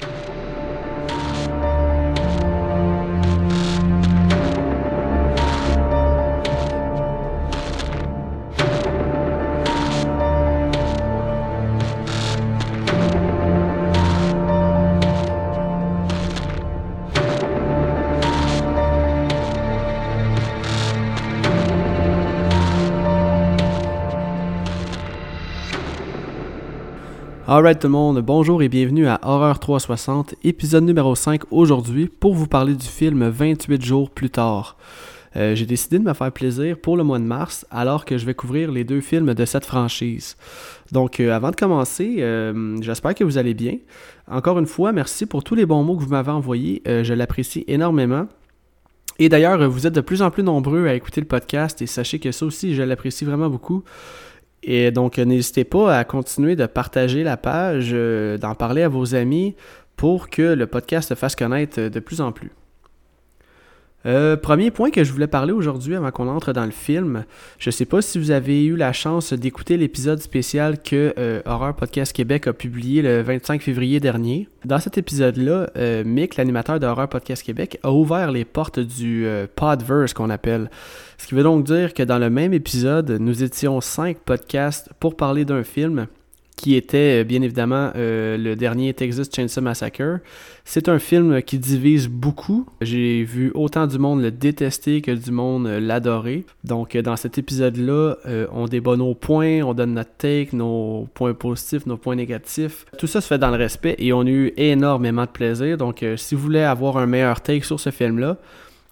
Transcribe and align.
you 0.00 0.27
Alright 27.58 27.80
tout 27.80 27.88
le 27.88 27.92
monde, 27.92 28.20
bonjour 28.20 28.62
et 28.62 28.68
bienvenue 28.68 29.08
à 29.08 29.18
Horreur 29.24 29.58
360, 29.58 30.36
épisode 30.44 30.84
numéro 30.84 31.16
5 31.16 31.42
aujourd'hui 31.50 32.06
pour 32.06 32.32
vous 32.32 32.46
parler 32.46 32.76
du 32.76 32.86
film 32.86 33.28
28 33.28 33.84
jours 33.84 34.10
plus 34.10 34.30
tard. 34.30 34.76
Euh, 35.34 35.56
j'ai 35.56 35.66
décidé 35.66 35.98
de 35.98 36.04
me 36.04 36.14
faire 36.14 36.30
plaisir 36.30 36.78
pour 36.78 36.96
le 36.96 37.02
mois 37.02 37.18
de 37.18 37.24
mars 37.24 37.66
alors 37.72 38.04
que 38.04 38.16
je 38.16 38.26
vais 38.26 38.34
couvrir 38.34 38.70
les 38.70 38.84
deux 38.84 39.00
films 39.00 39.34
de 39.34 39.44
cette 39.44 39.64
franchise. 39.64 40.36
Donc 40.92 41.18
euh, 41.18 41.32
avant 41.32 41.50
de 41.50 41.56
commencer, 41.56 42.18
euh, 42.20 42.76
j'espère 42.80 43.16
que 43.16 43.24
vous 43.24 43.38
allez 43.38 43.54
bien. 43.54 43.78
Encore 44.30 44.60
une 44.60 44.66
fois, 44.66 44.92
merci 44.92 45.26
pour 45.26 45.42
tous 45.42 45.56
les 45.56 45.66
bons 45.66 45.82
mots 45.82 45.96
que 45.96 46.04
vous 46.04 46.10
m'avez 46.10 46.30
envoyés, 46.30 46.80
je 46.86 47.12
l'apprécie 47.12 47.64
énormément. 47.66 48.28
Et 49.18 49.28
d'ailleurs, 49.28 49.68
vous 49.68 49.84
êtes 49.84 49.94
de 49.94 50.00
plus 50.00 50.22
en 50.22 50.30
plus 50.30 50.44
nombreux 50.44 50.86
à 50.86 50.94
écouter 50.94 51.20
le 51.20 51.26
podcast 51.26 51.82
et 51.82 51.88
sachez 51.88 52.20
que 52.20 52.30
ça 52.30 52.46
aussi, 52.46 52.76
je 52.76 52.84
l'apprécie 52.84 53.24
vraiment 53.24 53.50
beaucoup. 53.50 53.82
Et 54.62 54.90
donc, 54.90 55.18
n'hésitez 55.18 55.64
pas 55.64 55.96
à 55.96 56.04
continuer 56.04 56.56
de 56.56 56.66
partager 56.66 57.22
la 57.22 57.36
page, 57.36 57.90
euh, 57.92 58.38
d'en 58.38 58.54
parler 58.54 58.82
à 58.82 58.88
vos 58.88 59.14
amis 59.14 59.54
pour 59.96 60.30
que 60.30 60.42
le 60.42 60.66
podcast 60.66 61.08
se 61.08 61.14
fasse 61.14 61.36
connaître 61.36 61.80
de 61.80 62.00
plus 62.00 62.20
en 62.20 62.32
plus. 62.32 62.50
Euh, 64.06 64.36
premier 64.36 64.70
point 64.70 64.90
que 64.90 65.02
je 65.02 65.12
voulais 65.12 65.26
parler 65.26 65.52
aujourd'hui 65.52 65.96
avant 65.96 66.10
qu'on 66.12 66.28
entre 66.28 66.52
dans 66.52 66.64
le 66.64 66.70
film. 66.70 67.24
Je 67.58 67.68
ne 67.68 67.72
sais 67.72 67.84
pas 67.84 68.00
si 68.00 68.18
vous 68.18 68.30
avez 68.30 68.64
eu 68.64 68.76
la 68.76 68.92
chance 68.92 69.32
d'écouter 69.32 69.76
l'épisode 69.76 70.20
spécial 70.20 70.80
que 70.80 71.12
euh, 71.18 71.42
Horror 71.44 71.74
Podcast 71.74 72.12
Québec 72.12 72.46
a 72.46 72.52
publié 72.52 73.02
le 73.02 73.22
25 73.22 73.60
février 73.60 73.98
dernier. 73.98 74.48
Dans 74.64 74.78
cet 74.78 74.98
épisode-là, 74.98 75.70
euh, 75.76 76.04
Mick, 76.04 76.36
l'animateur 76.36 76.78
de 76.78 76.86
Horror 76.86 77.08
Podcast 77.08 77.42
Québec, 77.42 77.80
a 77.82 77.90
ouvert 77.90 78.30
les 78.30 78.44
portes 78.44 78.78
du 78.78 79.26
Podverse 79.56 80.14
qu'on 80.14 80.30
appelle. 80.30 80.70
Ce 81.18 81.26
qui 81.26 81.34
veut 81.34 81.42
donc 81.42 81.64
dire 81.64 81.92
que 81.92 82.04
dans 82.04 82.18
le 82.18 82.30
même 82.30 82.54
épisode, 82.54 83.10
nous 83.20 83.42
étions 83.42 83.80
cinq 83.80 84.18
podcasts 84.18 84.90
pour 85.00 85.16
parler 85.16 85.44
d'un 85.44 85.64
film 85.64 86.06
qui 86.58 86.74
était 86.74 87.20
euh, 87.20 87.24
bien 87.24 87.40
évidemment 87.40 87.92
euh, 87.94 88.36
le 88.36 88.56
dernier 88.56 88.92
Texas 88.92 89.28
Chainsaw 89.34 89.62
Massacre. 89.62 90.18
C'est 90.64 90.88
un 90.88 90.98
film 90.98 91.40
qui 91.40 91.58
divise 91.58 92.08
beaucoup. 92.08 92.66
J'ai 92.80 93.22
vu 93.22 93.52
autant 93.54 93.86
du 93.86 93.98
monde 93.98 94.20
le 94.20 94.32
détester 94.32 95.00
que 95.00 95.12
du 95.12 95.30
monde 95.30 95.68
euh, 95.68 95.78
l'adorer. 95.78 96.44
Donc 96.64 96.96
dans 96.96 97.14
cet 97.14 97.38
épisode-là, 97.38 98.16
on 98.52 98.66
débat 98.66 98.96
nos 98.96 99.14
points, 99.14 99.62
on 99.62 99.72
donne 99.72 99.94
notre 99.94 100.10
take, 100.18 100.48
nos 100.52 101.08
points 101.14 101.32
positifs, 101.32 101.86
nos 101.86 101.96
points 101.96 102.16
négatifs. 102.16 102.84
Tout 102.98 103.06
ça 103.06 103.20
se 103.20 103.28
fait 103.28 103.38
dans 103.38 103.50
le 103.50 103.56
respect 103.56 103.94
et 103.98 104.12
on 104.12 104.22
a 104.22 104.28
eu 104.28 104.52
énormément 104.56 105.24
de 105.24 105.30
plaisir. 105.30 105.78
Donc 105.78 106.04
si 106.16 106.34
vous 106.34 106.42
voulez 106.42 106.62
avoir 106.62 106.96
un 106.96 107.06
meilleur 107.06 107.40
take 107.40 107.64
sur 107.64 107.78
ce 107.78 107.90
film-là, 107.90 108.36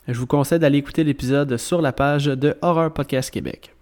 je 0.06 0.19
vous 0.19 0.27
conseille 0.27 0.61
d'aller 0.61 0.78
écouter 0.78 1.03
l'épisode 1.03 1.56
sur 1.56 1.83
la 1.83 1.92
page 1.92 2.27
de 2.27 2.55
Horror 2.62 2.92
Podcast 2.92 3.31
Québec. 3.31 3.76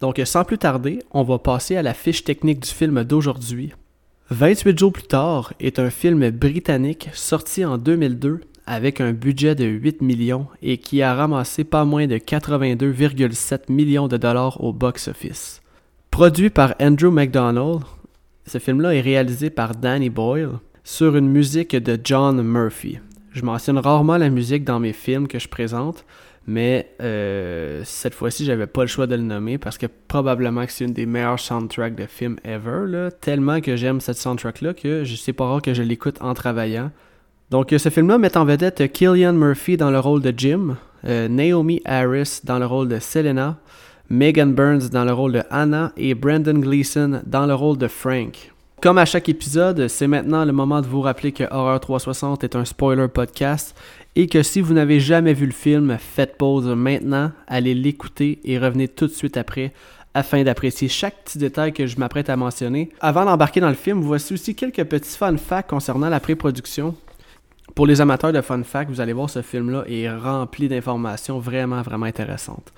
Donc 0.00 0.20
sans 0.24 0.44
plus 0.44 0.58
tarder, 0.58 1.00
on 1.10 1.22
va 1.22 1.38
passer 1.38 1.76
à 1.76 1.82
la 1.82 1.94
fiche 1.94 2.24
technique 2.24 2.60
du 2.60 2.70
film 2.70 3.02
d'aujourd'hui. 3.04 3.72
28 4.30 4.78
jours 4.78 4.92
plus 4.92 5.04
tard 5.04 5.52
est 5.60 5.78
un 5.78 5.90
film 5.90 6.30
britannique 6.30 7.08
sorti 7.12 7.64
en 7.64 7.78
2002 7.78 8.40
avec 8.66 9.00
un 9.00 9.12
budget 9.12 9.54
de 9.54 9.64
8 9.64 10.02
millions 10.02 10.48
et 10.60 10.78
qui 10.78 11.00
a 11.00 11.14
ramassé 11.14 11.62
pas 11.62 11.84
moins 11.84 12.06
de 12.06 12.16
82,7 12.16 13.72
millions 13.72 14.08
de 14.08 14.16
dollars 14.16 14.62
au 14.62 14.72
box-office. 14.72 15.62
Produit 16.10 16.50
par 16.50 16.74
Andrew 16.80 17.10
McDonald, 17.10 17.82
ce 18.46 18.58
film-là 18.58 18.94
est 18.94 19.00
réalisé 19.00 19.50
par 19.50 19.74
Danny 19.74 20.10
Boyle 20.10 20.58
sur 20.82 21.16
une 21.16 21.28
musique 21.28 21.76
de 21.76 21.98
John 22.02 22.42
Murphy. 22.42 22.98
Je 23.32 23.44
mentionne 23.44 23.78
rarement 23.78 24.16
la 24.16 24.30
musique 24.30 24.64
dans 24.64 24.80
mes 24.80 24.92
films 24.92 25.28
que 25.28 25.38
je 25.38 25.48
présente, 25.48 26.04
mais 26.46 26.94
euh, 27.02 27.82
cette 27.84 28.14
fois-ci, 28.14 28.44
j'avais 28.44 28.68
pas 28.68 28.82
le 28.82 28.86
choix 28.86 29.08
de 29.08 29.16
le 29.16 29.22
nommer 29.22 29.58
parce 29.58 29.78
que 29.78 29.86
probablement 29.86 30.64
que 30.64 30.72
c'est 30.72 30.84
une 30.84 30.92
des 30.92 31.06
meilleures 31.06 31.40
soundtracks 31.40 31.96
de 31.96 32.06
films 32.06 32.36
ever. 32.44 33.08
Tellement 33.20 33.60
que 33.60 33.74
j'aime 33.74 34.00
cette 34.00 34.18
soundtrack-là 34.18 34.74
que 34.74 35.02
je 35.02 35.16
sais 35.16 35.32
pas 35.32 35.46
rare 35.46 35.62
que 35.62 35.74
je 35.74 35.82
l'écoute 35.82 36.18
en 36.20 36.34
travaillant. 36.34 36.92
Donc 37.50 37.74
ce 37.76 37.88
film-là 37.88 38.18
met 38.18 38.36
en 38.36 38.44
vedette 38.44 38.92
Killian 38.92 39.32
Murphy 39.32 39.76
dans 39.76 39.90
le 39.90 39.98
rôle 39.98 40.22
de 40.22 40.32
Jim, 40.36 40.76
euh, 41.04 41.28
Naomi 41.28 41.80
Harris 41.84 42.40
dans 42.44 42.60
le 42.60 42.66
rôle 42.66 42.88
de 42.88 43.00
Selena, 43.00 43.56
Megan 44.08 44.54
Burns 44.54 44.90
dans 44.90 45.04
le 45.04 45.12
rôle 45.12 45.32
de 45.32 45.42
Anna 45.50 45.92
et 45.96 46.14
Brandon 46.14 46.58
Gleeson 46.58 47.22
dans 47.26 47.46
le 47.46 47.54
rôle 47.54 47.78
de 47.78 47.88
Frank. 47.88 48.52
Comme 48.82 48.98
à 48.98 49.04
chaque 49.04 49.28
épisode, 49.28 49.88
c'est 49.88 50.06
maintenant 50.06 50.44
le 50.44 50.52
moment 50.52 50.82
de 50.82 50.86
vous 50.86 51.00
rappeler 51.00 51.32
que 51.32 51.44
Horror 51.50 51.80
360 51.80 52.44
est 52.44 52.54
un 52.54 52.64
spoiler 52.64 53.08
podcast 53.08 53.74
et 54.16 54.26
que 54.26 54.42
si 54.42 54.62
vous 54.62 54.72
n'avez 54.72 54.98
jamais 54.98 55.34
vu 55.34 55.46
le 55.46 55.52
film, 55.52 55.98
faites 56.00 56.36
pause 56.38 56.66
maintenant, 56.66 57.30
allez 57.46 57.74
l'écouter 57.74 58.40
et 58.44 58.58
revenez 58.58 58.88
tout 58.88 59.06
de 59.06 59.12
suite 59.12 59.36
après 59.36 59.72
afin 60.14 60.42
d'apprécier 60.42 60.88
chaque 60.88 61.24
petit 61.24 61.36
détail 61.36 61.74
que 61.74 61.86
je 61.86 61.98
m'apprête 61.98 62.30
à 62.30 62.36
mentionner. 62.36 62.88
Avant 63.00 63.26
d'embarquer 63.26 63.60
dans 63.60 63.68
le 63.68 63.74
film, 63.74 64.00
voici 64.00 64.32
aussi 64.32 64.54
quelques 64.54 64.82
petits 64.84 65.14
fun 65.16 65.36
facts 65.36 65.68
concernant 65.68 66.08
la 66.08 66.20
pré-production. 66.20 66.94
Pour 67.76 67.86
les 67.86 68.00
amateurs 68.00 68.32
de 68.32 68.40
fun 68.40 68.62
facts, 68.62 68.88
vous 68.88 69.02
allez 69.02 69.12
voir 69.12 69.28
ce 69.28 69.42
film-là 69.42 69.84
est 69.86 70.08
rempli 70.08 70.66
d'informations 70.66 71.38
vraiment, 71.38 71.82
vraiment 71.82 72.06
intéressantes. 72.06 72.72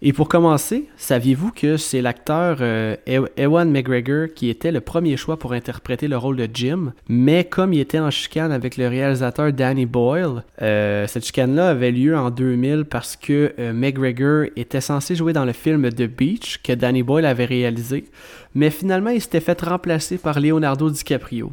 Et 0.00 0.14
pour 0.14 0.26
commencer, 0.26 0.86
saviez-vous 0.96 1.52
que 1.52 1.76
c'est 1.76 2.00
l'acteur 2.00 2.56
euh, 2.62 2.96
Ewan 3.36 3.70
McGregor 3.70 4.28
qui 4.34 4.48
était 4.48 4.72
le 4.72 4.80
premier 4.80 5.18
choix 5.18 5.38
pour 5.38 5.52
interpréter 5.52 6.08
le 6.08 6.16
rôle 6.16 6.36
de 6.36 6.48
Jim, 6.50 6.94
mais 7.10 7.44
comme 7.44 7.74
il 7.74 7.80
était 7.80 7.98
en 7.98 8.10
chicane 8.10 8.50
avec 8.50 8.78
le 8.78 8.88
réalisateur 8.88 9.52
Danny 9.52 9.84
Boyle, 9.84 10.42
euh, 10.62 11.06
cette 11.06 11.26
chicane-là 11.26 11.68
avait 11.68 11.92
lieu 11.92 12.16
en 12.16 12.30
2000 12.30 12.86
parce 12.86 13.16
que 13.16 13.52
euh, 13.58 13.74
McGregor 13.74 14.46
était 14.56 14.80
censé 14.80 15.14
jouer 15.14 15.34
dans 15.34 15.44
le 15.44 15.52
film 15.52 15.90
The 15.90 16.04
Beach 16.04 16.62
que 16.62 16.72
Danny 16.72 17.02
Boyle 17.02 17.26
avait 17.26 17.44
réalisé, 17.44 18.06
mais 18.54 18.70
finalement 18.70 19.10
il 19.10 19.20
s'était 19.20 19.40
fait 19.40 19.60
remplacer 19.60 20.16
par 20.16 20.40
Leonardo 20.40 20.88
DiCaprio. 20.88 21.52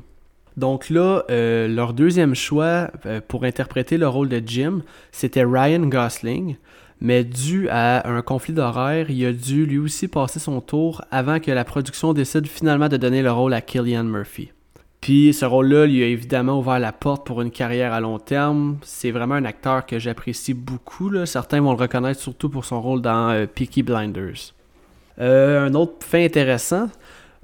Donc 0.58 0.90
là, 0.90 1.24
leur 1.30 1.94
deuxième 1.94 2.34
choix 2.34 2.90
pour 3.28 3.44
interpréter 3.44 3.98
le 3.98 4.08
rôle 4.08 4.30
de 4.30 4.42
Jim, 4.46 4.82
c'était 5.12 5.44
Ryan 5.44 5.82
Gosling 5.82 6.56
mais 7.02 7.24
dû 7.24 7.68
à 7.70 8.10
un 8.10 8.22
conflit 8.22 8.54
d'horaire, 8.54 9.10
il 9.10 9.26
a 9.26 9.34
dû 9.34 9.66
lui 9.66 9.78
aussi 9.78 10.08
passer 10.08 10.40
son 10.40 10.62
tour 10.62 11.02
avant 11.12 11.40
que 11.40 11.52
la 11.52 11.64
production 11.64 12.14
décide 12.14 12.48
finalement 12.48 12.90
de 12.90 12.98
donner 12.98 13.22
le 13.22 13.32
rôle 13.32 13.54
à 13.54 13.62
Killian 13.62 14.04
Murphy. 14.04 14.52
Puis 15.02 15.34
ce 15.34 15.46
rôle-là 15.46 15.86
lui 15.86 16.04
a 16.04 16.08
évidemment 16.08 16.58
ouvert 16.58 16.80
la 16.80 16.92
porte 16.92 17.28
pour 17.28 17.42
une 17.42 17.52
carrière 17.52 17.94
à 17.94 18.00
long 18.00 18.18
terme. 18.18 18.78
C'est 18.82 19.12
vraiment 19.12 19.36
un 19.36 19.46
acteur 19.46 19.86
que 19.86 20.00
j'apprécie 20.00 20.56
beaucoup. 20.56 21.12
Certains 21.26 21.62
vont 21.62 21.74
le 21.74 21.78
reconnaître 21.78 22.20
surtout 22.20 22.50
pour 22.50 22.66
son 22.66 22.82
rôle 22.82 23.02
dans 23.02 23.30
euh, 23.30 23.46
Peaky 23.46 23.84
Blinders. 23.84 24.54
Euh, 25.20 25.68
un 25.68 25.76
autre 25.76 26.04
fait 26.04 26.26
intéressant, 26.26 26.90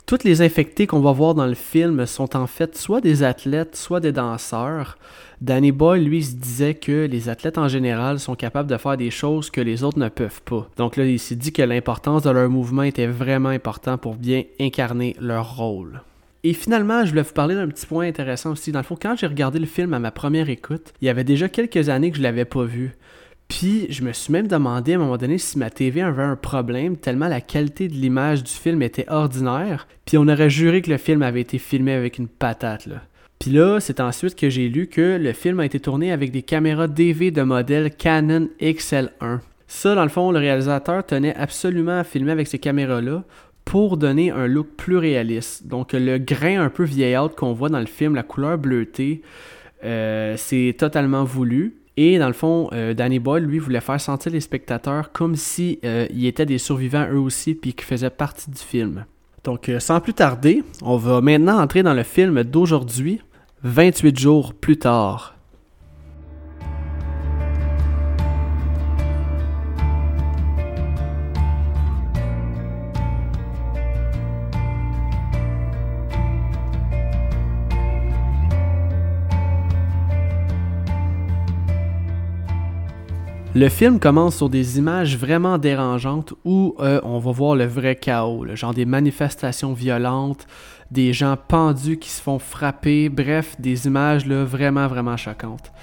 toutes 0.06 0.24
les 0.24 0.42
infectés 0.42 0.88
qu'on 0.88 1.00
va 1.00 1.12
voir 1.12 1.36
dans 1.36 1.46
le 1.46 1.54
film 1.54 2.06
sont 2.06 2.36
en 2.36 2.48
fait 2.48 2.78
soit 2.78 3.02
des 3.02 3.24
athlètes, 3.24 3.76
soit 3.76 4.00
des 4.00 4.12
danseurs. 4.12 4.98
Danny 5.42 5.72
Boyle, 5.72 6.04
lui, 6.04 6.24
se 6.24 6.36
disait 6.36 6.76
que 6.76 7.06
les 7.06 7.30
athlètes 7.30 7.58
en 7.58 7.68
général 7.68 8.20
sont 8.20 8.36
capables 8.36 8.70
de 8.70 8.78
faire 8.78 8.98
des 8.98 9.10
choses 9.10 9.50
que 9.50 9.62
les 9.62 9.84
autres 9.84 10.00
ne 10.00 10.10
peuvent 10.10 10.42
pas. 10.44 10.70
Donc 10.78 10.98
là, 10.98 11.06
il 11.06 11.20
s'est 11.20 11.36
dit 11.36 11.52
que 11.52 11.62
l'importance 11.62 12.24
de 12.24 12.30
leur 12.30 12.50
mouvement 12.50 12.84
était 12.84 13.08
vraiment 13.08 13.50
important 13.50 13.98
pour 13.98 14.16
bien 14.16 14.44
incarner 14.60 15.16
leur 15.20 15.56
rôle. 15.56 16.02
Et 16.44 16.54
finalement, 16.54 17.06
je 17.06 17.12
voulais 17.12 17.22
vous 17.22 17.34
parler 17.34 17.56
d'un 17.56 17.68
petit 17.68 17.86
point 17.86 18.08
intéressant 18.08 18.52
aussi. 18.52 18.72
Dans 18.72 18.80
le 18.80 18.86
fond, 18.86 18.98
quand 19.00 19.16
j'ai 19.16 19.28
regardé 19.28 19.60
le 19.60 19.68
film 19.68 19.94
à 19.94 20.00
ma 20.00 20.12
première 20.12 20.50
écoute, 20.50 20.94
il 21.02 21.06
y 21.06 21.10
avait 21.10 21.24
déjà 21.24 21.50
quelques 21.50 21.90
années 21.90 22.12
que 22.12 22.18
je 22.18 22.24
l'avais 22.24 22.46
pas 22.46 22.64
vu. 22.64 22.96
Puis 23.52 23.88
je 23.90 24.02
me 24.04 24.14
suis 24.14 24.32
même 24.32 24.48
demandé 24.48 24.94
à 24.94 24.96
un 24.96 25.00
moment 25.00 25.18
donné 25.18 25.38
si 25.38 25.60
ma 25.60 25.70
TV 25.70 26.02
avait 26.02 26.24
un 26.24 26.38
problème, 26.38 26.96
tellement 26.96 27.28
la 27.28 27.42
qualité 27.42 27.90
de 27.90 27.94
l'image 27.94 28.44
du 28.44 28.52
film 28.52 28.82
était 28.82 29.06
ordinaire. 29.10 29.90
Puis 30.06 30.18
on 30.18 30.28
aurait 30.30 30.50
juré 30.50 30.82
que 30.82 30.90
le 30.90 30.96
film 30.96 31.22
avait 31.22 31.42
été 31.42 31.58
filmé 31.58 31.92
avec 31.92 32.18
une 32.18 32.30
patate. 32.30 32.86
Là. 32.86 33.02
Puis 33.40 33.52
là, 33.52 33.82
c'est 33.82 34.00
ensuite 34.00 34.36
que 34.36 34.50
j'ai 34.50 34.70
lu 34.70 34.88
que 34.88 35.18
le 35.22 35.34
film 35.34 35.60
a 35.60 35.66
été 35.66 35.82
tourné 35.82 36.14
avec 36.14 36.32
des 36.32 36.44
caméras 36.44 36.88
DV 36.88 37.32
de 37.32 37.42
modèle 37.42 37.94
Canon 37.94 38.48
XL1. 38.62 39.40
Ça, 39.68 39.96
dans 39.96 40.04
le 40.04 40.10
fond, 40.10 40.32
le 40.32 40.40
réalisateur 40.40 41.06
tenait 41.06 41.36
absolument 41.36 42.00
à 42.00 42.04
filmer 42.06 42.32
avec 42.32 42.48
ces 42.48 42.58
caméras-là 42.58 43.26
pour 43.66 43.98
donner 43.98 44.32
un 44.32 44.48
look 44.48 44.68
plus 44.78 44.98
réaliste. 44.98 45.68
Donc 45.68 45.92
le 45.92 46.20
grain 46.20 46.62
un 46.62 46.70
peu 46.70 46.86
vieillotte 46.86 47.36
qu'on 47.36 47.52
voit 47.52 47.70
dans 47.70 47.80
le 47.80 47.86
film, 47.86 48.16
la 48.16 48.24
couleur 48.24 48.58
bleutée, 48.58 49.22
euh, 49.84 50.36
c'est 50.38 50.74
totalement 50.78 51.26
voulu. 51.26 51.81
Et 51.98 52.18
dans 52.18 52.28
le 52.28 52.34
fond, 52.34 52.70
euh, 52.72 52.94
Danny 52.94 53.20
Boyle, 53.20 53.44
lui, 53.44 53.60
voulait 53.60 53.82
faire 53.82 54.00
sentir 54.00 54.32
les 54.32 54.40
spectateurs 54.40 55.12
comme 55.12 55.36
si 55.36 55.80
euh, 55.84 56.08
étaient 56.12 56.46
des 56.46 56.58
survivants 56.58 57.08
eux 57.12 57.20
aussi, 57.20 57.54
puis 57.54 57.74
qu'ils 57.74 57.86
faisaient 57.86 58.10
partie 58.10 58.50
du 58.50 58.60
film. 58.60 59.06
Donc, 59.44 59.72
sans 59.80 60.00
plus 60.00 60.14
tarder, 60.14 60.64
on 60.84 60.98
va 60.98 61.20
maintenant 61.20 61.60
entrer 61.60 61.82
dans 61.82 61.96
le 61.96 62.04
film 62.04 62.44
d'aujourd'hui, 62.44 63.22
28 63.64 64.20
jours 64.20 64.54
plus 64.54 64.78
tard. 64.78 65.36
Le 83.54 83.68
film 83.68 84.00
commence 84.00 84.38
sur 84.38 84.50
des 84.50 84.78
images 84.78 85.18
vraiment 85.18 85.58
dérangeantes 85.58 86.34
où 86.46 86.74
euh, 86.80 87.02
on 87.04 87.20
va 87.20 87.32
voir 87.34 87.56
le 87.58 87.66
vrai 87.66 87.98
chaos, 87.98 88.46
genre 88.56 88.74
des 88.74 88.86
manifestations 88.86 89.74
violentes, 89.74 90.48
des 90.90 91.12
gens 91.12 91.36
pendus 91.50 91.98
qui 91.98 92.10
se 92.10 92.22
font 92.22 92.40
frapper, 92.40 93.10
bref, 93.10 93.60
des 93.60 93.88
images 93.88 94.26
là, 94.26 94.46
vraiment, 94.46 94.88
vraiment 94.88 95.18
choquantes. 95.18 95.74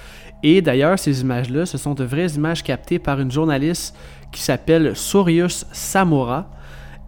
Et 0.42 0.62
d'ailleurs, 0.62 0.98
ces 0.98 1.20
images-là, 1.20 1.66
ce 1.66 1.76
sont 1.76 1.92
de 1.92 2.04
vraies 2.04 2.28
images 2.28 2.62
captées 2.62 2.98
par 2.98 3.20
une 3.20 3.30
journaliste 3.30 3.94
qui 4.32 4.40
s'appelle 4.40 4.96
Sorius 4.96 5.66
Samura. 5.70 6.50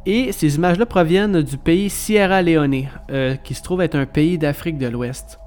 Et 0.05 0.31
ces 0.33 0.57
images-là 0.57 0.85
proviennent 0.85 1.41
du 1.41 1.57
pays 1.57 1.89
Sierra 1.89 2.43
Leone, 2.43 2.87
euh, 3.11 3.35
qui 3.37 3.55
se 3.55 3.63
trouve 3.63 3.81
être 3.81 3.97
un 3.97 4.07
pays 4.07 4.37
d'Afrique 4.37 4.77
de 4.77 4.89
l'Ouest. 4.89 5.40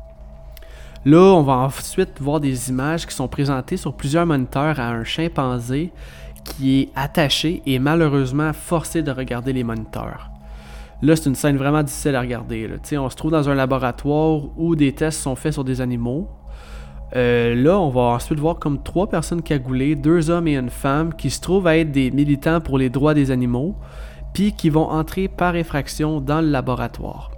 Là, 1.06 1.20
on 1.20 1.44
va 1.44 1.58
ensuite 1.58 2.22
voir 2.22 2.40
des 2.40 2.70
images 2.70 3.06
qui 3.06 3.14
sont 3.14 3.28
présentées 3.28 3.76
sur 3.76 3.94
plusieurs 3.94 4.26
moniteurs 4.26 4.80
à 4.80 4.88
un 4.88 5.04
chimpanzé 5.04 5.92
qui 6.46 6.80
est 6.80 6.90
attaché 6.96 7.62
et 7.66 7.78
malheureusement 7.78 8.54
forcé 8.54 9.02
de 9.02 9.12
regarder 9.12 9.52
les 9.52 9.66
moniteurs. 9.66 10.30
Là, 11.02 11.18
c'est 11.18 11.26
une 11.26 11.36
scène 11.36 11.58
vraiment 11.58 11.84
difficile 11.84 12.16
à 12.16 12.22
regarder. 12.22 12.70
On 12.94 13.10
se 13.10 13.16
trouve 13.18 13.32
dans 13.32 13.50
un 13.50 13.54
laboratoire 13.54 14.44
où 14.58 14.78
des 14.78 14.94
tests 14.94 15.20
sont 15.20 15.36
faits 15.36 15.52
sur 15.52 15.66
des 15.66 15.82
animaux. 15.82 16.30
Euh, 17.18 17.54
là, 17.54 17.78
on 17.78 17.90
va 17.90 18.02
ensuite 18.02 18.40
voir 18.40 18.58
comme 18.58 18.82
trois 18.82 19.10
personnes 19.10 19.42
cagoulées, 19.42 19.96
deux 19.96 20.30
hommes 20.30 20.48
et 20.48 20.56
une 20.56 20.70
femme, 20.70 21.14
qui 21.14 21.30
se 21.30 21.42
trouvent 21.42 21.68
à 21.68 21.78
être 21.78 21.92
des 21.92 22.12
militants 22.12 22.62
pour 22.62 22.78
les 22.78 22.90
droits 22.90 23.14
des 23.14 23.30
animaux, 23.30 23.76
puis 24.34 24.54
qui 24.54 24.70
vont 24.70 24.90
entrer 24.90 25.28
par 25.28 25.58
effraction 25.58 26.22
dans 26.22 26.40
le 26.40 26.48
laboratoire. 26.48 27.33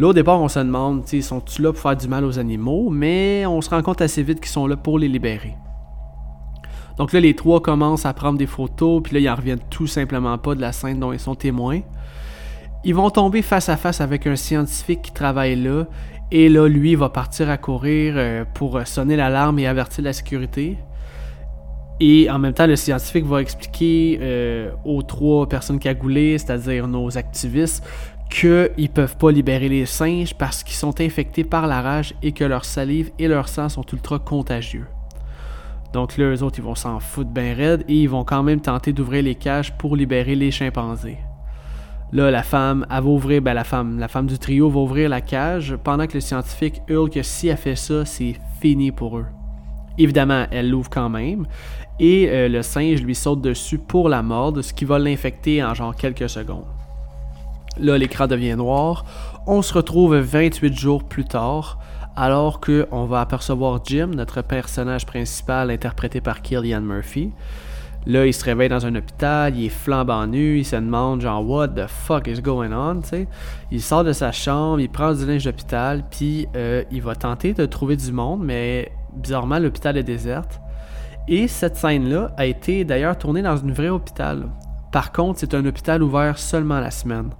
Là, 0.00 0.08
au 0.08 0.12
départ, 0.14 0.40
on 0.40 0.48
se 0.48 0.58
demande, 0.58 1.06
sont-ils 1.06 1.62
là 1.62 1.74
pour 1.74 1.82
faire 1.82 1.94
du 1.94 2.08
mal 2.08 2.24
aux 2.24 2.38
animaux, 2.38 2.88
mais 2.88 3.44
on 3.44 3.60
se 3.60 3.68
rend 3.68 3.82
compte 3.82 4.00
assez 4.00 4.22
vite 4.22 4.40
qu'ils 4.40 4.48
sont 4.48 4.66
là 4.66 4.74
pour 4.74 4.98
les 4.98 5.08
libérer. 5.08 5.54
Donc 6.96 7.12
là, 7.12 7.20
les 7.20 7.36
trois 7.36 7.60
commencent 7.60 8.06
à 8.06 8.14
prendre 8.14 8.38
des 8.38 8.46
photos, 8.46 9.02
puis 9.02 9.12
là, 9.12 9.20
ils 9.20 9.28
en 9.28 9.34
reviennent 9.34 9.60
tout 9.68 9.86
simplement 9.86 10.38
pas 10.38 10.54
de 10.54 10.62
la 10.62 10.72
scène 10.72 11.00
dont 11.00 11.12
ils 11.12 11.20
sont 11.20 11.34
témoins. 11.34 11.80
Ils 12.82 12.94
vont 12.94 13.10
tomber 13.10 13.42
face 13.42 13.68
à 13.68 13.76
face 13.76 14.00
avec 14.00 14.26
un 14.26 14.36
scientifique 14.36 15.02
qui 15.02 15.12
travaille 15.12 15.56
là, 15.56 15.84
et 16.30 16.48
là, 16.48 16.66
lui, 16.66 16.94
va 16.94 17.10
partir 17.10 17.50
à 17.50 17.58
courir 17.58 18.14
euh, 18.16 18.46
pour 18.54 18.80
sonner 18.86 19.16
l'alarme 19.16 19.58
et 19.58 19.66
avertir 19.66 20.02
la 20.02 20.14
sécurité. 20.14 20.78
Et 22.02 22.30
en 22.30 22.38
même 22.38 22.54
temps, 22.54 22.66
le 22.66 22.76
scientifique 22.76 23.26
va 23.26 23.42
expliquer 23.42 24.18
euh, 24.22 24.70
aux 24.86 25.02
trois 25.02 25.46
personnes 25.46 25.78
cagoulées, 25.78 26.38
c'est-à-dire 26.38 26.88
nos 26.88 27.18
activistes, 27.18 27.86
qu'ils 28.30 28.70
ne 28.78 28.86
peuvent 28.86 29.16
pas 29.16 29.30
libérer 29.30 29.68
les 29.68 29.86
singes 29.86 30.34
parce 30.34 30.62
qu'ils 30.62 30.76
sont 30.76 31.00
infectés 31.00 31.44
par 31.44 31.66
la 31.66 31.82
rage 31.82 32.14
et 32.22 32.32
que 32.32 32.44
leur 32.44 32.64
salive 32.64 33.10
et 33.18 33.28
leur 33.28 33.48
sang 33.48 33.68
sont 33.68 33.84
ultra 33.92 34.18
contagieux. 34.18 34.86
Donc 35.92 36.16
là, 36.16 36.26
eux 36.26 36.42
autres, 36.42 36.58
ils 36.58 36.64
vont 36.64 36.76
s'en 36.76 37.00
foutre 37.00 37.30
bien 37.30 37.54
raide 37.54 37.84
et 37.88 37.94
ils 37.94 38.08
vont 38.08 38.24
quand 38.24 38.44
même 38.44 38.60
tenter 38.60 38.92
d'ouvrir 38.92 39.24
les 39.24 39.34
cages 39.34 39.76
pour 39.76 39.96
libérer 39.96 40.36
les 40.36 40.52
chimpanzés. 40.52 41.18
Là, 42.12 42.30
la 42.30 42.42
femme, 42.42 42.86
elle 42.90 43.02
va 43.02 43.08
ouvrir, 43.08 43.42
ben 43.42 43.54
la 43.54 43.64
femme, 43.64 43.98
la 43.98 44.08
femme 44.08 44.26
du 44.26 44.38
trio 44.38 44.68
va 44.68 44.80
ouvrir 44.80 45.08
la 45.08 45.20
cage 45.20 45.76
pendant 45.82 46.06
que 46.06 46.14
le 46.14 46.20
scientifique 46.20 46.82
hurle 46.88 47.10
que 47.10 47.22
si 47.22 47.48
elle 47.48 47.56
fait 47.56 47.76
ça, 47.76 48.04
c'est 48.04 48.34
fini 48.60 48.92
pour 48.92 49.18
eux. 49.18 49.26
Évidemment, 49.98 50.46
elle 50.50 50.70
l'ouvre 50.70 50.90
quand 50.90 51.08
même 51.08 51.46
et 51.98 52.28
euh, 52.28 52.48
le 52.48 52.62
singe 52.62 53.02
lui 53.02 53.14
saute 53.14 53.42
dessus 53.42 53.78
pour 53.78 54.08
la 54.08 54.22
mordre, 54.22 54.62
ce 54.62 54.72
qui 54.72 54.84
va 54.84 54.98
l'infecter 54.98 55.62
en 55.62 55.74
genre 55.74 55.94
quelques 55.94 56.28
secondes. 56.28 56.79
Là, 57.78 57.96
l'écran 57.98 58.26
devient 58.26 58.56
noir. 58.56 59.04
On 59.46 59.62
se 59.62 59.72
retrouve 59.72 60.16
28 60.16 60.76
jours 60.76 61.04
plus 61.04 61.24
tard, 61.24 61.78
alors 62.16 62.60
qu'on 62.60 63.04
va 63.06 63.20
apercevoir 63.20 63.80
Jim, 63.84 64.08
notre 64.08 64.42
personnage 64.42 65.06
principal 65.06 65.70
interprété 65.70 66.20
par 66.20 66.42
Killian 66.42 66.80
Murphy. 66.80 67.32
Là, 68.06 68.26
il 68.26 68.32
se 68.32 68.44
réveille 68.44 68.70
dans 68.70 68.86
un 68.86 68.94
hôpital, 68.94 69.54
il 69.56 69.66
est 69.66 69.68
flambant 69.68 70.26
nu, 70.26 70.58
il 70.58 70.64
se 70.64 70.76
demande 70.76 71.20
genre 71.20 71.46
what 71.46 71.68
the 71.68 71.86
fuck 71.86 72.26
is 72.28 72.40
going 72.40 72.72
on, 72.72 73.02
tu 73.02 73.26
Il 73.70 73.82
sort 73.82 74.04
de 74.04 74.12
sa 74.12 74.32
chambre, 74.32 74.80
il 74.80 74.88
prend 74.88 75.12
du 75.12 75.26
linge 75.26 75.44
d'hôpital, 75.44 76.02
puis 76.10 76.48
euh, 76.56 76.82
il 76.90 77.02
va 77.02 77.14
tenter 77.14 77.52
de 77.52 77.66
trouver 77.66 77.96
du 77.96 78.10
monde, 78.10 78.40
mais 78.42 78.90
bizarrement 79.14 79.58
l'hôpital 79.58 79.98
est 79.98 80.02
déserte. 80.02 80.60
Et 81.28 81.46
cette 81.46 81.76
scène-là 81.76 82.32
a 82.38 82.46
été 82.46 82.84
d'ailleurs 82.84 83.18
tournée 83.18 83.42
dans 83.42 83.56
une 83.56 83.72
vraie 83.72 83.90
hôpital. 83.90 84.48
Par 84.92 85.12
contre, 85.12 85.38
c'est 85.38 85.54
un 85.54 85.64
hôpital 85.64 86.02
ouvert 86.02 86.38
seulement 86.38 86.80
la 86.80 86.90
semaine. 86.90 87.30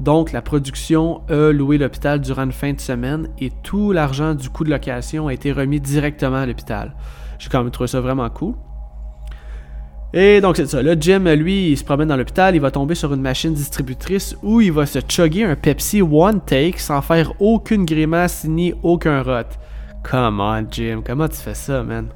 Donc, 0.00 0.32
la 0.32 0.42
production 0.42 1.22
a 1.28 1.52
loué 1.52 1.78
l'hôpital 1.78 2.20
durant 2.20 2.44
une 2.44 2.52
fin 2.52 2.72
de 2.72 2.80
semaine 2.80 3.28
et 3.38 3.50
tout 3.62 3.92
l'argent 3.92 4.34
du 4.34 4.48
coût 4.48 4.64
de 4.64 4.70
location 4.70 5.28
a 5.28 5.32
été 5.32 5.52
remis 5.52 5.80
directement 5.80 6.38
à 6.38 6.46
l'hôpital. 6.46 6.94
J'ai 7.38 7.48
quand 7.48 7.62
même 7.62 7.70
trouvé 7.70 7.88
ça 7.88 8.00
vraiment 8.00 8.28
cool. 8.30 8.54
Et 10.12 10.40
donc, 10.40 10.56
c'est 10.56 10.66
ça. 10.66 10.80
Là, 10.80 10.94
Jim, 10.98 11.24
lui, 11.34 11.70
il 11.70 11.76
se 11.76 11.82
promène 11.82 12.08
dans 12.08 12.16
l'hôpital, 12.16 12.54
il 12.54 12.60
va 12.60 12.70
tomber 12.70 12.94
sur 12.94 13.12
une 13.12 13.20
machine 13.20 13.52
distributrice 13.52 14.36
où 14.44 14.60
il 14.60 14.70
va 14.70 14.86
se 14.86 15.00
chugger 15.08 15.44
un 15.44 15.56
Pepsi 15.56 16.02
One 16.02 16.40
Take 16.40 16.78
sans 16.78 17.02
faire 17.02 17.32
aucune 17.40 17.84
grimace 17.84 18.44
ni 18.44 18.72
aucun 18.84 19.22
rot. 19.22 19.48
Come 20.08 20.38
on, 20.38 20.66
Jim, 20.70 21.02
comment 21.04 21.26
tu 21.26 21.36
fais 21.36 21.54
ça, 21.54 21.82
man? 21.82 22.08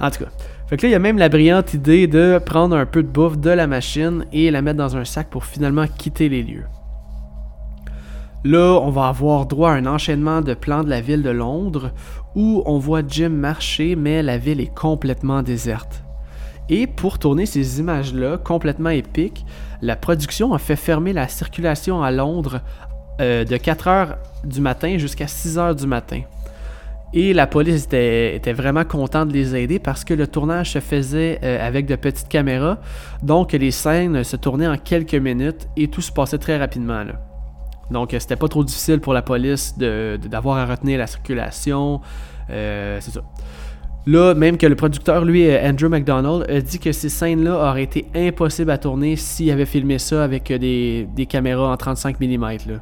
En 0.00 0.10
tout 0.10 0.24
cas. 0.24 0.30
Fait 0.68 0.76
que 0.76 0.82
là, 0.82 0.90
il 0.90 0.92
y 0.92 0.96
a 0.96 0.98
même 0.98 1.16
la 1.16 1.30
brillante 1.30 1.72
idée 1.72 2.06
de 2.06 2.38
prendre 2.44 2.76
un 2.76 2.84
peu 2.84 3.02
de 3.02 3.08
bouffe 3.08 3.38
de 3.38 3.48
la 3.48 3.66
machine 3.66 4.26
et 4.34 4.50
la 4.50 4.60
mettre 4.60 4.76
dans 4.76 4.98
un 4.98 5.06
sac 5.06 5.30
pour 5.30 5.46
finalement 5.46 5.86
quitter 5.86 6.28
les 6.28 6.42
lieux. 6.42 6.66
Là, 8.44 8.78
on 8.82 8.90
va 8.90 9.08
avoir 9.08 9.46
droit 9.46 9.70
à 9.70 9.74
un 9.74 9.86
enchaînement 9.86 10.42
de 10.42 10.52
plans 10.52 10.84
de 10.84 10.90
la 10.90 11.00
ville 11.00 11.22
de 11.22 11.30
Londres 11.30 11.92
où 12.34 12.62
on 12.66 12.78
voit 12.78 13.00
Jim 13.06 13.30
marcher, 13.30 13.96
mais 13.96 14.22
la 14.22 14.36
ville 14.36 14.60
est 14.60 14.74
complètement 14.74 15.42
déserte. 15.42 16.04
Et 16.68 16.86
pour 16.86 17.18
tourner 17.18 17.46
ces 17.46 17.80
images-là, 17.80 18.36
complètement 18.36 18.90
épiques, 18.90 19.46
la 19.80 19.96
production 19.96 20.52
a 20.52 20.58
fait 20.58 20.76
fermer 20.76 21.14
la 21.14 21.28
circulation 21.28 22.02
à 22.02 22.10
Londres 22.10 22.60
euh, 23.22 23.44
de 23.44 23.56
4h 23.56 24.16
du 24.44 24.60
matin 24.60 24.98
jusqu'à 24.98 25.24
6h 25.24 25.74
du 25.76 25.86
matin. 25.86 26.20
Et 27.14 27.32
la 27.32 27.46
police 27.46 27.84
était, 27.84 28.52
vraiment 28.52 28.84
contente 28.84 29.28
de 29.28 29.32
les 29.32 29.56
aider 29.56 29.78
parce 29.78 30.04
que 30.04 30.12
le 30.12 30.26
tournage 30.26 30.72
se 30.72 30.80
faisait 30.80 31.38
euh, 31.42 31.66
avec 31.66 31.86
de 31.86 31.96
petites 31.96 32.28
caméras. 32.28 32.78
Donc 33.22 33.52
les 33.52 33.70
scènes 33.70 34.24
se 34.24 34.36
tournaient 34.36 34.68
en 34.68 34.76
quelques 34.76 35.14
minutes 35.14 35.68
et 35.76 35.88
tout 35.88 36.02
se 36.02 36.12
passait 36.12 36.38
très 36.38 36.58
rapidement. 36.58 37.04
Donc 37.90 38.14
c'était 38.18 38.36
pas 38.36 38.48
trop 38.48 38.62
difficile 38.62 39.00
pour 39.00 39.14
la 39.14 39.22
police 39.22 39.76
d'avoir 39.78 40.58
à 40.58 40.66
retenir 40.66 40.98
la 40.98 41.06
circulation. 41.06 42.00
Euh, 42.50 42.98
c'est 43.00 43.12
ça. 43.12 43.22
Là, 44.06 44.34
même 44.34 44.56
que 44.56 44.66
le 44.66 44.74
producteur, 44.74 45.24
lui, 45.24 45.48
euh, 45.50 45.68
Andrew 45.68 45.88
McDonald, 45.88 46.48
a 46.48 46.60
dit 46.60 46.78
que 46.78 46.92
ces 46.92 47.08
scènes-là 47.08 47.70
auraient 47.70 47.82
été 47.82 48.06
impossibles 48.14 48.70
à 48.70 48.78
tourner 48.78 49.16
s'il 49.16 49.50
avait 49.50 49.66
filmé 49.66 49.98
ça 49.98 50.24
avec 50.24 50.50
des, 50.50 51.26
caméras 51.28 51.70
en 51.70 51.76
35 51.76 52.18
mm. 52.20 52.80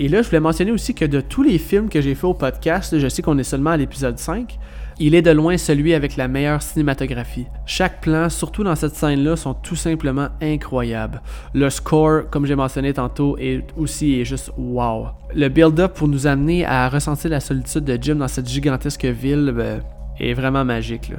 Et 0.00 0.06
là, 0.06 0.22
je 0.22 0.28
voulais 0.28 0.38
mentionner 0.38 0.70
aussi 0.70 0.94
que 0.94 1.04
de 1.04 1.20
tous 1.20 1.42
les 1.42 1.58
films 1.58 1.88
que 1.88 2.00
j'ai 2.00 2.14
fait 2.14 2.26
au 2.26 2.34
podcast, 2.34 2.96
je 2.96 3.08
sais 3.08 3.20
qu'on 3.20 3.36
est 3.36 3.42
seulement 3.42 3.70
à 3.70 3.76
l'épisode 3.76 4.16
5, 4.16 4.56
il 5.00 5.16
est 5.16 5.22
de 5.22 5.32
loin 5.32 5.56
celui 5.56 5.92
avec 5.92 6.16
la 6.16 6.28
meilleure 6.28 6.62
cinématographie. 6.62 7.46
Chaque 7.66 8.00
plan, 8.00 8.28
surtout 8.28 8.62
dans 8.62 8.76
cette 8.76 8.94
scène-là, 8.94 9.34
sont 9.34 9.54
tout 9.54 9.74
simplement 9.74 10.28
incroyables. 10.40 11.20
Le 11.52 11.68
score, 11.68 12.30
comme 12.30 12.46
j'ai 12.46 12.54
mentionné 12.54 12.92
tantôt, 12.92 13.36
est 13.38 13.64
aussi 13.76 14.24
juste 14.24 14.52
wow. 14.56 15.08
Le 15.34 15.48
build-up 15.48 15.94
pour 15.94 16.06
nous 16.06 16.28
amener 16.28 16.64
à 16.64 16.88
ressentir 16.88 17.30
la 17.30 17.40
solitude 17.40 17.84
de 17.84 17.98
Jim 18.00 18.16
dans 18.16 18.28
cette 18.28 18.48
gigantesque 18.48 19.04
ville 19.04 19.52
ben, 19.52 19.82
est 20.20 20.32
vraiment 20.32 20.64
magique. 20.64 21.12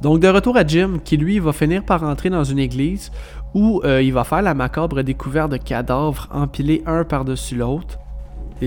Donc 0.00 0.20
de 0.20 0.28
retour 0.28 0.56
à 0.56 0.66
Jim, 0.66 1.00
qui 1.04 1.18
lui 1.18 1.38
va 1.38 1.52
finir 1.52 1.84
par 1.84 2.02
entrer 2.02 2.30
dans 2.30 2.44
une 2.44 2.58
église 2.58 3.10
où 3.54 3.82
euh, 3.84 4.02
il 4.02 4.12
va 4.14 4.24
faire 4.24 4.42
la 4.42 4.54
macabre 4.54 5.02
découverte 5.02 5.52
de 5.52 5.58
cadavres 5.58 6.28
empilés 6.32 6.82
un 6.86 7.04
par-dessus 7.04 7.56
l'autre. 7.56 7.98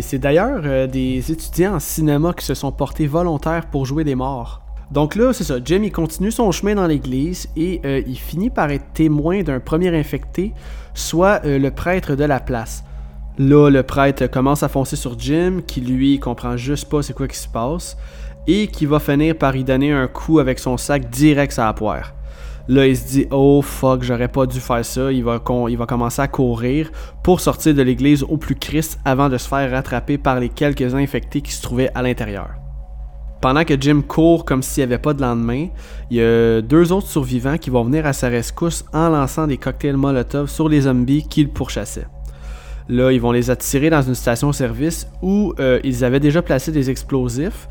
C'est 0.02 0.20
d'ailleurs 0.20 0.62
euh, 0.66 0.88
des 0.88 1.32
étudiants 1.32 1.76
en 1.76 1.80
cinéma 1.80 2.34
qui 2.34 2.46
se 2.46 2.54
sont 2.54 2.72
portés 2.72 3.08
volontaires 3.08 3.68
pour 3.68 3.86
jouer 3.86 4.04
des 4.04 4.16
morts. 4.16 4.62
Donc 4.92 5.16
là, 5.16 5.34
c'est 5.34 5.44
ça, 5.44 5.56
Jim 5.64 5.82
il 5.84 5.92
continue 5.92 6.32
son 6.32 6.52
chemin 6.52 6.76
dans 6.76 6.86
l'église 6.86 7.48
et 7.56 7.82
euh, 7.86 8.02
il 8.06 8.18
finit 8.18 8.50
par 8.50 8.70
être 8.72 8.94
témoin 8.94 9.42
d'un 9.42 9.60
premier 9.60 9.98
infecté, 9.98 10.54
soit 10.94 11.42
euh, 11.46 11.58
le 11.58 11.72
prêtre 11.72 12.16
de 12.16 12.24
la 12.24 12.40
place. 12.40 12.84
Là, 13.38 13.70
le 13.70 13.84
prêtre 13.84 14.28
commence 14.28 14.64
à 14.64 14.70
foncer 14.70 14.96
sur 14.96 15.18
Jim, 15.18 15.62
qui 15.66 15.82
lui 15.82 16.20
comprend 16.20 16.56
juste 16.56 16.90
pas 16.90 17.02
c'est 17.02 17.14
quoi 17.14 17.28
qui 17.28 17.38
se 17.38 17.48
passe, 17.48 17.98
et 18.48 18.68
qui 18.68 18.86
va 18.86 19.00
finir 19.00 19.38
par 19.38 19.56
y 19.56 19.64
donner 19.64 19.92
un 19.92 20.08
coup 20.08 20.40
avec 20.40 20.60
son 20.60 20.78
sac 20.78 21.10
direct 21.10 21.58
à 21.58 21.66
la 21.66 21.74
poire. 21.74 22.15
Là, 22.68 22.88
il 22.88 22.98
se 22.98 23.08
dit 23.08 23.28
Oh 23.32 23.62
fuck, 23.62 24.04
j'aurais 24.04 24.28
pas 24.28 24.46
dû 24.48 24.60
faire 24.60 24.84
ça. 24.84 25.12
Il 25.12 25.24
va, 25.24 25.40
commencer 25.40 26.22
à 26.22 26.28
courir 26.28 26.92
pour 27.24 27.40
sortir 27.40 27.76
de 27.76 27.82
l'église 27.82 28.24
au 28.24 28.38
plus 28.38 28.56
Christ 28.56 29.00
avant 29.06 29.30
de 29.30 29.38
se 29.38 29.48
faire 29.48 29.70
rattraper 29.70 30.18
par 30.18 30.40
les 30.40 30.50
quelques 30.50 30.96
infectés 30.96 31.42
qui 31.42 31.52
se 31.52 31.62
trouvaient 31.62 31.92
à 31.94 32.02
l'intérieur. 32.02 32.50
Pendant 33.42 33.64
que 33.64 33.80
Jim 33.80 34.02
court 34.02 34.46
comme 34.46 34.64
s'il 34.64 34.82
n'y 34.82 34.94
avait 34.94 35.02
pas 35.02 35.14
de 35.14 35.22
lendemain, 35.22 35.68
il 36.10 36.18
y 36.18 36.22
a 36.22 36.62
deux 36.62 36.92
autres 36.92 37.08
survivants 37.08 37.58
qui 37.58 37.70
vont 37.70 37.84
venir 37.84 38.08
à 38.08 38.14
sa 38.14 38.30
rescousse 38.30 38.84
en 38.92 39.10
lançant 39.10 39.46
des 39.46 39.58
cocktails 39.58 39.98
Molotov 39.98 40.50
sur 40.50 40.68
les 40.68 40.82
zombies 40.82 41.28
qu'ils 41.28 41.50
pourchassaient. 41.50 42.08
Là, 42.90 43.12
ils 43.12 43.22
vont 43.22 43.32
les 43.32 43.52
attirer 43.52 43.92
dans 43.92 44.02
une 44.02 44.16
station-service 44.16 45.08
où 45.22 45.54
euh, 45.60 45.80
ils 45.84 46.04
avaient 46.04 46.20
déjà 46.20 46.42
placé 46.42 46.72
des 46.72 46.90
explosifs 46.90 47.68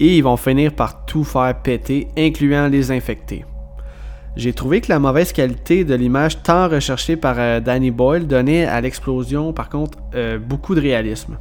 et 0.00 0.16
ils 0.16 0.22
vont 0.22 0.36
finir 0.38 0.72
par 0.72 1.04
tout 1.04 1.24
faire 1.24 1.60
péter, 1.62 2.08
incluant 2.16 2.68
les 2.68 2.90
infectés. 2.90 3.44
J'ai 4.38 4.52
trouvé 4.52 4.80
que 4.80 4.88
la 4.88 5.00
mauvaise 5.00 5.32
qualité 5.32 5.84
de 5.84 5.96
l'image 5.96 6.44
tant 6.44 6.68
recherchée 6.68 7.16
par 7.16 7.34
euh, 7.38 7.58
Danny 7.58 7.90
Boyle 7.90 8.24
donnait 8.28 8.66
à 8.66 8.80
l'explosion, 8.80 9.52
par 9.52 9.68
contre, 9.68 9.98
euh, 10.14 10.38
beaucoup 10.38 10.76
de 10.76 10.80
réalisme. 10.80 11.38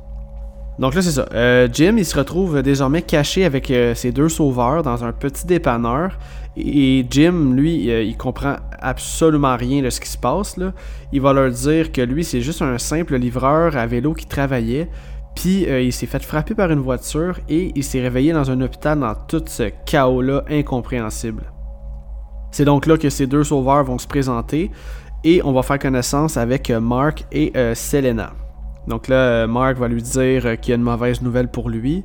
Donc 0.79 0.95
là, 0.95 1.03
c'est 1.03 1.11
ça. 1.11 1.27
Euh, 1.31 1.67
Jim, 1.71 1.93
il 1.99 2.05
se 2.05 2.17
retrouve 2.17 2.63
désormais 2.63 3.03
caché 3.03 3.45
avec 3.45 3.71
ses 3.93 4.11
deux 4.11 4.29
sauveurs 4.29 4.81
dans 4.81 5.03
un 5.03 5.11
petit 5.11 5.45
dépanneur. 5.45 6.17
Et 6.55 7.05
Jim, 7.07 7.53
lui, 7.53 7.85
il 7.85 8.17
comprend 8.17 8.55
absolument 8.79 9.55
rien 9.57 9.83
de 9.83 9.91
ce 9.91 10.01
qui 10.01 10.09
se 10.09 10.17
passe. 10.17 10.57
Là. 10.57 10.73
Il 11.11 11.21
va 11.21 11.33
leur 11.33 11.51
dire 11.51 11.91
que 11.91 12.01
lui, 12.01 12.23
c'est 12.23 12.41
juste 12.41 12.63
un 12.63 12.79
simple 12.79 13.15
livreur 13.17 13.77
à 13.77 13.85
vélo 13.85 14.13
qui 14.13 14.25
travaillait. 14.25 14.89
Puis 15.35 15.67
il 15.67 15.93
s'est 15.93 16.07
fait 16.07 16.23
frapper 16.23 16.55
par 16.55 16.71
une 16.71 16.79
voiture 16.79 17.39
et 17.47 17.71
il 17.75 17.83
s'est 17.83 18.01
réveillé 18.01 18.33
dans 18.33 18.49
un 18.49 18.61
hôpital 18.61 18.99
dans 18.99 19.13
tout 19.15 19.43
ce 19.47 19.69
chaos-là 19.85 20.43
incompréhensible. 20.49 21.43
C'est 22.51 22.65
donc 22.65 22.85
là 22.85 22.97
que 22.97 23.09
ces 23.09 23.27
deux 23.27 23.43
sauveurs 23.43 23.83
vont 23.83 23.97
se 23.97 24.07
présenter 24.07 24.71
et 25.23 25.41
on 25.43 25.51
va 25.51 25.63
faire 25.63 25.79
connaissance 25.79 26.37
avec 26.37 26.69
Mark 26.71 27.25
et 27.31 27.53
Selena. 27.75 28.33
Donc 28.87 29.09
là, 29.09 29.15
euh, 29.15 29.47
Mark 29.47 29.77
va 29.77 29.87
lui 29.87 30.01
dire 30.01 30.45
euh, 30.45 30.55
qu'il 30.55 30.71
y 30.71 30.73
a 30.73 30.75
une 30.77 30.83
mauvaise 30.83 31.21
nouvelle 31.21 31.49
pour 31.49 31.69
lui. 31.69 32.03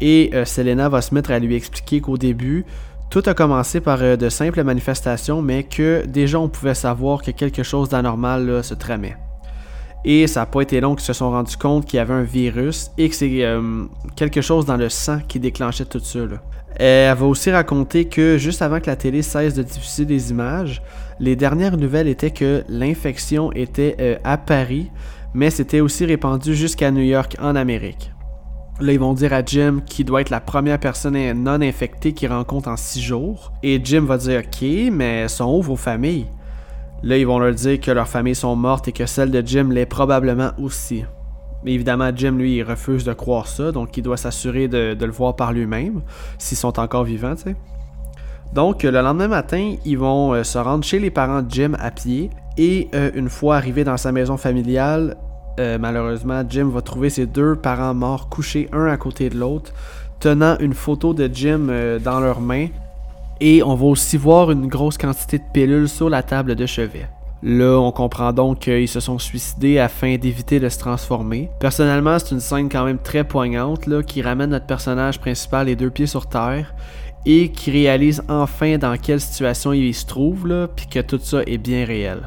Et 0.00 0.30
euh, 0.34 0.44
Selena 0.44 0.88
va 0.88 1.02
se 1.02 1.14
mettre 1.14 1.30
à 1.30 1.38
lui 1.38 1.54
expliquer 1.54 2.00
qu'au 2.00 2.16
début, 2.16 2.64
tout 3.10 3.22
a 3.26 3.34
commencé 3.34 3.80
par 3.80 3.98
de 3.98 4.28
simples 4.28 4.64
manifestations, 4.64 5.40
mais 5.42 5.62
que 5.62 6.04
déjà 6.06 6.40
on 6.40 6.48
pouvait 6.48 6.74
savoir 6.74 7.22
que 7.22 7.30
quelque 7.30 7.62
chose 7.62 7.90
d'anormal 7.90 8.64
se 8.64 8.74
tramait. 8.74 9.16
Et 10.04 10.26
ça 10.26 10.40
n'a 10.40 10.46
pas 10.46 10.60
été 10.60 10.80
long 10.80 10.94
qu'ils 10.94 11.04
se 11.04 11.12
sont 11.12 11.30
rendus 11.30 11.56
compte 11.56 11.86
qu'il 11.86 11.96
y 11.96 12.00
avait 12.00 12.14
un 12.14 12.22
virus 12.22 12.90
et 12.98 13.08
que 13.08 13.14
c'est 13.14 13.44
quelque 14.16 14.40
chose 14.40 14.66
dans 14.66 14.76
le 14.76 14.88
sang 14.88 15.20
qui 15.26 15.40
déclenchait 15.40 15.86
tout 15.86 16.00
ça. 16.00 16.20
Elle 16.76 17.16
va 17.16 17.26
aussi 17.26 17.50
raconter 17.50 18.06
que 18.06 18.36
juste 18.36 18.60
avant 18.60 18.80
que 18.80 18.86
la 18.86 18.96
télé 18.96 19.22
cesse 19.22 19.54
de 19.54 19.62
diffuser 19.62 20.04
des 20.04 20.30
images, 20.30 20.82
les 21.20 21.36
dernières 21.36 21.76
nouvelles 21.76 22.08
étaient 22.08 22.32
que 22.32 22.64
l'infection 22.68 23.52
était 23.52 24.20
à 24.24 24.36
Paris, 24.36 24.90
mais 25.32 25.50
c'était 25.50 25.80
aussi 25.80 26.04
répandu 26.04 26.54
jusqu'à 26.54 26.90
New 26.90 27.02
York 27.02 27.36
en 27.40 27.56
Amérique. 27.56 28.10
Là, 28.80 28.92
ils 28.92 28.98
vont 28.98 29.14
dire 29.14 29.32
à 29.32 29.44
Jim 29.44 29.82
qu'il 29.86 30.04
doit 30.04 30.20
être 30.20 30.30
la 30.30 30.40
première 30.40 30.80
personne 30.80 31.16
non 31.32 31.60
infectée 31.60 32.12
qu'ils 32.12 32.28
rencontrent 32.28 32.68
en 32.68 32.76
six 32.76 33.00
jours. 33.00 33.52
Et 33.62 33.80
Jim 33.82 34.00
va 34.00 34.18
dire 34.18 34.40
Ok, 34.40 34.68
mais 34.90 35.28
sont 35.28 35.44
où 35.44 35.62
vos 35.62 35.76
familles 35.76 36.26
Là, 37.04 37.18
ils 37.18 37.26
vont 37.26 37.38
leur 37.38 37.52
dire 37.52 37.78
que 37.80 37.90
leurs 37.90 38.08
familles 38.08 38.34
sont 38.34 38.56
mortes 38.56 38.88
et 38.88 38.92
que 38.92 39.04
celle 39.04 39.30
de 39.30 39.42
Jim 39.44 39.68
l'est 39.70 39.84
probablement 39.84 40.52
aussi. 40.58 41.04
Mais 41.62 41.74
évidemment, 41.74 42.10
Jim, 42.16 42.32
lui, 42.32 42.62
refuse 42.62 43.04
de 43.04 43.12
croire 43.12 43.46
ça, 43.46 43.72
donc 43.72 43.94
il 43.98 44.02
doit 44.02 44.16
s'assurer 44.16 44.68
de, 44.68 44.96
le 44.98 45.12
voir 45.12 45.36
par 45.36 45.52
lui-même, 45.52 46.00
s'ils 46.38 46.56
sont 46.56 46.80
encore 46.80 47.04
vivants, 47.04 47.34
tu 47.36 47.42
sais. 47.42 47.56
Donc, 48.54 48.84
le 48.84 48.90
lendemain 48.90 49.28
matin, 49.28 49.74
ils 49.84 49.98
vont 49.98 50.32
euh, 50.32 50.44
se 50.44 50.56
rendre 50.56 50.82
chez 50.82 50.98
les 50.98 51.10
parents 51.10 51.42
de 51.42 51.50
Jim 51.50 51.72
à 51.78 51.90
pied 51.90 52.30
et 52.56 52.88
euh, 52.94 53.10
une 53.14 53.28
fois 53.28 53.56
arrivé 53.56 53.84
dans 53.84 53.98
sa 53.98 54.10
maison 54.10 54.38
familiale, 54.38 55.16
euh, 55.60 55.76
malheureusement, 55.78 56.42
Jim 56.48 56.70
va 56.72 56.80
trouver 56.80 57.10
ses 57.10 57.26
deux 57.26 57.54
parents 57.54 57.92
morts 57.92 58.30
couchés 58.30 58.68
un 58.72 58.86
à 58.86 58.96
côté 58.96 59.28
de 59.28 59.36
l'autre, 59.36 59.74
tenant 60.20 60.56
une 60.58 60.74
photo 60.74 61.12
de 61.12 61.28
Jim 61.30 61.68
dans 62.02 62.20
leurs 62.20 62.40
mains. 62.40 62.68
Et 63.46 63.62
on 63.62 63.74
va 63.74 63.84
aussi 63.84 64.16
voir 64.16 64.50
une 64.52 64.68
grosse 64.68 64.96
quantité 64.96 65.36
de 65.36 65.44
pilules 65.52 65.90
sur 65.90 66.08
la 66.08 66.22
table 66.22 66.54
de 66.54 66.64
chevet. 66.64 67.10
Là, 67.42 67.78
on 67.78 67.92
comprend 67.92 68.32
donc 68.32 68.60
qu'ils 68.60 68.88
se 68.88 69.00
sont 69.00 69.18
suicidés 69.18 69.78
afin 69.78 70.16
d'éviter 70.16 70.60
de 70.60 70.68
se 70.70 70.78
transformer. 70.78 71.50
Personnellement, 71.60 72.18
c'est 72.18 72.30
une 72.30 72.40
scène 72.40 72.70
quand 72.70 72.86
même 72.86 72.96
très 72.96 73.22
poignante 73.22 73.86
là, 73.86 74.02
qui 74.02 74.22
ramène 74.22 74.48
notre 74.48 74.64
personnage 74.64 75.20
principal 75.20 75.66
les 75.66 75.76
deux 75.76 75.90
pieds 75.90 76.06
sur 76.06 76.26
terre 76.26 76.74
et 77.26 77.50
qui 77.50 77.70
réalise 77.70 78.22
enfin 78.30 78.78
dans 78.78 78.96
quelle 78.96 79.20
situation 79.20 79.74
il 79.74 79.92
se 79.92 80.06
trouve, 80.06 80.70
puis 80.74 80.86
que 80.86 81.00
tout 81.00 81.20
ça 81.22 81.42
est 81.46 81.58
bien 81.58 81.84
réel. 81.84 82.26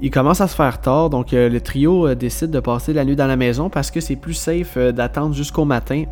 Il 0.00 0.10
commence 0.10 0.40
à 0.40 0.48
se 0.48 0.56
faire 0.56 0.80
tard, 0.80 1.10
donc 1.10 1.32
euh, 1.32 1.48
le 1.48 1.60
trio 1.60 2.08
euh, 2.08 2.16
décide 2.16 2.50
de 2.50 2.58
passer 2.58 2.92
la 2.92 3.04
nuit 3.04 3.14
dans 3.14 3.28
la 3.28 3.36
maison 3.36 3.70
parce 3.70 3.92
que 3.92 4.00
c'est 4.00 4.16
plus 4.16 4.34
safe 4.34 4.76
euh, 4.76 4.90
d'attendre 4.90 5.32
jusqu'au 5.32 5.64
matin 5.64 6.06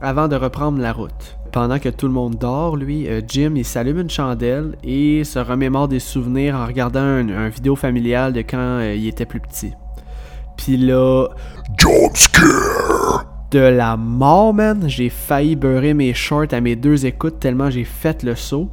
avant 0.00 0.28
de 0.28 0.36
reprendre 0.36 0.80
la 0.80 0.92
route. 0.92 1.36
Pendant 1.52 1.78
que 1.78 1.90
tout 1.90 2.06
le 2.06 2.12
monde 2.12 2.36
dort, 2.36 2.76
lui, 2.76 3.06
Jim, 3.28 3.52
il 3.56 3.64
s'allume 3.64 4.00
une 4.00 4.10
chandelle 4.10 4.76
et 4.82 5.22
se 5.22 5.38
remémore 5.38 5.86
des 5.86 6.00
souvenirs 6.00 6.56
en 6.56 6.66
regardant 6.66 7.00
un, 7.00 7.48
vidéo 7.48 7.76
familial 7.76 8.32
de 8.32 8.40
quand 8.40 8.80
il 8.80 9.06
était 9.06 9.26
plus 9.26 9.40
petit. 9.40 9.72
Puis 10.56 10.78
là... 10.78 11.28
De 13.50 13.58
la 13.58 13.98
mort, 13.98 14.54
man! 14.54 14.84
J'ai 14.88 15.10
failli 15.10 15.56
beurrer 15.56 15.92
mes 15.92 16.14
shorts 16.14 16.52
à 16.52 16.62
mes 16.62 16.74
deux 16.74 17.04
écoutes 17.04 17.38
tellement 17.38 17.68
j'ai 17.68 17.84
fait 17.84 18.22
le 18.22 18.34
saut. 18.34 18.70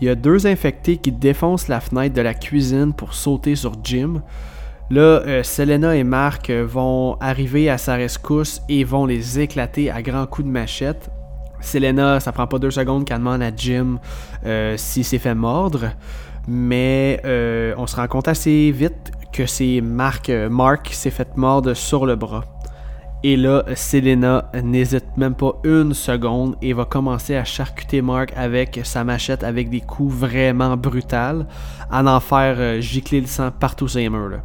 Il 0.00 0.06
y 0.06 0.08
a 0.08 0.14
deux 0.14 0.46
infectés 0.46 0.96
qui 0.96 1.12
défoncent 1.12 1.68
la 1.68 1.80
fenêtre 1.80 2.14
de 2.14 2.22
la 2.22 2.32
cuisine 2.32 2.94
pour 2.94 3.12
sauter 3.12 3.56
sur 3.56 3.74
Jim. 3.84 4.22
Là, 4.88 5.02
euh, 5.02 5.42
Selena 5.42 5.94
et 5.94 6.04
Mark 6.04 6.48
euh, 6.48 6.64
vont 6.66 7.18
arriver 7.20 7.68
à 7.68 7.76
sa 7.76 7.96
rescousse 7.96 8.62
et 8.70 8.82
vont 8.84 9.04
les 9.04 9.38
éclater 9.38 9.90
à 9.90 10.00
grands 10.00 10.26
coups 10.26 10.46
de 10.46 10.52
machette. 10.52 11.10
Selena, 11.60 12.20
ça 12.20 12.32
prend 12.32 12.46
pas 12.46 12.58
deux 12.58 12.70
secondes 12.70 13.04
qu'elle 13.04 13.18
demande 13.18 13.42
à 13.42 13.50
Jim 13.54 13.98
euh, 14.44 14.76
s'il 14.76 15.04
s'est 15.04 15.18
fait 15.18 15.34
mordre, 15.34 15.90
mais 16.48 17.20
on 17.76 17.86
se 17.86 17.96
rend 17.96 18.08
compte 18.08 18.28
assez 18.28 18.70
vite 18.70 19.12
que 19.32 19.46
c'est 19.46 19.80
Mark, 19.80 20.30
Mark 20.50 20.86
qui 20.86 20.96
s'est 20.96 21.10
fait 21.10 21.36
mordre 21.36 21.74
sur 21.74 22.06
le 22.06 22.16
bras. 22.16 22.44
Et 23.22 23.36
là, 23.36 23.64
Selena 23.74 24.50
n'hésite 24.62 25.18
même 25.18 25.34
pas 25.34 25.52
une 25.62 25.92
seconde 25.92 26.56
et 26.62 26.72
va 26.72 26.86
commencer 26.86 27.36
à 27.36 27.44
charcuter 27.44 28.00
Mark 28.00 28.32
avec 28.34 28.80
sa 28.84 29.04
machette 29.04 29.44
avec 29.44 29.68
des 29.68 29.82
coups 29.82 30.14
vraiment 30.14 30.74
brutals, 30.78 31.46
à 31.90 32.02
en 32.02 32.20
faire 32.20 32.56
euh, 32.58 32.80
gicler 32.80 33.20
le 33.20 33.26
sang 33.26 33.50
partout 33.50 33.88
sur. 33.88 34.40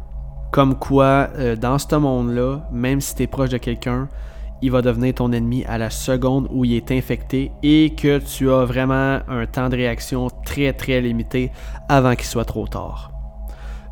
Comme 0.50 0.74
quoi, 0.74 1.30
euh, 1.38 1.56
dans 1.56 1.78
ce 1.78 1.96
monde-là, 1.96 2.68
même 2.70 3.00
si 3.00 3.14
tu 3.14 3.22
es 3.22 3.26
proche 3.26 3.48
de 3.48 3.56
quelqu'un, 3.56 4.08
il 4.62 4.70
va 4.70 4.82
devenir 4.82 5.14
ton 5.14 5.32
ennemi 5.32 5.64
à 5.66 5.78
la 5.78 5.90
seconde 5.90 6.48
où 6.50 6.64
il 6.64 6.74
est 6.74 6.90
infecté 6.90 7.52
et 7.62 7.94
que 7.96 8.18
tu 8.18 8.50
as 8.50 8.64
vraiment 8.64 9.20
un 9.28 9.46
temps 9.46 9.68
de 9.68 9.76
réaction 9.76 10.28
très 10.44 10.72
très 10.72 11.00
limité 11.00 11.50
avant 11.88 12.14
qu'il 12.14 12.26
soit 12.26 12.44
trop 12.44 12.66
tard. 12.66 13.12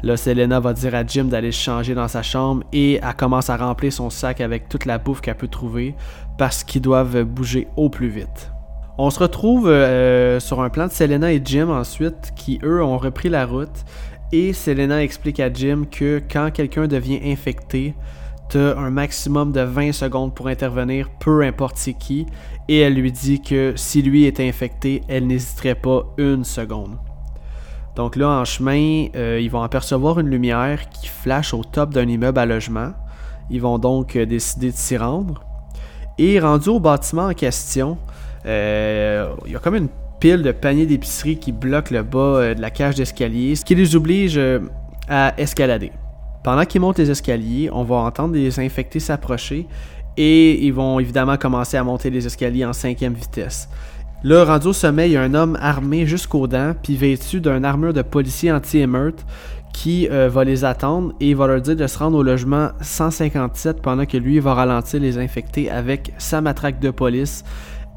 Là, 0.03 0.19
Selena 0.19 0.61
va 0.61 0.75
dire 0.75 0.95
à 0.95 1.05
Jim 1.07 1.25
d'aller 1.25 1.53
changer 1.53 1.95
dans 1.95 2.09
sa 2.09 2.23
chambre 2.23 2.63
et 2.73 3.01
elle 3.03 3.15
commence 3.15 3.49
à 3.49 3.57
remplir 3.57 3.93
son 3.93 4.11
sac 4.11 4.41
avec 4.41 4.69
toute 4.69 4.85
la 4.85 4.99
bouffe 4.99 5.23
qu'elle 5.23 5.37
peut 5.37 5.49
trouver 5.49 5.95
parce 6.37 6.63
qu'ils 6.63 6.83
doivent 6.83 7.23
bouger 7.25 7.69
au 7.77 7.89
plus 7.89 8.09
vite. 8.09 8.51
On 8.99 9.11
se 9.11 9.19
retrouve 9.19 9.69
euh, 9.69 10.39
sur 10.41 10.61
un 10.61 10.69
plan 10.69 10.87
de 10.87 10.93
Selena 10.93 11.33
et 11.33 11.41
Jim 11.45 11.71
ensuite 11.71 12.33
qui, 12.37 12.61
eux, 12.63 12.83
ont 12.83 12.99
repris 12.99 13.29
la 13.29 13.47
route 13.47 13.85
et 14.31 14.53
Selena 14.53 15.03
explique 15.03 15.41
à 15.41 15.53
Jim 15.53 15.85
que 15.91 16.23
quand 16.31 16.51
quelqu'un 16.53 16.87
devient 16.87 17.21
infecté, 17.25 17.95
un 18.57 18.91
maximum 18.91 19.53
de 19.53 19.61
20 19.61 19.93
secondes 19.93 20.35
pour 20.35 20.49
intervenir, 20.49 21.11
peu 21.21 21.43
importe 21.43 21.77
c'est 21.77 21.95
qui, 21.95 22.27
et 22.69 22.81
elle 22.81 22.95
lui 22.95 23.13
dit 23.13 23.43
que 23.43 23.73
si 23.77 24.03
lui 24.03 24.25
est 24.25 24.41
infecté, 24.41 25.03
elle 25.09 25.27
n'hésiterait 25.27 25.75
pas 25.75 26.05
une 26.19 26.45
seconde. 26.45 26.97
Donc 27.97 28.17
là, 28.17 28.29
en 28.29 28.45
chemin, 28.45 29.07
euh, 29.15 29.39
ils 29.41 29.51
vont 29.51 29.63
apercevoir 29.63 30.19
une 30.19 30.29
lumière 30.29 30.89
qui 30.91 31.07
flash 31.07 31.55
au 31.55 31.63
top 31.63 31.95
d'un 31.95 32.09
immeuble 32.09 32.39
à 32.39 32.47
logement. 32.47 32.93
Ils 33.51 33.61
vont 33.61 33.79
donc 33.79 34.17
euh, 34.17 34.27
décider 34.27 34.73
de 34.73 34.77
s'y 34.77 34.97
rendre. 34.97 35.45
Et 36.19 36.41
rendu 36.41 36.71
au 36.71 36.81
bâtiment 36.81 37.27
en 37.27 37.35
question, 37.35 37.99
euh, 38.47 39.33
il 39.47 39.53
y 39.53 39.57
a 39.57 39.59
comme 39.59 39.77
une 39.77 39.89
pile 40.19 40.43
de 40.43 40.53
paniers 40.53 40.87
d'épicerie 40.87 41.39
qui 41.39 41.53
bloquent 41.53 41.95
le 41.95 42.03
bas 42.03 42.55
de 42.55 42.61
la 42.61 42.71
cage 42.71 42.95
d'escalier, 42.95 43.55
ce 43.55 43.65
qui 43.65 43.75
les 43.75 43.95
oblige 43.95 44.41
à 45.09 45.35
escalader. 45.39 45.93
Pendant 46.45 46.67
qu'ils 46.67 46.83
montent 46.83 46.99
les 46.99 47.11
escaliers, 47.11 47.71
on 47.73 47.85
va 47.85 47.97
entendre 47.97 48.35
des 48.35 48.61
infectés 48.61 49.01
s'approcher 49.01 49.67
et 50.19 50.65
ils 50.65 50.75
vont 50.75 51.01
évidemment 51.01 51.39
commencer 51.39 51.79
à 51.79 51.83
monter 51.83 52.11
les 52.11 52.27
escaliers 52.27 52.67
en 52.67 52.75
cinquième 52.75 53.15
vitesse. 53.15 53.67
Là, 54.23 54.45
rendu 54.45 54.69
au 54.69 54.73
sommet, 54.75 55.09
il 55.09 55.13
y 55.13 55.17
a 55.17 55.23
un 55.23 55.33
homme 55.33 55.59
armé 55.61 56.07
jusqu'aux 56.07 56.47
dents, 56.47 56.75
puis 56.83 56.97
vêtu 56.97 57.41
d'une 57.41 57.65
armure 57.65 57.95
de 57.95 58.03
policier 58.03 58.53
anti-émeute 58.53 59.25
qui 59.73 60.07
euh, 60.11 60.29
va 60.29 60.45
les 60.45 60.67
attendre 60.67 61.15
et 61.19 61.33
va 61.33 61.47
leur 61.47 61.63
dire 61.63 61.77
de 61.77 61.87
se 61.87 61.99
rendre 61.99 62.19
au 62.19 62.23
logement 62.23 62.69
157 62.81 63.81
pendant 63.81 64.05
que 64.05 64.19
lui 64.19 64.39
va 64.39 64.53
ralentir 64.53 65.01
les 65.01 65.17
infectés 65.17 65.71
avec 65.71 66.13
sa 66.19 66.43
matraque 66.43 66.79
de 66.79 66.91
police 66.91 67.43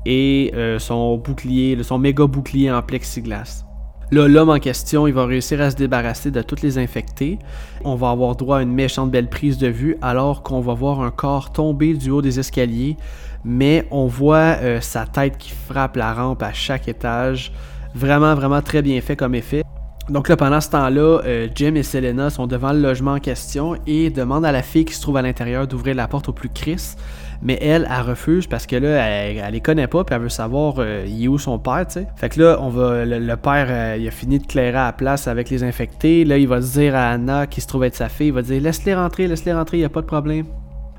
et 0.06 0.54
euh, 0.56 0.80
son 0.80 1.18
bouclier, 1.18 1.78
son 1.84 2.00
méga 2.00 2.26
bouclier 2.26 2.72
en 2.72 2.82
plexiglas. 2.82 3.67
Là, 4.10 4.26
l'homme 4.30 4.50
en 4.50 4.60
question, 4.60 5.06
il 5.06 5.14
va 5.14 5.26
réussir 5.26 5.60
à 5.60 5.70
se 5.70 5.76
débarrasser 5.76 6.32
de 6.32 6.42
toutes 6.42 6.62
les 6.62 6.78
infectés. 6.78 7.40
On 7.84 7.96
va 7.96 8.12
avoir 8.12 8.38
droit 8.38 8.60
à 8.60 8.62
une 8.62 8.72
méchante 8.72 9.12
belle 9.12 9.28
prise 9.28 9.58
de 9.58 9.68
vue 9.68 9.98
alors 10.02 10.44
qu'on 10.44 10.62
va 10.62 10.74
voir 10.74 11.02
un 11.02 11.12
corps 11.12 11.52
tomber 11.52 11.94
du 11.94 12.10
haut 12.10 12.22
des 12.22 12.40
escaliers, 12.40 12.96
mais 13.44 13.86
on 13.92 14.06
voit 14.06 14.56
euh, 14.62 14.80
sa 14.80 15.06
tête 15.06 15.38
qui 15.38 15.52
frappe 15.52 15.98
la 15.98 16.14
rampe 16.14 16.42
à 16.42 16.54
chaque 16.54 16.88
étage. 16.88 17.52
Vraiment, 17.96 18.34
vraiment 18.34 18.62
très 18.62 18.82
bien 18.82 19.02
fait 19.02 19.18
comme 19.18 19.36
effet. 19.36 19.64
Donc 20.08 20.30
là, 20.30 20.38
pendant 20.38 20.62
ce 20.62 20.70
temps-là, 20.70 21.20
euh, 21.26 21.50
Jim 21.54 21.76
et 21.76 21.84
Selena 21.84 22.30
sont 22.30 22.48
devant 22.48 22.72
le 22.72 22.80
logement 22.80 23.16
en 23.16 23.20
question 23.20 23.76
et 23.88 24.10
demandent 24.10 24.46
à 24.46 24.54
la 24.54 24.64
fille 24.64 24.86
qui 24.86 24.94
se 24.94 25.02
trouve 25.02 25.18
à 25.18 25.22
l'intérieur 25.22 25.68
d'ouvrir 25.68 25.96
la 25.96 26.08
porte 26.08 26.30
au 26.30 26.34
plus 26.34 26.48
Chris. 26.48 26.96
Mais 27.42 27.58
elle, 27.62 27.88
elle 27.90 28.02
refuse 28.02 28.48
parce 28.48 28.66
que 28.66 28.76
là, 28.76 28.90
elle, 29.06 29.54
les 29.54 29.62
connaît 29.62 29.88
pas, 29.88 30.04
puis 30.04 30.16
elle 30.16 30.22
veut 30.22 30.30
savoir 30.30 30.76
euh, 30.80 31.06
il 31.08 31.26
est 31.26 31.28
où 31.28 31.38
son 31.38 31.60
père, 31.60 31.86
tu 31.88 31.94
sais. 31.94 32.08
Fait 32.16 32.30
que 32.30 32.42
là, 32.42 32.58
on 32.62 32.70
va, 32.70 33.06
le, 33.06 33.36
père, 33.36 33.68
euh, 33.70 33.98
il 34.00 34.08
a 34.08 34.12
fini 34.12 34.40
de 34.40 34.48
clairer 34.48 34.78
à 34.78 34.86
la 34.86 34.94
place 34.94 35.28
avec 35.28 35.50
les 35.50 35.64
infectés. 35.64 36.26
Là, 36.26 36.38
il 36.38 36.48
va 36.48 36.60
dire 36.60 36.96
à 36.96 37.10
Anna, 37.10 37.48
qui 37.48 37.62
se 37.62 37.68
trouve 37.68 37.84
être 37.84 37.96
sa 37.96 38.10
fille, 38.10 38.28
il 38.28 38.34
va 38.34 38.42
dire 38.42 38.62
laisse-les 38.62 38.96
rentrer, 38.96 39.28
laisse-les 39.28 39.54
rentrer, 39.54 39.80
il 39.80 39.86
a 39.86 39.90
pas 39.90 40.02
de 40.02 40.08
problème. 40.08 40.46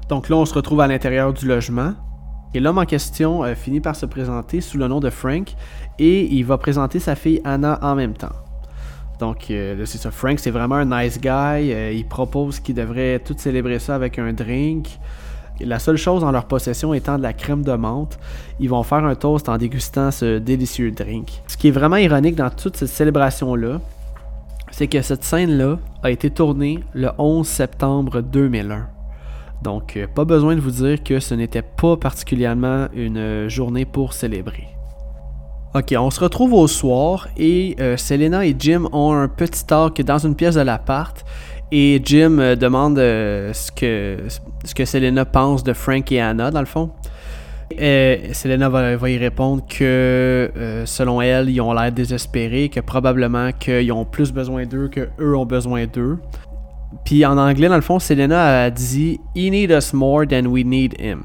Donc 0.08 0.28
là, 0.28 0.36
on 0.36 0.44
se 0.44 0.54
retrouve 0.54 0.80
à 0.80 0.86
l'intérieur 0.86 1.32
du 1.32 1.46
logement. 1.46 1.94
Et 2.54 2.60
l'homme 2.60 2.78
en 2.78 2.86
question 2.86 3.44
finit 3.54 3.80
par 3.80 3.94
se 3.94 4.06
présenter 4.06 4.62
sous 4.62 4.78
le 4.78 4.88
nom 4.88 5.00
de 5.00 5.10
Frank 5.10 5.52
et 5.98 6.24
il 6.32 6.44
va 6.44 6.56
présenter 6.56 6.98
sa 6.98 7.14
fille 7.14 7.42
Anna 7.44 7.78
en 7.82 7.94
même 7.94 8.14
temps. 8.14 8.32
Donc, 9.18 9.50
euh, 9.50 9.84
c'est 9.84 9.98
ça. 9.98 10.10
Frank, 10.10 10.38
c'est 10.38 10.50
vraiment 10.50 10.76
un 10.76 10.84
nice 10.84 11.20
guy. 11.20 11.28
Euh, 11.72 11.92
il 11.92 12.06
propose 12.06 12.60
qu'ils 12.60 12.74
devraient 12.74 13.18
tout 13.18 13.34
célébrer 13.36 13.78
ça 13.78 13.94
avec 13.94 14.18
un 14.18 14.32
drink. 14.32 14.98
La 15.60 15.78
seule 15.78 15.96
chose 15.96 16.22
en 16.22 16.30
leur 16.30 16.44
possession 16.44 16.94
étant 16.94 17.18
de 17.18 17.22
la 17.22 17.32
crème 17.32 17.62
de 17.62 17.72
menthe, 17.72 18.18
ils 18.60 18.68
vont 18.68 18.82
faire 18.82 19.04
un 19.04 19.14
toast 19.14 19.48
en 19.48 19.58
dégustant 19.58 20.10
ce 20.10 20.38
délicieux 20.38 20.90
drink. 20.92 21.42
Ce 21.46 21.56
qui 21.56 21.68
est 21.68 21.72
vraiment 21.72 21.96
ironique 21.96 22.36
dans 22.36 22.50
toute 22.50 22.76
cette 22.76 22.88
célébration-là, 22.88 23.80
c'est 24.70 24.86
que 24.86 25.02
cette 25.02 25.24
scène-là 25.24 25.78
a 26.02 26.10
été 26.10 26.30
tournée 26.30 26.84
le 26.94 27.10
11 27.18 27.46
septembre 27.46 28.20
2001. 28.20 28.86
Donc, 29.62 29.96
euh, 29.96 30.06
pas 30.06 30.24
besoin 30.24 30.54
de 30.54 30.60
vous 30.60 30.70
dire 30.70 31.02
que 31.02 31.18
ce 31.18 31.34
n'était 31.34 31.62
pas 31.62 31.96
particulièrement 31.96 32.86
une 32.94 33.48
journée 33.48 33.84
pour 33.84 34.12
célébrer. 34.12 34.68
Ok, 35.74 35.94
on 35.98 36.10
se 36.10 36.20
retrouve 36.20 36.54
au 36.54 36.66
soir 36.66 37.28
et 37.36 37.76
euh, 37.78 37.96
Selena 37.96 38.46
et 38.46 38.56
Jim 38.58 38.88
ont 38.92 39.12
un 39.12 39.28
petit 39.28 39.66
talk 39.66 40.00
dans 40.00 40.18
une 40.18 40.34
pièce 40.34 40.54
de 40.54 40.62
l'appart. 40.62 41.24
Et 41.70 42.00
Jim 42.04 42.38
euh, 42.38 42.56
demande 42.56 42.98
euh, 42.98 43.52
ce, 43.52 43.70
que, 43.70 44.18
ce 44.64 44.74
que 44.74 44.84
Selena 44.84 45.24
pense 45.24 45.62
de 45.62 45.72
Frank 45.72 46.10
et 46.12 46.20
Anna, 46.20 46.50
dans 46.50 46.60
le 46.60 46.66
fond. 46.66 46.90
Selena 47.70 48.68
va, 48.70 49.10
y 49.10 49.18
répondre 49.18 49.62
que 49.68 50.50
selon 50.86 51.20
elle, 51.20 51.50
ils 51.50 51.60
ont 51.60 51.74
l'air 51.74 51.92
désespérés, 51.92 52.70
que 52.70 52.80
probablement 52.80 53.52
qu'ils 53.52 53.92
ont 53.92 54.06
plus 54.06 54.32
besoin 54.32 54.64
d'eux 54.64 54.88
que 54.88 55.10
eux 55.20 55.36
ont 55.36 55.44
besoin 55.44 55.86
d'eux. 55.86 56.16
Puis 57.04 57.26
en 57.26 57.36
anglais, 57.36 57.68
dans 57.68 57.76
le 57.76 57.82
fond, 57.82 57.98
Selena 57.98 58.64
a 58.64 58.70
dit 58.70 59.20
He 59.34 59.50
need 59.50 59.70
us 59.70 59.92
more 59.92 60.26
than 60.26 60.46
we 60.46 60.64
need 60.64 60.94
him. 60.98 61.24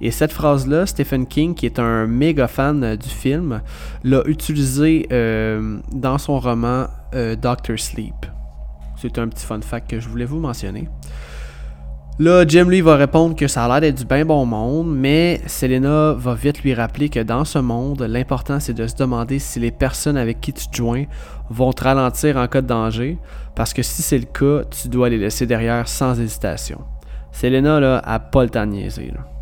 Et 0.00 0.10
cette 0.10 0.32
phrase-là, 0.32 0.86
Stephen 0.86 1.26
King, 1.26 1.54
qui 1.54 1.66
est 1.66 1.78
un 1.78 2.06
méga 2.06 2.48
fan 2.48 2.84
euh, 2.84 2.96
du 2.96 3.08
film, 3.08 3.62
l'a 4.04 4.22
utilisée 4.26 5.06
euh, 5.10 5.78
dans 5.92 6.18
son 6.18 6.38
roman 6.38 6.86
euh, 7.14 7.34
Doctor 7.34 7.78
Sleep. 7.78 8.35
C'est 8.96 9.18
un 9.18 9.28
petit 9.28 9.44
fun 9.44 9.60
fact 9.60 9.90
que 9.90 10.00
je 10.00 10.08
voulais 10.08 10.24
vous 10.24 10.40
mentionner. 10.40 10.88
Là, 12.18 12.46
Jim 12.48 12.64
lui 12.64 12.80
va 12.80 12.96
répondre 12.96 13.36
que 13.36 13.46
ça 13.46 13.66
a 13.66 13.68
l'air 13.68 13.80
d'être 13.82 13.98
du 13.98 14.06
bien 14.06 14.24
bon 14.24 14.46
monde, 14.46 14.88
mais 14.96 15.42
Selena 15.46 16.14
va 16.14 16.32
vite 16.32 16.62
lui 16.62 16.72
rappeler 16.72 17.10
que 17.10 17.20
dans 17.20 17.44
ce 17.44 17.58
monde, 17.58 18.00
l'important 18.00 18.58
c'est 18.58 18.72
de 18.72 18.86
se 18.86 18.96
demander 18.96 19.38
si 19.38 19.60
les 19.60 19.70
personnes 19.70 20.16
avec 20.16 20.40
qui 20.40 20.54
tu 20.54 20.66
te 20.66 20.74
joins 20.74 21.04
vont 21.50 21.74
te 21.74 21.84
ralentir 21.84 22.38
en 22.38 22.46
cas 22.48 22.62
de 22.62 22.68
danger, 22.68 23.18
parce 23.54 23.74
que 23.74 23.82
si 23.82 24.00
c'est 24.00 24.18
le 24.18 24.24
cas, 24.24 24.64
tu 24.64 24.88
dois 24.88 25.10
les 25.10 25.18
laisser 25.18 25.44
derrière 25.44 25.88
sans 25.88 26.18
hésitation. 26.18 26.80
Selena, 27.32 27.80
là, 27.80 28.00
a 28.02 28.18
pas 28.18 28.44
le 28.44 28.48
temps 28.48 28.64
de 28.64 28.72
niaiser. 28.72 29.12
Là. 29.14 29.35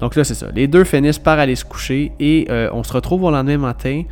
Donc 0.00 0.14
là, 0.14 0.24
c'est 0.24 0.34
ça. 0.34 0.46
Les 0.54 0.68
deux 0.68 0.84
finissent 0.84 1.18
par 1.18 1.38
aller 1.38 1.56
se 1.56 1.64
coucher 1.64 2.12
et 2.20 2.46
euh, 2.50 2.70
on 2.72 2.84
se 2.84 2.92
retrouve 2.92 3.24
au 3.24 3.30
lendemain 3.30 3.58
matin 3.58 4.04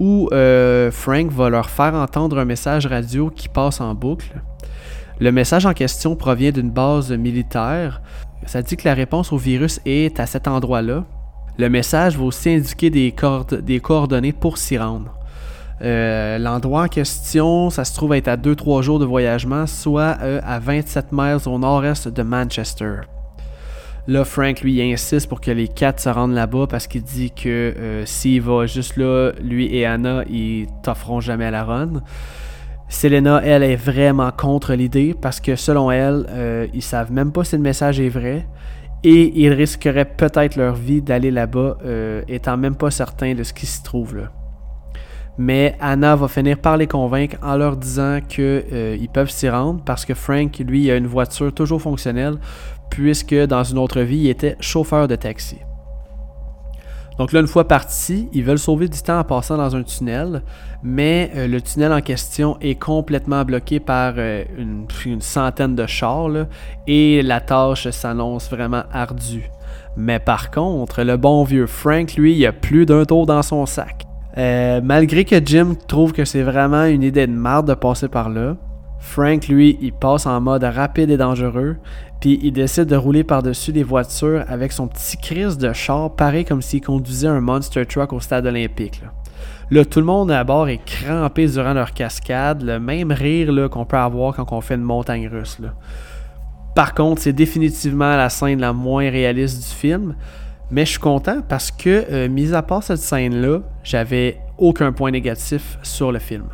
où 0.00 0.28
euh, 0.32 0.90
Frank 0.90 1.30
va 1.30 1.50
leur 1.50 1.68
faire 1.68 1.94
entendre 1.94 2.38
un 2.38 2.44
message 2.44 2.86
radio 2.86 3.30
qui 3.30 3.48
passe 3.48 3.80
en 3.80 3.94
boucle. 3.94 4.40
Le 5.20 5.32
message 5.32 5.66
en 5.66 5.74
question 5.74 6.16
provient 6.16 6.52
d'une 6.52 6.70
base 6.70 7.12
militaire. 7.12 8.00
Ça 8.46 8.62
dit 8.62 8.76
que 8.76 8.86
la 8.86 8.94
réponse 8.94 9.32
au 9.32 9.36
virus 9.36 9.80
est 9.84 10.20
à 10.20 10.26
cet 10.26 10.48
endroit-là. 10.48 11.04
Le 11.58 11.68
message 11.68 12.18
va 12.18 12.24
aussi 12.24 12.50
indiquer 12.50 12.90
des, 12.90 13.80
coordonnées 13.80 14.32
pour 14.32 14.58
s'y 14.58 14.76
rendre. 14.76 15.14
Euh, 15.82 16.38
l'endroit 16.38 16.84
en 16.84 16.88
question, 16.88 17.70
ça 17.70 17.84
se 17.84 17.94
trouve 17.94 18.14
être 18.14 18.28
à 18.28 18.36
2-3 18.36 18.82
jours 18.82 18.98
de 18.98 19.06
voyagement, 19.06 19.66
soit 19.66 20.16
à 20.44 20.58
27 20.58 21.12
miles 21.12 21.38
au 21.46 21.58
nord-est 21.58 22.08
de 22.08 22.22
Manchester. 22.22 23.00
Là, 24.08 24.24
Frank, 24.24 24.60
lui, 24.60 24.80
insiste 24.80 25.28
pour 25.28 25.40
que 25.40 25.50
les 25.50 25.66
quatre 25.66 25.98
se 25.98 26.08
rendent 26.08 26.34
là-bas 26.34 26.68
parce 26.68 26.86
qu'il 26.86 27.02
dit 27.02 27.32
que 27.32 27.48
euh, 27.48 28.06
s'il 28.06 28.40
va 28.40 28.66
juste 28.66 28.96
là, 28.96 29.32
lui 29.42 29.74
et 29.74 29.84
Anna, 29.84 30.22
ils 30.30 30.68
t'offront 30.84 31.18
jamais 31.18 31.46
à 31.46 31.50
la 31.50 31.64
run. 31.64 32.02
Selena, 32.88 33.40
elle, 33.42 33.64
est 33.64 33.74
vraiment 33.74 34.30
contre 34.30 34.74
l'idée 34.74 35.12
parce 35.20 35.40
que 35.40 35.56
selon 35.56 35.90
elle, 35.90 36.24
euh, 36.30 36.68
ils 36.72 36.82
savent 36.82 37.10
même 37.10 37.32
pas 37.32 37.42
si 37.42 37.56
le 37.56 37.62
message 37.62 37.98
est 37.98 38.08
vrai 38.08 38.46
et 39.02 39.40
ils 39.40 39.52
risqueraient 39.52 40.04
peut-être 40.04 40.54
leur 40.54 40.76
vie 40.76 41.02
d'aller 41.02 41.32
là-bas 41.32 41.78
euh, 41.84 42.22
étant 42.28 42.56
même 42.56 42.76
pas 42.76 42.92
certains 42.92 43.34
de 43.34 43.42
ce 43.42 43.52
qui 43.52 43.66
se 43.66 43.82
trouve 43.82 44.16
là. 44.16 44.32
Mais 45.38 45.76
Anna 45.80 46.16
va 46.16 46.28
finir 46.28 46.58
par 46.58 46.78
les 46.78 46.86
convaincre 46.86 47.36
en 47.42 47.56
leur 47.56 47.76
disant 47.76 48.20
qu'ils 48.26 49.08
peuvent 49.12 49.28
s'y 49.28 49.50
rendre 49.50 49.82
parce 49.84 50.06
que 50.06 50.14
Frank, 50.14 50.56
lui, 50.60 50.90
a 50.90 50.96
une 50.96 51.06
voiture 51.06 51.52
toujours 51.52 51.82
fonctionnelle 51.82 52.38
puisque 52.90 53.34
dans 53.34 53.64
une 53.64 53.78
autre 53.78 54.00
vie, 54.00 54.18
il 54.18 54.28
était 54.28 54.56
chauffeur 54.60 55.08
de 55.08 55.16
taxi. 55.16 55.58
Donc 57.18 57.32
là, 57.32 57.40
une 57.40 57.46
fois 57.46 57.66
parti, 57.66 58.28
ils 58.32 58.44
veulent 58.44 58.58
sauver 58.58 58.88
du 58.88 59.00
temps 59.00 59.18
en 59.18 59.24
passant 59.24 59.56
dans 59.56 59.74
un 59.74 59.82
tunnel, 59.82 60.42
mais 60.82 61.30
euh, 61.34 61.48
le 61.48 61.62
tunnel 61.62 61.92
en 61.92 62.02
question 62.02 62.58
est 62.60 62.74
complètement 62.74 63.42
bloqué 63.44 63.80
par 63.80 64.14
euh, 64.18 64.44
une, 64.58 65.20
centaine 65.20 65.74
de 65.74 65.86
chars 65.86 66.46
et 66.86 67.22
la 67.22 67.40
tâche 67.40 67.88
s'annonce 67.88 68.50
vraiment 68.50 68.82
ardue. 68.92 69.50
Mais 69.96 70.18
par 70.18 70.50
contre, 70.50 71.02
le 71.02 71.16
bon 71.16 71.42
vieux 71.44 71.66
Frank, 71.66 72.14
lui, 72.14 72.36
il 72.36 72.46
a 72.46 72.52
plus 72.52 72.84
d'un 72.84 73.06
tour 73.06 73.24
dans 73.24 73.42
son 73.42 73.64
sac. 73.64 74.04
Euh, 74.36 74.82
malgré 74.84 75.24
que 75.24 75.36
Jim 75.42 75.74
trouve 75.88 76.12
que 76.12 76.26
c'est 76.26 76.42
vraiment 76.42 76.84
une 76.84 77.02
idée 77.02 77.26
de 77.26 77.32
merde 77.32 77.68
de 77.68 77.74
passer 77.74 78.08
par 78.08 78.28
là, 78.28 78.56
Frank, 78.98 79.48
lui, 79.48 79.78
il 79.80 79.92
passe 79.92 80.26
en 80.26 80.40
mode 80.40 80.64
rapide 80.64 81.10
et 81.10 81.16
dangereux, 81.16 81.76
puis 82.20 82.38
il 82.42 82.52
décide 82.52 82.86
de 82.86 82.96
rouler 82.96 83.24
par-dessus 83.24 83.72
les 83.72 83.82
voitures 83.82 84.44
avec 84.48 84.72
son 84.72 84.88
petit 84.88 85.16
crise 85.16 85.58
de 85.58 85.72
char, 85.72 86.14
pareil 86.14 86.44
comme 86.44 86.62
s'il 86.62 86.80
conduisait 86.80 87.28
un 87.28 87.40
monster 87.40 87.84
truck 87.84 88.12
au 88.12 88.20
stade 88.20 88.46
olympique. 88.46 89.02
Là. 89.70 89.84
tout 89.84 90.00
le 90.00 90.06
monde 90.06 90.30
à 90.30 90.42
bord 90.44 90.68
est 90.68 90.84
crampé 90.84 91.46
durant 91.46 91.74
leur 91.74 91.92
cascade, 91.92 92.62
le 92.62 92.78
même 92.78 93.12
rire 93.12 93.68
qu'on 93.70 93.84
peut 93.84 93.98
avoir 93.98 94.34
quand 94.34 94.50
on 94.52 94.60
fait 94.60 94.74
une 94.74 94.82
montagne 94.82 95.28
russe. 95.28 95.58
Par 96.74 96.94
contre, 96.94 97.22
c'est 97.22 97.32
définitivement 97.32 98.16
la 98.16 98.28
scène 98.28 98.60
la 98.60 98.72
moins 98.72 99.10
réaliste 99.10 99.60
du 99.60 99.74
film, 99.74 100.14
mais 100.70 100.84
je 100.84 100.90
suis 100.92 101.00
content 101.00 101.40
parce 101.48 101.70
que, 101.70 102.04
euh, 102.10 102.28
mis 102.28 102.52
à 102.52 102.62
part 102.62 102.82
cette 102.82 102.98
scène-là, 102.98 103.60
j'avais 103.82 104.40
aucun 104.58 104.92
point 104.92 105.10
négatif 105.10 105.78
sur 105.82 106.12
le 106.12 106.18
film. 106.18 106.48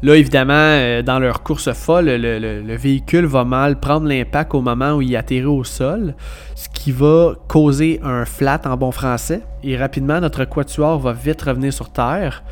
Là, 0.00 0.14
évidemment, 0.14 0.52
euh, 0.54 1.02
dans 1.02 1.18
leur 1.18 1.42
course 1.42 1.72
folle, 1.72 2.06
le, 2.06 2.76
véhicule 2.76 3.26
va 3.26 3.44
mal 3.44 3.80
prendre 3.80 4.06
l'impact 4.06 4.54
au 4.54 4.60
moment 4.60 4.92
où 4.92 5.02
il 5.02 5.16
atterrit 5.16 5.44
au 5.44 5.64
sol, 5.64 6.14
ce 6.54 6.68
qui 6.68 6.92
va 6.92 7.34
causer 7.48 7.98
un 8.04 8.24
flat 8.24 8.60
en 8.64 8.76
bon 8.76 8.92
français. 8.92 9.42
Et 9.64 9.76
rapidement, 9.76 10.20
notre 10.20 10.44
quatuor 10.44 11.00
va 11.00 11.12
vite 11.12 11.42
revenir 11.42 11.72
sur 11.72 11.90
Terre, 11.90 12.44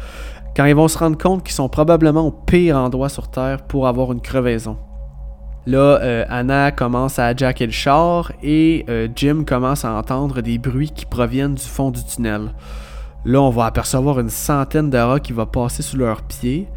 quand 0.57 0.65
ils 0.65 0.75
vont 0.75 0.89
se 0.89 0.99
rendre 0.99 1.17
compte 1.17 1.45
qu'ils 1.45 1.55
sont 1.55 1.69
probablement 1.69 2.27
au 2.27 2.33
pire 2.33 2.77
endroit 2.77 3.09
sur 3.09 3.29
Terre 3.29 3.63
pour 3.63 3.87
avoir 3.87 4.11
une 4.11 4.21
crevaison. 4.21 4.77
Là, 5.67 6.01
euh, 6.01 6.25
Anna 6.29 6.73
commence 6.73 7.19
à 7.19 7.35
jacker 7.35 7.67
le 7.67 7.73
char 7.73 8.33
et 8.43 8.85
euh, 8.89 9.09
Jim 9.15 9.45
commence 9.47 9.85
à 9.85 9.93
entendre 9.93 10.41
des 10.41 10.59
bruits 10.59 10.93
qui 10.95 11.07
proviennent 11.07 11.55
du 11.55 11.65
fond 11.65 11.91
du 11.91 12.05
tunnel. 12.05 12.53
Là, 13.25 13.41
on 13.41 13.51
va 13.51 13.67
apercevoir 13.67 14.21
une 14.21 14.31
centaine 14.31 14.91
de 14.91 14.99
rats 14.99 15.21
qui 15.21 15.33
vont 15.33 15.47
passer 15.47 15.83
sous 15.83 15.97
leurs 15.97 16.23
pieds. 16.23 16.69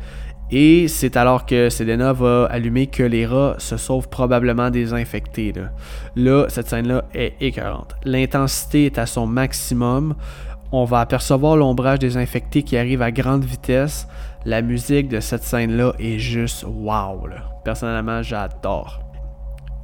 Et 0.52 0.88
c'est 0.88 1.16
alors 1.16 1.46
que 1.46 1.70
Selena 1.70 2.12
va 2.12 2.46
allumer 2.46 2.88
que 2.88 3.04
les 3.04 3.26
rats 3.26 3.56
se 3.60 3.78
sauvent 3.78 4.10
probablement 4.10 4.72
désinfectés. 4.72 5.54
Là, 5.54 5.70
là 6.16 6.46
cette 6.50 6.68
scène-là 6.68 7.06
est 7.14 7.34
écœurante. 7.40 7.96
L'intensité 8.04 8.86
est 8.88 8.98
à 8.98 9.06
son 9.06 9.28
maximum. 9.28 10.16
On 10.72 10.86
va 10.86 11.02
apercevoir 11.02 11.56
l'ombrage 11.56 12.00
des 12.00 12.18
infectés 12.18 12.64
qui 12.64 12.78
arrive 12.78 13.02
à 13.02 13.12
grande 13.12 13.44
vitesse. 13.44 14.08
La 14.46 14.62
musique 14.62 15.08
de 15.08 15.20
cette 15.20 15.44
scène-là 15.44 15.94
est 16.00 16.18
juste 16.18 16.66
wow. 16.68 17.28
Personnellement, 17.64 18.24
j'adore. 18.24 19.02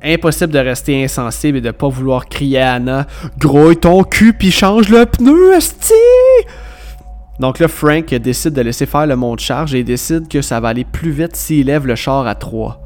Impossible 0.04 0.54
de 0.54 0.60
rester 0.60 1.04
insensible 1.04 1.58
et 1.60 1.62
de 1.62 1.72
pas 1.72 1.90
vouloir 1.90 2.28
crier 2.28 2.60
à 2.60 2.74
Anna 2.74 3.08
Grouille 3.40 3.78
ton 3.78 4.04
cul 4.04 4.34
puis 4.34 4.52
change 4.52 4.90
le 4.90 5.06
pneu, 5.06 5.54
esti! 5.56 5.94
Donc 7.40 7.60
là, 7.60 7.68
Frank 7.68 8.06
décide 8.14 8.54
de 8.54 8.62
laisser 8.62 8.86
faire 8.86 9.08
le 9.08 9.16
monte 9.16 9.40
charge 9.40 9.76
et 9.76 9.84
décide 9.84 10.28
que 10.28 10.42
ça 10.42 10.60
va 10.60 10.70
aller 10.70 10.86
plus 10.86 11.12
vite 11.12 11.36
s'il 11.36 11.68
lève 11.68 11.86
le 11.86 11.96
char 11.96 12.26
à 12.28 12.36
3. 12.36 12.82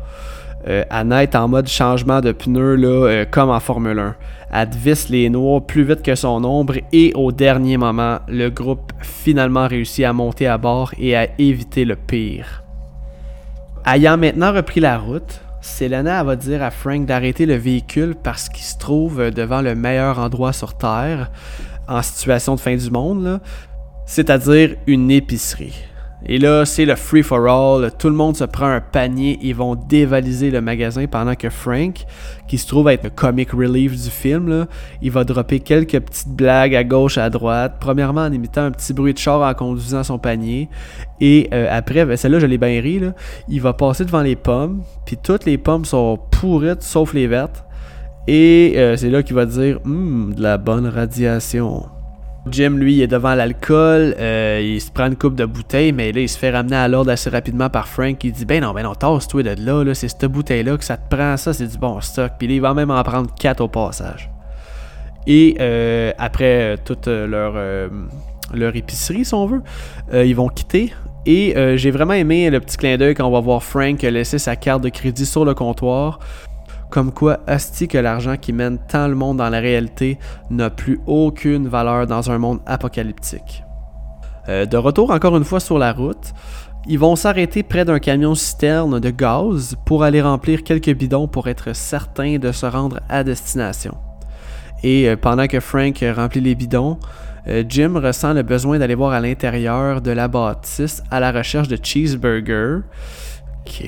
Euh, 0.67 0.83
Anna 0.89 1.23
est 1.23 1.35
en 1.35 1.47
mode 1.47 1.67
changement 1.67 2.19
de 2.19 2.31
pneus 2.31 2.75
là, 2.75 2.87
euh, 2.87 3.25
comme 3.29 3.49
en 3.49 3.59
Formule 3.59 3.99
1. 3.99 4.15
Elle 4.51 4.69
visse 4.69 5.09
les 5.09 5.29
noix 5.29 5.61
plus 5.61 5.83
vite 5.83 6.01
que 6.01 6.15
son 6.15 6.43
ombre 6.43 6.75
et 6.91 7.13
au 7.15 7.31
dernier 7.31 7.77
moment, 7.77 8.19
le 8.27 8.49
groupe 8.49 8.91
finalement 9.01 9.67
réussit 9.67 10.03
à 10.03 10.11
monter 10.11 10.47
à 10.47 10.57
bord 10.57 10.93
et 10.97 11.15
à 11.15 11.27
éviter 11.37 11.85
le 11.85 11.95
pire. 11.95 12.63
Ayant 13.85 14.17
maintenant 14.17 14.51
repris 14.51 14.81
la 14.81 14.97
route, 14.97 15.41
Selena 15.61 16.23
va 16.23 16.35
dire 16.35 16.63
à 16.63 16.71
Frank 16.71 17.05
d'arrêter 17.05 17.45
le 17.45 17.55
véhicule 17.55 18.15
parce 18.21 18.49
qu'il 18.49 18.63
se 18.63 18.77
trouve 18.77 19.31
devant 19.31 19.61
le 19.61 19.75
meilleur 19.75 20.19
endroit 20.19 20.53
sur 20.53 20.77
Terre 20.77 21.29
en 21.87 22.01
situation 22.01 22.55
de 22.55 22.59
fin 22.59 22.75
du 22.75 22.91
monde, 22.91 23.39
c'est-à-dire 24.09 24.75
une 24.87 25.11
épicerie. 25.11 25.83
Et 26.25 26.39
là, 26.39 26.65
c'est 26.65 26.83
le 26.83 26.95
free 26.95 27.21
for 27.21 27.47
all. 27.47 27.91
Tout 27.97 28.09
le 28.09 28.15
monde 28.15 28.35
se 28.35 28.43
prend 28.43 28.65
un 28.65 28.81
panier. 28.81 29.37
Ils 29.43 29.53
vont 29.53 29.75
dévaliser 29.75 30.49
le 30.49 30.61
magasin 30.61 31.05
pendant 31.05 31.35
que 31.35 31.49
Frank, 31.51 32.05
qui 32.47 32.57
se 32.57 32.67
trouve 32.67 32.89
être 32.89 33.03
le 33.03 33.11
comic 33.11 33.51
relief 33.51 33.91
du 33.91 34.09
film, 34.09 34.65
il 35.03 35.11
va 35.11 35.23
dropper 35.23 35.59
quelques 35.59 35.99
petites 35.99 36.35
blagues 36.35 36.73
à 36.73 36.83
gauche, 36.83 37.19
à 37.19 37.29
droite. 37.29 37.75
Premièrement, 37.79 38.21
en 38.21 38.31
imitant 38.31 38.63
un 38.63 38.71
petit 38.71 38.93
bruit 38.93 39.13
de 39.13 39.19
char 39.19 39.41
en 39.47 39.53
conduisant 39.53 40.03
son 40.03 40.17
panier. 40.17 40.69
Et 41.21 41.47
euh, 41.53 41.67
après, 41.69 42.03
ben, 42.03 42.17
celle-là, 42.17 42.39
je 42.39 42.47
l'ai 42.47 42.57
bien 42.57 42.81
ri. 42.81 42.99
Il 43.47 43.61
va 43.61 43.73
passer 43.73 44.05
devant 44.05 44.23
les 44.23 44.35
pommes. 44.35 44.81
Puis 45.05 45.17
toutes 45.21 45.45
les 45.45 45.59
pommes 45.59 45.85
sont 45.85 46.17
pourrites, 46.31 46.81
sauf 46.81 47.13
les 47.13 47.27
vertes. 47.27 47.63
Et 48.27 48.73
euh, 48.75 48.97
c'est 48.97 49.11
là 49.11 49.21
qu'il 49.21 49.35
va 49.35 49.45
dire 49.45 49.79
Hum, 49.85 50.33
de 50.35 50.41
la 50.41 50.57
bonne 50.57 50.87
radiation. 50.87 51.85
Jim, 52.51 52.71
lui, 52.71 53.01
est 53.01 53.07
devant 53.07 53.35
l'alcool, 53.35 54.15
euh, 54.19 54.61
il 54.63 54.81
se 54.81 54.91
prend 54.91 55.07
une 55.07 55.15
coupe 55.15 55.35
de 55.35 55.45
bouteille, 55.45 55.91
mais 55.91 56.11
là, 56.11 56.21
il 56.21 56.29
se 56.29 56.37
fait 56.37 56.51
ramener 56.51 56.75
à 56.75 56.87
l'ordre 56.87 57.11
assez 57.11 57.29
rapidement 57.29 57.69
par 57.69 57.87
Frank. 57.87 58.23
Il 58.23 58.31
dit 58.31 58.45
Ben 58.45 58.61
non, 58.61 58.73
ben 58.73 58.83
non, 58.83 58.95
tasse-toi 58.95 59.43
de 59.43 59.55
là, 59.65 59.83
là 59.83 59.93
c'est 59.93 60.07
cette 60.07 60.25
bouteille-là 60.25 60.77
que 60.77 60.83
ça 60.83 60.97
te 60.97 61.15
prend, 61.15 61.37
ça, 61.37 61.53
c'est 61.53 61.67
du 61.67 61.77
bon 61.77 61.99
stock. 62.01 62.33
Puis 62.37 62.47
là, 62.47 62.53
il 62.53 62.61
va 62.61 62.73
même 62.73 62.91
en 62.91 63.01
prendre 63.03 63.33
quatre 63.33 63.61
au 63.61 63.67
passage. 63.67 64.29
Et 65.27 65.57
euh, 65.59 66.11
après 66.17 66.61
euh, 66.61 66.75
toute 66.83 67.07
leur, 67.07 67.53
leur 68.53 68.75
épicerie, 68.75 69.25
si 69.25 69.33
on 69.33 69.45
veut, 69.45 69.61
ils 70.13 70.35
vont 70.35 70.49
quitter. 70.49 70.93
Et 71.25 71.53
j'ai 71.75 71.91
vraiment 71.91 72.13
aimé 72.13 72.49
le 72.49 72.59
petit 72.59 72.77
clin 72.77 72.97
d'œil 72.97 73.13
quand 73.13 73.27
on 73.27 73.31
va 73.31 73.39
voir 73.39 73.63
Frank 73.63 74.01
laisser 74.01 74.39
sa 74.39 74.55
carte 74.55 74.83
de 74.83 74.89
crédit 74.89 75.25
sur 75.25 75.45
le 75.45 75.53
comptoir. 75.53 76.19
Comme 76.89 77.11
quoi, 77.11 77.39
hostie 77.47 77.87
que 77.87 77.97
l'argent 77.97 78.35
qui 78.37 78.51
mène 78.51 78.79
tant 78.79 79.07
le 79.07 79.15
monde 79.15 79.37
dans 79.37 79.49
la 79.49 79.59
réalité 79.59 80.17
n'a 80.49 80.69
plus 80.69 80.99
aucune 81.05 81.67
valeur 81.67 82.07
dans 82.07 82.31
un 82.31 82.37
monde 82.39 82.59
apocalyptique. 82.65 83.63
Euh, 84.47 84.65
de 84.65 84.77
retour 84.77 85.11
encore 85.11 85.37
une 85.37 85.43
fois 85.43 85.59
sur 85.59 85.77
la 85.77 85.93
route, 85.93 86.33
ils 86.87 86.97
vont 86.97 87.15
s'arrêter 87.15 87.61
près 87.61 87.85
d'un 87.85 87.99
camion 87.99 88.33
citerne 88.33 88.99
de 88.99 89.09
gaz 89.11 89.75
pour 89.85 90.03
aller 90.03 90.21
remplir 90.21 90.63
quelques 90.63 90.95
bidons 90.95 91.27
pour 91.27 91.47
être 91.47 91.75
certain 91.75 92.37
de 92.37 92.51
se 92.51 92.65
rendre 92.65 92.99
à 93.09 93.23
destination. 93.23 93.95
Et 94.81 95.09
euh, 95.09 95.15
pendant 95.15 95.47
que 95.47 95.59
Frank 95.59 96.03
remplit 96.15 96.41
les 96.41 96.55
bidons, 96.55 96.97
euh, 97.47 97.63
Jim 97.67 97.99
ressent 97.99 98.33
le 98.33 98.43
besoin 98.43 98.79
d'aller 98.79 98.95
voir 98.95 99.11
à 99.11 99.19
l'intérieur 99.19 100.01
de 100.01 100.11
la 100.11 100.27
bâtisse 100.27 101.03
à 101.11 101.19
la 101.19 101.31
recherche 101.31 101.67
de 101.67 101.77
cheeseburger 101.81 102.81
Ok. 103.69 103.85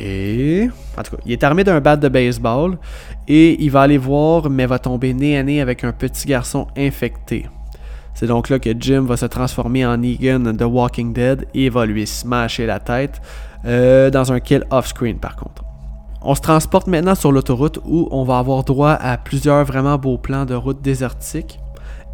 En 0.97 1.03
tout 1.03 1.15
cas, 1.15 1.23
il 1.25 1.31
est 1.31 1.43
armé 1.43 1.63
d'un 1.63 1.79
bat 1.81 1.95
de 1.95 2.07
baseball 2.07 2.77
et 3.27 3.61
il 3.63 3.71
va 3.71 3.81
aller 3.81 3.97
voir, 3.97 4.49
mais 4.49 4.65
va 4.65 4.77
tomber 4.77 5.13
nez 5.13 5.37
à 5.37 5.43
nez 5.43 5.59
avec 5.59 5.83
un 5.83 5.91
petit 5.91 6.27
garçon 6.27 6.67
infecté. 6.77 7.47
C'est 8.13 8.27
donc 8.27 8.49
là 8.49 8.59
que 8.59 8.69
Jim 8.77 9.01
va 9.01 9.17
se 9.17 9.25
transformer 9.25 9.85
en 9.85 9.97
Negan 9.97 10.39
de 10.53 10.65
Walking 10.65 11.13
Dead 11.13 11.47
et 11.53 11.69
va 11.69 11.85
lui 11.85 12.05
smasher 12.05 12.65
la 12.65 12.79
tête 12.79 13.21
euh, 13.65 14.09
dans 14.11 14.31
un 14.31 14.39
kill 14.39 14.65
off-screen 14.69 15.17
par 15.17 15.35
contre. 15.35 15.63
On 16.21 16.35
se 16.35 16.41
transporte 16.41 16.85
maintenant 16.85 17.15
sur 17.15 17.31
l'autoroute 17.31 17.79
où 17.83 18.07
on 18.11 18.23
va 18.23 18.37
avoir 18.37 18.63
droit 18.63 18.91
à 18.91 19.17
plusieurs 19.17 19.65
vraiment 19.65 19.97
beaux 19.97 20.19
plans 20.19 20.45
de 20.45 20.53
route 20.53 20.81
désertique. 20.81 21.61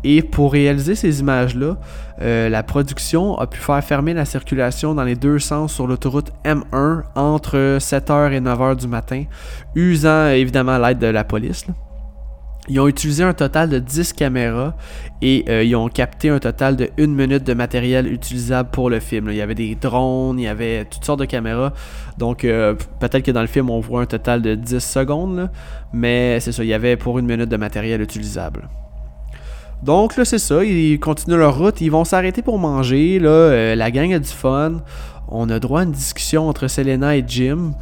Et 0.04 0.22
pour 0.22 0.52
réaliser 0.52 0.96
ces 0.96 1.20
images-là, 1.20 1.78
euh, 2.22 2.50
la 2.50 2.64
production 2.64 3.38
a 3.38 3.48
pu 3.48 3.60
faire 3.60 3.84
fermer 3.84 4.14
la 4.14 4.26
circulation 4.26 4.94
dans 4.94 5.04
les 5.04 5.16
deux 5.16 5.40
sens 5.40 5.74
sur 5.74 5.88
l'autoroute 5.88 6.32
M1 6.46 7.04
entre 7.16 7.78
7h 7.80 8.32
et 8.32 8.40
9h 8.40 8.76
du 8.78 8.88
matin, 8.88 9.24
usant 9.76 10.30
évidemment 10.30 10.78
l'aide 10.78 11.00
de 11.00 11.08
la 11.08 11.24
police. 11.24 11.66
Ils 12.70 12.80
ont 12.82 12.88
utilisé 12.88 13.24
un 13.24 13.34
total 13.34 13.70
de 13.70 13.80
10 13.80 14.12
caméras 14.12 14.76
et 15.22 15.46
euh, 15.48 15.64
ils 15.64 15.76
ont 15.76 15.88
capté 15.88 16.30
un 16.30 16.40
total 16.40 16.76
de 16.76 16.90
1 17.00 17.08
minute 17.08 17.44
de 17.46 17.54
matériel 17.54 18.12
utilisable 18.12 18.70
pour 18.72 18.90
le 18.90 19.00
film. 19.00 19.30
Il 19.30 19.38
y 19.38 19.42
avait 19.42 19.56
des 19.56 19.76
drones, 19.76 20.38
il 20.38 20.44
y 20.44 20.48
avait 20.48 20.84
toutes 20.84 21.06
sortes 21.06 21.22
de 21.22 21.26
caméras. 21.26 21.72
Donc 22.18 22.44
euh, 22.44 22.76
peut-être 23.00 23.24
que 23.24 23.32
dans 23.32 23.42
le 23.42 23.48
film 23.48 23.70
on 23.70 23.80
voit 23.80 24.02
un 24.02 24.06
total 24.06 24.42
de 24.42 24.56
10 24.56 24.80
secondes, 24.80 25.50
mais 25.94 26.42
c'est 26.42 26.52
ça, 26.52 26.64
il 26.64 26.68
y 26.68 26.74
avait 26.74 26.98
pour 26.98 27.20
une 27.20 27.26
minute 27.26 27.50
de 27.50 27.58
matériel 27.58 28.02
utilisable. 28.02 28.68
Donc 29.84 30.18
là, 30.18 30.26
c'est 30.26 30.40
ça, 30.40 30.64
ils 30.64 31.00
continuent 31.00 31.38
leur 31.38 31.58
route, 31.58 31.82
ils 31.82 31.92
vont 31.92 32.04
s'arrêter 32.04 32.42
pour 32.42 32.58
manger, 32.58 33.20
là, 33.20 33.30
euh, 33.30 33.76
la 33.76 33.92
gang 33.92 34.12
a 34.14 34.20
du 34.20 34.30
fun. 34.30 34.82
On 35.28 35.50
a 35.50 35.60
droit 35.60 35.82
à 35.82 35.84
une 35.84 35.92
discussion 35.92 36.48
entre 36.50 36.68
Selena 36.68 37.16
et 37.16 37.24
Jim. 37.28 37.74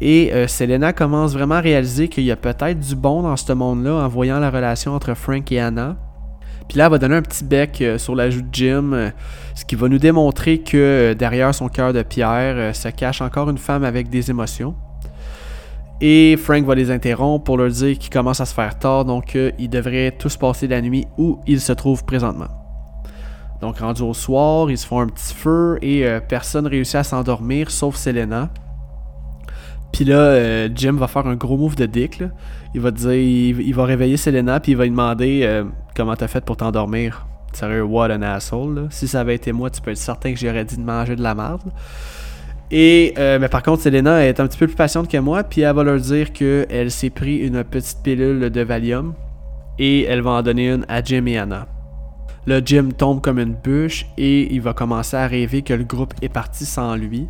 Et 0.00 0.32
euh, 0.32 0.46
Selena 0.48 0.92
commence 0.92 1.34
vraiment 1.34 1.56
à 1.56 1.60
réaliser 1.60 2.08
qu'il 2.08 2.24
y 2.24 2.30
a 2.30 2.36
peut-être 2.36 2.80
du 2.80 2.96
bon 2.96 3.22
dans 3.22 3.36
ce 3.36 3.52
monde-là 3.52 3.94
en 3.94 4.08
voyant 4.08 4.38
la 4.38 4.50
relation 4.50 4.94
entre 4.94 5.14
Frank 5.14 5.50
et 5.52 5.60
Anna. 5.60 5.96
Puis 6.68 6.78
là, 6.78 6.86
elle 6.86 6.90
va 6.92 6.98
donner 6.98 7.16
un 7.16 7.22
petit 7.22 7.44
bec 7.44 7.80
euh, 7.82 7.98
sur 7.98 8.14
la 8.14 8.30
joue 8.30 8.42
de 8.42 8.48
Jim, 8.52 9.12
ce 9.54 9.64
qui 9.64 9.74
va 9.74 9.88
nous 9.88 9.98
démontrer 9.98 10.58
que 10.58 11.14
derrière 11.18 11.54
son 11.54 11.68
cœur 11.68 11.92
de 11.92 12.02
pierre 12.02 12.74
se 12.74 12.88
cache 12.88 13.20
encore 13.20 13.50
une 13.50 13.58
femme 13.58 13.84
avec 13.84 14.08
des 14.08 14.30
émotions. 14.30 14.74
Et 16.04 16.36
Frank 16.36 16.64
va 16.64 16.74
les 16.74 16.90
interrompre 16.90 17.44
pour 17.44 17.56
leur 17.56 17.70
dire 17.70 17.96
qu'il 17.96 18.10
commence 18.10 18.40
à 18.40 18.44
se 18.44 18.52
faire 18.52 18.76
tard, 18.76 19.04
donc 19.04 19.36
euh, 19.36 19.52
ils 19.60 19.70
devraient 19.70 20.10
tous 20.10 20.36
passer 20.36 20.66
la 20.66 20.82
nuit 20.82 21.06
où 21.16 21.38
ils 21.46 21.60
se 21.60 21.72
trouvent 21.72 22.04
présentement. 22.04 22.48
Donc 23.60 23.78
rendu 23.78 24.02
au 24.02 24.12
soir, 24.12 24.68
ils 24.68 24.76
se 24.76 24.84
font 24.84 24.98
un 24.98 25.06
petit 25.06 25.32
feu 25.32 25.78
et 25.80 26.04
euh, 26.04 26.18
personne 26.18 26.66
réussit 26.66 26.96
à 26.96 27.04
s'endormir 27.04 27.70
sauf 27.70 27.94
Selena. 27.94 28.50
Puis 29.92 30.04
là, 30.04 30.16
euh, 30.16 30.68
Jim 30.74 30.94
va 30.94 31.06
faire 31.06 31.28
un 31.28 31.36
gros 31.36 31.56
move 31.56 31.76
de 31.76 31.86
dick. 31.86 32.24
Il 32.74 32.80
va 32.80 32.90
dire, 32.90 33.12
il, 33.12 33.72
va 33.72 33.84
réveiller 33.84 34.16
Selena 34.16 34.58
puis 34.58 34.72
il 34.72 34.78
va 34.78 34.82
lui 34.82 34.90
demander 34.90 35.62
comment 35.94 36.16
t'as 36.16 36.26
fait 36.26 36.44
pour 36.44 36.56
t'endormir. 36.56 37.28
Sérieux, 37.52 37.84
what 37.84 38.10
an 38.12 38.22
asshole. 38.22 38.88
Si 38.90 39.06
ça 39.06 39.20
avait 39.20 39.36
été 39.36 39.52
moi, 39.52 39.70
tu 39.70 39.80
peux 39.80 39.92
être 39.92 39.98
certain 39.98 40.32
que 40.32 40.40
j'aurais 40.40 40.64
dit 40.64 40.78
de 40.78 40.82
manger 40.82 41.14
de 41.14 41.22
la 41.22 41.36
merde. 41.36 41.70
Et 42.74 43.12
euh, 43.18 43.38
mais 43.38 43.50
par 43.50 43.62
contre, 43.62 43.82
Selena 43.82 44.26
est 44.26 44.40
un 44.40 44.46
petit 44.46 44.56
peu 44.56 44.66
plus 44.66 44.76
patiente 44.76 45.06
que 45.06 45.18
moi, 45.18 45.44
puis 45.44 45.60
elle 45.60 45.76
va 45.76 45.84
leur 45.84 46.00
dire 46.00 46.32
qu'elle 46.32 46.90
s'est 46.90 47.10
pris 47.10 47.36
une 47.36 47.62
petite 47.64 47.98
pilule 48.02 48.48
de 48.48 48.60
Valium 48.62 49.12
et 49.78 50.04
elle 50.04 50.22
va 50.22 50.30
en 50.30 50.42
donner 50.42 50.70
une 50.70 50.86
à 50.88 51.02
Jim 51.04 51.26
et 51.26 51.36
Anna. 51.36 51.66
Le 52.46 52.62
Jim 52.64 52.88
tombe 52.96 53.20
comme 53.20 53.38
une 53.38 53.54
bûche 53.54 54.06
et 54.16 54.52
il 54.54 54.62
va 54.62 54.72
commencer 54.72 55.18
à 55.18 55.26
rêver 55.26 55.60
que 55.60 55.74
le 55.74 55.84
groupe 55.84 56.14
est 56.22 56.30
parti 56.30 56.64
sans 56.64 56.96
lui. 56.96 57.28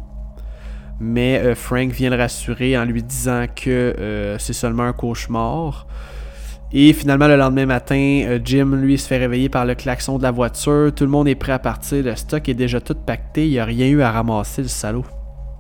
Mais 1.01 1.41
euh, 1.41 1.57
Frank 1.57 1.91
vient 1.91 2.11
le 2.11 2.17
rassurer 2.17 2.79
en 2.79 2.85
lui 2.85 3.03
disant 3.03 3.47
que 3.55 3.69
euh, 3.99 4.39
c'est 4.39 4.53
seulement 4.53 4.85
un 4.85 4.93
cauchemar. 4.93 5.89
Et 6.73 6.93
finalement, 6.93 7.27
le 7.27 7.37
lendemain 7.37 7.67
matin, 7.67 8.39
Jim, 8.45 8.77
lui, 8.77 8.97
se 8.97 9.09
fait 9.09 9.19
réveiller 9.19 9.49
par 9.49 9.67
le 9.67 9.75
klaxon 9.75 10.19
de 10.19 10.23
la 10.23 10.31
voiture. 10.31 10.93
Tout 10.95 11.05
le 11.05 11.11
monde 11.11 11.29
est 11.29 11.35
prêt 11.35 11.53
à 11.53 11.59
partir. 11.59 12.03
Le 12.03 12.15
stock 12.15 12.49
est 12.49 12.55
déjà 12.55 12.81
tout 12.81 12.95
pacté. 12.95 13.45
Il 13.47 13.51
n'y 13.51 13.59
a 13.59 13.65
rien 13.65 13.89
eu 13.89 14.01
à 14.01 14.11
ramasser, 14.11 14.63
le 14.63 14.69
salaud. 14.69 15.05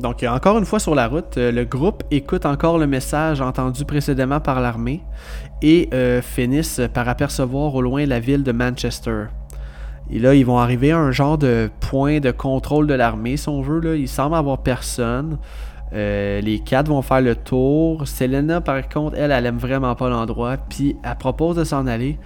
Donc, 0.03 0.25
encore 0.25 0.59
une 0.59 0.65
fois 0.65 0.81
sur 0.81 0.97
la 0.97 1.07
route, 1.07 1.39
euh, 1.39 1.53
le 1.53 1.65
groupe 1.65 2.03
écoute 2.11 2.45
encore 2.45 2.77
le 2.77 2.89
message 2.89 3.41
entendu 3.41 3.85
précédemment 3.85 4.41
par 4.41 4.61
l'armée 4.61 5.01
et 5.63 5.89
euh, 5.95 6.21
finissent 6.21 6.81
par 6.93 7.09
apercevoir 7.09 7.73
au 7.73 7.83
loin 7.83 8.05
la 8.05 8.19
ville 8.19 8.43
de 8.43 8.51
Manchester. 8.51 9.27
Et 10.11 10.19
là, 10.19 10.35
ils 10.35 10.45
vont 10.45 10.59
arriver 10.59 10.91
à 10.91 10.99
un 10.99 11.13
genre 11.13 11.39
de 11.39 11.71
point 11.79 12.19
de 12.19 12.33
contrôle 12.33 12.89
de 12.89 12.95
l'armée, 12.95 13.37
si 13.37 13.49
on 13.49 13.63
veut. 13.63 13.79
Là. 13.79 13.95
Il 13.95 14.09
semble 14.09 14.35
avoir 14.35 14.59
personne. 14.65 15.39
Euh, 15.93 16.41
les 16.41 16.59
quatre 16.59 16.89
vont 16.89 17.03
faire 17.03 17.21
le 17.21 17.37
tour. 17.37 18.09
Selena, 18.09 18.61
par 18.61 18.89
contre, 18.89 19.17
elle, 19.17 19.31
elle 19.31 19.47
aime 19.47 19.59
vraiment 19.59 19.95
pas 19.95 20.09
l'endroit. 20.09 20.57
Puis, 20.57 20.97
elle 21.05 21.17
propose 21.17 21.55
de 21.55 21.63
s'en 21.63 21.87
aller. 21.87 22.19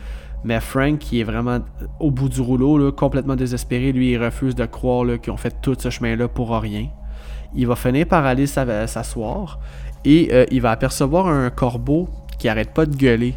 Mais 0.44 0.60
Frank, 0.60 0.98
qui 0.98 1.20
est 1.20 1.24
vraiment 1.24 1.58
au 2.00 2.10
bout 2.10 2.30
du 2.30 2.40
rouleau, 2.40 2.90
complètement 2.90 3.36
désespéré, 3.36 3.92
lui, 3.92 4.12
il 4.12 4.16
refuse 4.16 4.54
de 4.54 4.64
croire 4.64 5.04
qu'ils 5.20 5.32
ont 5.34 5.36
fait 5.36 5.54
tout 5.60 5.76
ce 5.78 5.90
chemin-là 5.90 6.26
pour 6.26 6.58
rien 6.58 6.88
il 7.57 7.66
va 7.66 7.77
finir 7.77 8.07
par 8.07 8.25
aller 8.25 8.47
s'asseoir 8.47 9.59
et 10.05 10.29
euh, 10.33 10.45
il 10.51 10.61
va 10.61 10.71
apercevoir 10.71 11.27
un 11.27 11.51
corbeau 11.51 12.09
qui 12.38 12.49
arrête 12.49 12.73
pas 12.73 12.87
de 12.87 12.95
gueuler. 12.95 13.35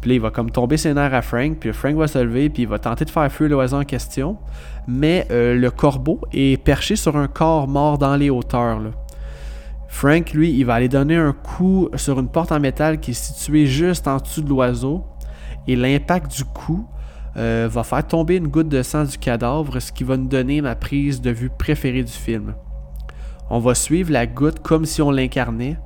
Puis 0.00 0.10
là, 0.10 0.14
il 0.16 0.20
va 0.20 0.30
comme 0.30 0.50
tomber 0.50 0.76
ses 0.76 0.92
nerfs 0.92 1.14
à 1.14 1.22
Frank, 1.22 1.56
puis 1.58 1.72
Frank 1.72 1.96
va 1.96 2.06
se 2.06 2.18
lever, 2.18 2.50
puis 2.50 2.64
il 2.64 2.68
va 2.68 2.78
tenter 2.78 3.04
de 3.04 3.10
faire 3.10 3.30
fuir 3.32 3.48
l'oiseau 3.48 3.78
en 3.78 3.84
question. 3.84 4.36
Mais 4.86 5.26
euh, 5.30 5.54
le 5.54 5.70
corbeau 5.70 6.20
est 6.32 6.62
perché 6.62 6.96
sur 6.96 7.16
un 7.16 7.28
corps 7.28 7.66
mort 7.66 7.98
dans 7.98 8.16
les 8.16 8.30
hauteurs. 8.30 8.80
Frank, 9.88 10.32
lui, 10.32 10.52
il 10.52 10.64
va 10.64 10.74
aller 10.74 10.88
donner 10.88 11.16
un 11.16 11.32
coup 11.32 11.88
sur 11.94 12.20
une 12.20 12.28
porte 12.28 12.52
en 12.52 12.60
métal 12.60 13.00
qui 13.00 13.12
est 13.12 13.14
située 13.14 13.66
juste 13.66 14.06
en 14.06 14.18
dessous 14.18 14.42
de 14.42 14.48
l'oiseau. 14.48 15.04
Et 15.66 15.74
l'impact 15.74 16.30
du 16.30 16.44
coup 16.44 16.86
euh, 17.36 17.68
va 17.70 17.82
faire 17.82 18.06
tomber 18.06 18.36
une 18.36 18.48
goutte 18.48 18.68
de 18.68 18.82
sang 18.82 19.04
du 19.04 19.16
cadavre, 19.18 19.80
ce 19.80 19.90
qui 19.92 20.04
va 20.04 20.16
nous 20.16 20.28
donner 20.28 20.60
ma 20.60 20.74
prise 20.74 21.20
de 21.20 21.30
vue 21.30 21.50
préférée 21.50 22.02
du 22.02 22.12
film. 22.12 22.54
On 23.50 23.58
va 23.58 23.74
suivre 23.74 24.12
la 24.12 24.26
goutte 24.26 24.60
comme 24.60 24.84
si 24.84 25.02
on 25.02 25.10
l'incarnait, 25.10 25.76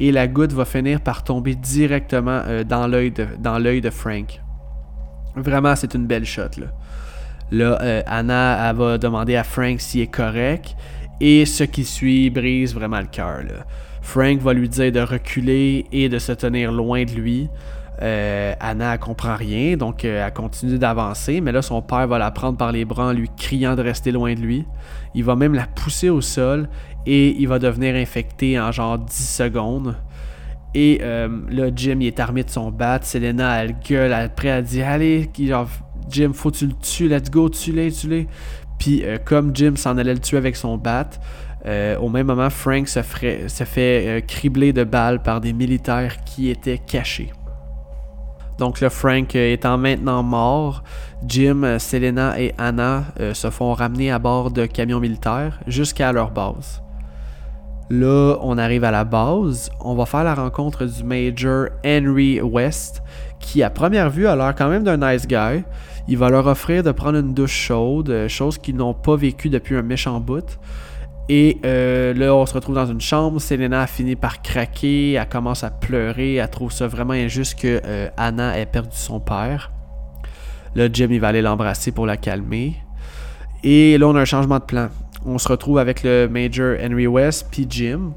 et 0.00 0.12
la 0.12 0.26
goutte 0.26 0.52
va 0.52 0.64
finir 0.64 1.00
par 1.00 1.22
tomber 1.22 1.54
directement 1.54 2.42
euh, 2.46 2.64
dans 2.64 2.86
l'œil 2.86 3.10
de, 3.80 3.90
Frank. 3.90 4.40
Vraiment, 5.36 5.76
c'est 5.76 5.94
une 5.94 6.06
belle 6.06 6.24
shot. 6.24 6.58
Là, 6.58 6.66
là 7.50 7.78
euh, 7.82 8.02
Anna 8.06 8.72
va 8.72 8.98
demander 8.98 9.36
à 9.36 9.44
Frank 9.44 9.80
s'il 9.80 10.00
est 10.00 10.06
correct, 10.06 10.74
et 11.20 11.44
ce 11.44 11.64
qui 11.64 11.84
suit 11.84 12.30
brise 12.30 12.74
vraiment 12.74 13.00
le 13.00 13.06
cœur. 13.06 13.42
Frank 14.00 14.40
va 14.40 14.54
lui 14.54 14.68
dire 14.68 14.90
de 14.90 15.00
reculer 15.00 15.84
et 15.92 16.08
de 16.08 16.18
se 16.18 16.32
tenir 16.32 16.72
loin 16.72 17.04
de 17.04 17.12
lui. 17.12 17.48
Euh, 18.02 18.54
Anna, 18.60 18.94
elle 18.94 18.98
comprend 18.98 19.36
rien, 19.36 19.76
donc 19.76 20.04
euh, 20.04 20.26
elle 20.26 20.32
continue 20.32 20.78
d'avancer, 20.78 21.40
mais 21.42 21.52
là, 21.52 21.60
son 21.60 21.82
père 21.82 22.08
va 22.08 22.18
la 22.18 22.30
prendre 22.30 22.56
par 22.56 22.72
les 22.72 22.86
bras 22.86 23.08
en 23.08 23.12
lui 23.12 23.28
criant 23.36 23.76
de 23.76 23.82
rester 23.82 24.10
loin 24.10 24.34
de 24.34 24.40
lui. 24.40 24.64
Il 25.14 25.24
va 25.24 25.36
même 25.36 25.52
la 25.52 25.66
pousser 25.66 26.08
au 26.08 26.22
sol 26.22 26.68
et 27.04 27.36
il 27.38 27.46
va 27.46 27.58
devenir 27.58 27.94
infecté 27.94 28.58
en 28.58 28.72
genre 28.72 28.98
10 28.98 29.12
secondes. 29.12 29.96
Et 30.74 31.00
euh, 31.02 31.28
là, 31.50 31.70
Jim, 31.74 31.98
il 32.00 32.06
est 32.06 32.20
armé 32.20 32.42
de 32.42 32.50
son 32.50 32.70
bat. 32.70 33.00
Selena, 33.02 33.62
elle 33.62 33.76
gueule 33.86 34.12
après, 34.12 34.48
elle 34.48 34.64
dit 34.64 34.82
Allez, 34.82 35.28
Jim, 36.08 36.30
faut 36.32 36.50
que 36.50 36.56
tu 36.56 36.66
le 36.66 36.74
tues, 36.74 37.08
let's 37.08 37.30
go, 37.30 37.50
tue-le, 37.50 37.92
tue-le. 37.92 38.24
Puis, 38.78 39.04
comme 39.26 39.54
Jim 39.54 39.74
s'en 39.76 39.98
allait 39.98 40.14
le 40.14 40.20
tuer 40.20 40.38
avec 40.38 40.56
son 40.56 40.78
bat, 40.78 41.10
au 42.00 42.08
même 42.08 42.28
moment, 42.28 42.48
Frank 42.48 42.88
se 42.88 43.02
fait 43.02 44.24
cribler 44.26 44.72
de 44.72 44.84
balles 44.84 45.22
par 45.22 45.42
des 45.42 45.52
militaires 45.52 46.24
qui 46.24 46.48
étaient 46.48 46.78
cachés. 46.78 47.30
Donc 48.60 48.82
le 48.82 48.90
Frank 48.90 49.34
euh, 49.36 49.54
étant 49.54 49.78
maintenant 49.78 50.22
mort, 50.22 50.82
Jim, 51.26 51.62
euh, 51.64 51.78
Selena 51.78 52.38
et 52.38 52.52
Anna 52.58 53.04
euh, 53.18 53.32
se 53.32 53.48
font 53.48 53.72
ramener 53.72 54.10
à 54.10 54.18
bord 54.18 54.50
de 54.50 54.66
camions 54.66 55.00
militaires 55.00 55.58
jusqu'à 55.66 56.12
leur 56.12 56.30
base. 56.30 56.82
Là, 57.88 58.36
on 58.42 58.58
arrive 58.58 58.84
à 58.84 58.90
la 58.90 59.04
base. 59.04 59.70
On 59.80 59.94
va 59.94 60.04
faire 60.04 60.24
la 60.24 60.34
rencontre 60.34 60.84
du 60.84 61.02
Major 61.02 61.68
Henry 61.86 62.42
West, 62.42 63.02
qui 63.40 63.62
à 63.62 63.70
première 63.70 64.10
vue 64.10 64.26
a 64.26 64.36
l'air 64.36 64.54
quand 64.54 64.68
même 64.68 64.84
d'un 64.84 64.98
nice 64.98 65.26
guy. 65.26 65.64
Il 66.06 66.18
va 66.18 66.28
leur 66.28 66.46
offrir 66.46 66.82
de 66.82 66.92
prendre 66.92 67.18
une 67.18 67.32
douche 67.32 67.56
chaude, 67.56 68.26
chose 68.28 68.58
qu'ils 68.58 68.76
n'ont 68.76 68.92
pas 68.92 69.16
vécu 69.16 69.48
depuis 69.48 69.74
un 69.74 69.82
méchant 69.82 70.20
bout. 70.20 70.58
Et 71.32 71.58
euh, 71.64 72.12
là, 72.12 72.34
on 72.34 72.44
se 72.44 72.52
retrouve 72.52 72.74
dans 72.74 72.86
une 72.86 73.00
chambre. 73.00 73.40
Selena 73.40 73.82
a 73.82 73.86
fini 73.86 74.16
par 74.16 74.42
craquer. 74.42 75.12
Elle 75.12 75.28
commence 75.28 75.62
à 75.62 75.70
pleurer. 75.70 76.34
Elle 76.34 76.50
trouve 76.50 76.72
ça 76.72 76.88
vraiment 76.88 77.12
injuste 77.12 77.56
que 77.56 77.80
euh, 77.84 78.08
Anna 78.16 78.58
ait 78.58 78.66
perdu 78.66 78.96
son 78.96 79.20
père. 79.20 79.70
Là, 80.74 80.88
Jim, 80.92 81.06
il 81.08 81.20
va 81.20 81.28
aller 81.28 81.40
l'embrasser 81.40 81.92
pour 81.92 82.04
la 82.04 82.16
calmer. 82.16 82.74
Et 83.62 83.96
là, 83.96 84.08
on 84.08 84.16
a 84.16 84.22
un 84.22 84.24
changement 84.24 84.58
de 84.58 84.64
plan. 84.64 84.88
On 85.24 85.38
se 85.38 85.46
retrouve 85.46 85.78
avec 85.78 86.02
le 86.02 86.26
Major 86.28 86.74
Henry 86.82 87.06
West 87.06 87.46
puis 87.48 87.64
Jim. 87.70 88.12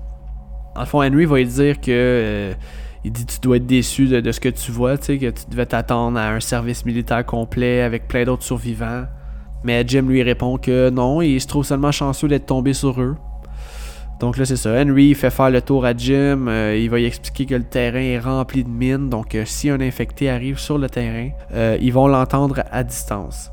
En 0.76 0.88
fond, 0.88 1.04
Henry 1.04 1.26
va 1.26 1.38
lui 1.38 1.46
dire 1.46 1.80
que. 1.80 1.92
Euh, 1.92 2.54
il 3.04 3.12
dit 3.12 3.28
tu 3.28 3.40
dois 3.42 3.58
être 3.58 3.68
déçu 3.68 4.08
de, 4.08 4.22
de 4.22 4.32
ce 4.32 4.40
que 4.40 4.50
tu 4.50 4.72
vois, 4.72 4.98
tu 4.98 5.06
sais, 5.06 5.18
que 5.20 5.30
tu 5.30 5.44
devais 5.52 5.66
t'attendre 5.68 6.18
à 6.18 6.30
un 6.30 6.40
service 6.40 6.84
militaire 6.84 7.24
complet 7.26 7.82
avec 7.82 8.08
plein 8.08 8.24
d'autres 8.24 8.44
survivants. 8.44 9.04
Mais 9.64 9.84
Jim 9.88 10.04
lui 10.04 10.24
répond 10.24 10.58
que 10.58 10.90
non, 10.90 11.22
il 11.22 11.40
se 11.40 11.48
trouve 11.48 11.66
seulement 11.66 11.92
chanceux 11.92 12.28
d'être 12.28 12.46
tombé 12.46 12.74
sur 12.74 13.00
eux. 13.02 13.16
Donc 14.20 14.38
là, 14.38 14.46
c'est 14.46 14.56
ça. 14.56 14.82
Henry 14.82 15.14
fait 15.16 15.30
faire 15.30 15.50
le 15.50 15.62
tour 15.62 15.86
à 15.86 15.94
Jim. 15.94 16.46
Euh, 16.48 16.80
il 16.80 16.90
va 16.90 16.98
lui 16.98 17.06
expliquer 17.06 17.46
que 17.46 17.56
le 17.56 17.64
terrain 17.64 18.00
est 18.00 18.20
rempli 18.20 18.64
de 18.64 18.70
mines. 18.70 19.10
Donc, 19.10 19.36
euh, 19.36 19.44
si 19.46 19.70
un 19.70 19.82
infecté 19.82 20.30
arrive 20.30 20.58
sur 20.60 20.78
le 20.78 20.90
terrain, 20.90 21.32
euh, 21.54 21.78
ils 21.82 21.92
vont 21.92 22.08
l'entendre 22.08 22.64
à 22.72 22.84
distance. 22.84 23.52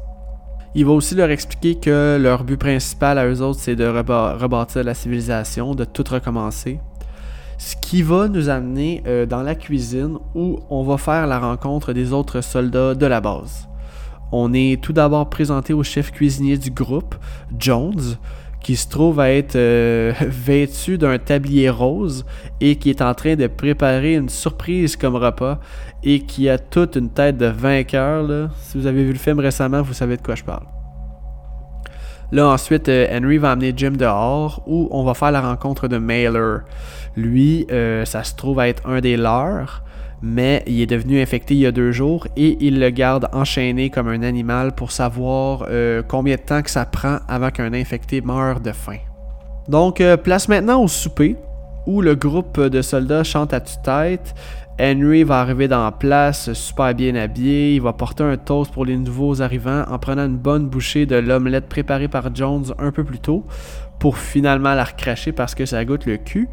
Il 0.77 0.87
va 0.87 0.93
aussi 0.93 1.17
leur 1.17 1.31
expliquer 1.31 1.75
que 1.75 2.17
leur 2.21 2.45
but 2.45 2.57
principal 2.57 3.19
à 3.19 3.27
eux 3.27 3.43
autres, 3.43 3.59
c'est 3.59 3.75
de 3.75 3.85
rebâtir 3.85 4.85
la 4.85 4.95
civilisation, 4.95 5.75
de 5.75 5.85
tout 5.85 6.05
recommencer. 6.09 6.79
Ce 7.59 7.75
qui 7.75 8.03
va 8.03 8.29
nous 8.29 8.49
amener 8.49 9.03
dans 9.29 9.43
la 9.43 9.57
cuisine 9.57 10.19
où 10.37 10.61
on 10.71 10.85
va 10.85 10.97
faire 10.97 11.27
la 11.27 11.41
rencontre 11.41 11.93
des 11.93 12.13
autres 12.13 12.41
soldats 12.41 12.95
de 12.95 13.07
la 13.07 13.21
base. 13.21 13.70
On 14.33 14.53
est 14.53 14.81
tout 14.81 14.93
d'abord 14.93 15.29
présenté 15.29 15.73
au 15.73 15.83
chef 15.83 16.13
cuisinier 16.13 16.57
du 16.57 16.71
groupe, 16.71 17.17
Jones, 17.59 18.17
qui 18.61 18.77
se 18.77 18.89
trouve 18.89 19.21
à 19.21 19.33
être 19.33 19.57
euh, 19.57 20.13
vêtu 20.21 20.99
d'un 20.99 21.19
tablier 21.19 21.71
rose 21.71 22.25
et 22.61 22.77
qui 22.77 22.91
est 22.91 23.03
en 23.03 23.15
train 23.15 23.35
de 23.35 23.47
préparer 23.47 24.15
une 24.15 24.29
surprise 24.29 24.97
comme 24.97 25.17
repas 25.17 25.59
et 26.03 26.21
qui 26.21 26.49
a 26.49 26.59
toute 26.59 26.97
une 26.97 27.11
tête 27.11 27.39
de 27.39 27.47
vainqueur. 27.47 28.51
Si 28.61 28.79
vous 28.79 28.87
avez 28.87 29.05
vu 29.05 29.13
le 29.13 29.19
film 29.19 29.41
récemment, 29.41 29.83
vous 29.83 29.95
savez 29.95 30.17
de 30.17 30.23
quoi 30.23 30.35
je 30.35 30.45
parle. 30.45 30.67
Là, 32.33 32.47
ensuite, 32.47 32.89
euh, 32.89 33.09
Henry 33.11 33.39
va 33.39 33.51
amener 33.51 33.73
Jim 33.77 33.93
dehors 33.93 34.63
où 34.67 34.89
on 34.93 35.03
va 35.03 35.15
faire 35.15 35.33
la 35.33 35.41
rencontre 35.41 35.89
de 35.89 35.99
Mailer. 35.99 36.61
Lui, 37.17 37.67
euh, 37.73 38.05
ça 38.05 38.23
se 38.23 38.37
trouve 38.37 38.61
à 38.61 38.69
être 38.69 38.87
un 38.87 39.01
des 39.01 39.17
leurs 39.17 39.83
mais 40.23 40.63
il 40.67 40.81
est 40.81 40.87
devenu 40.87 41.21
infecté 41.21 41.55
il 41.55 41.61
y 41.61 41.67
a 41.67 41.73
deux 41.73 41.93
jours 41.93 42.27
et 42.37 42.59
il 42.61 42.79
le 42.79 42.91
garde 42.91 43.29
enchaîné 43.33 43.91
comme 43.91 44.09
un 44.09 44.23
animal 44.23 44.73
pour 44.75 44.93
savoir 44.93 45.67
euh, 45.71 46.03
combien 46.07 46.37
de 46.37 46.41
temps 46.41 46.63
que 46.63 46.71
ça 46.71 46.85
prend 46.85 47.19
avant 47.29 47.51
qu'un 47.51 47.73
infecté 47.73 48.21
meure 48.21 48.61
de 48.61 48.73
faim. 48.73 48.99
Donc, 49.69 50.01
euh, 50.01 50.17
place 50.17 50.49
maintenant 50.49 50.83
au 50.83 50.89
souper 50.89 51.37
où 51.87 52.03
le 52.03 52.15
groupe 52.15 52.61
de 52.61 52.83
soldats 52.83 53.25
chante 53.25 53.55
à 53.55 53.61
tue-tête. 53.61 54.35
Henry 54.81 55.25
va 55.25 55.41
arriver 55.41 55.69
dans 55.69 55.85
la 55.85 55.93
place 55.93 56.53
super 56.55 56.95
bien 56.95 57.15
habillé. 57.15 57.75
Il 57.75 57.83
va 57.83 57.93
porter 57.93 58.25
un 58.25 58.37
toast 58.37 58.73
pour 58.73 58.85
les 58.85 58.97
nouveaux 58.97 59.43
arrivants 59.43 59.85
en 59.89 59.99
prenant 59.99 60.25
une 60.25 60.39
bonne 60.39 60.69
bouchée 60.69 61.05
de 61.05 61.17
l'omelette 61.17 61.69
préparée 61.69 62.09
par 62.09 62.35
Jones 62.35 62.65
un 62.79 62.91
peu 62.91 63.05
plus 63.05 63.19
tôt 63.19 63.45
pour 63.99 64.17
finalement 64.17 64.75
la 64.75 64.85
recracher 64.85 65.33
parce 65.33 65.55
que 65.55 65.67
ça 65.67 65.85
goûte 65.85 66.07
le 66.07 66.17
cul, 66.17 66.49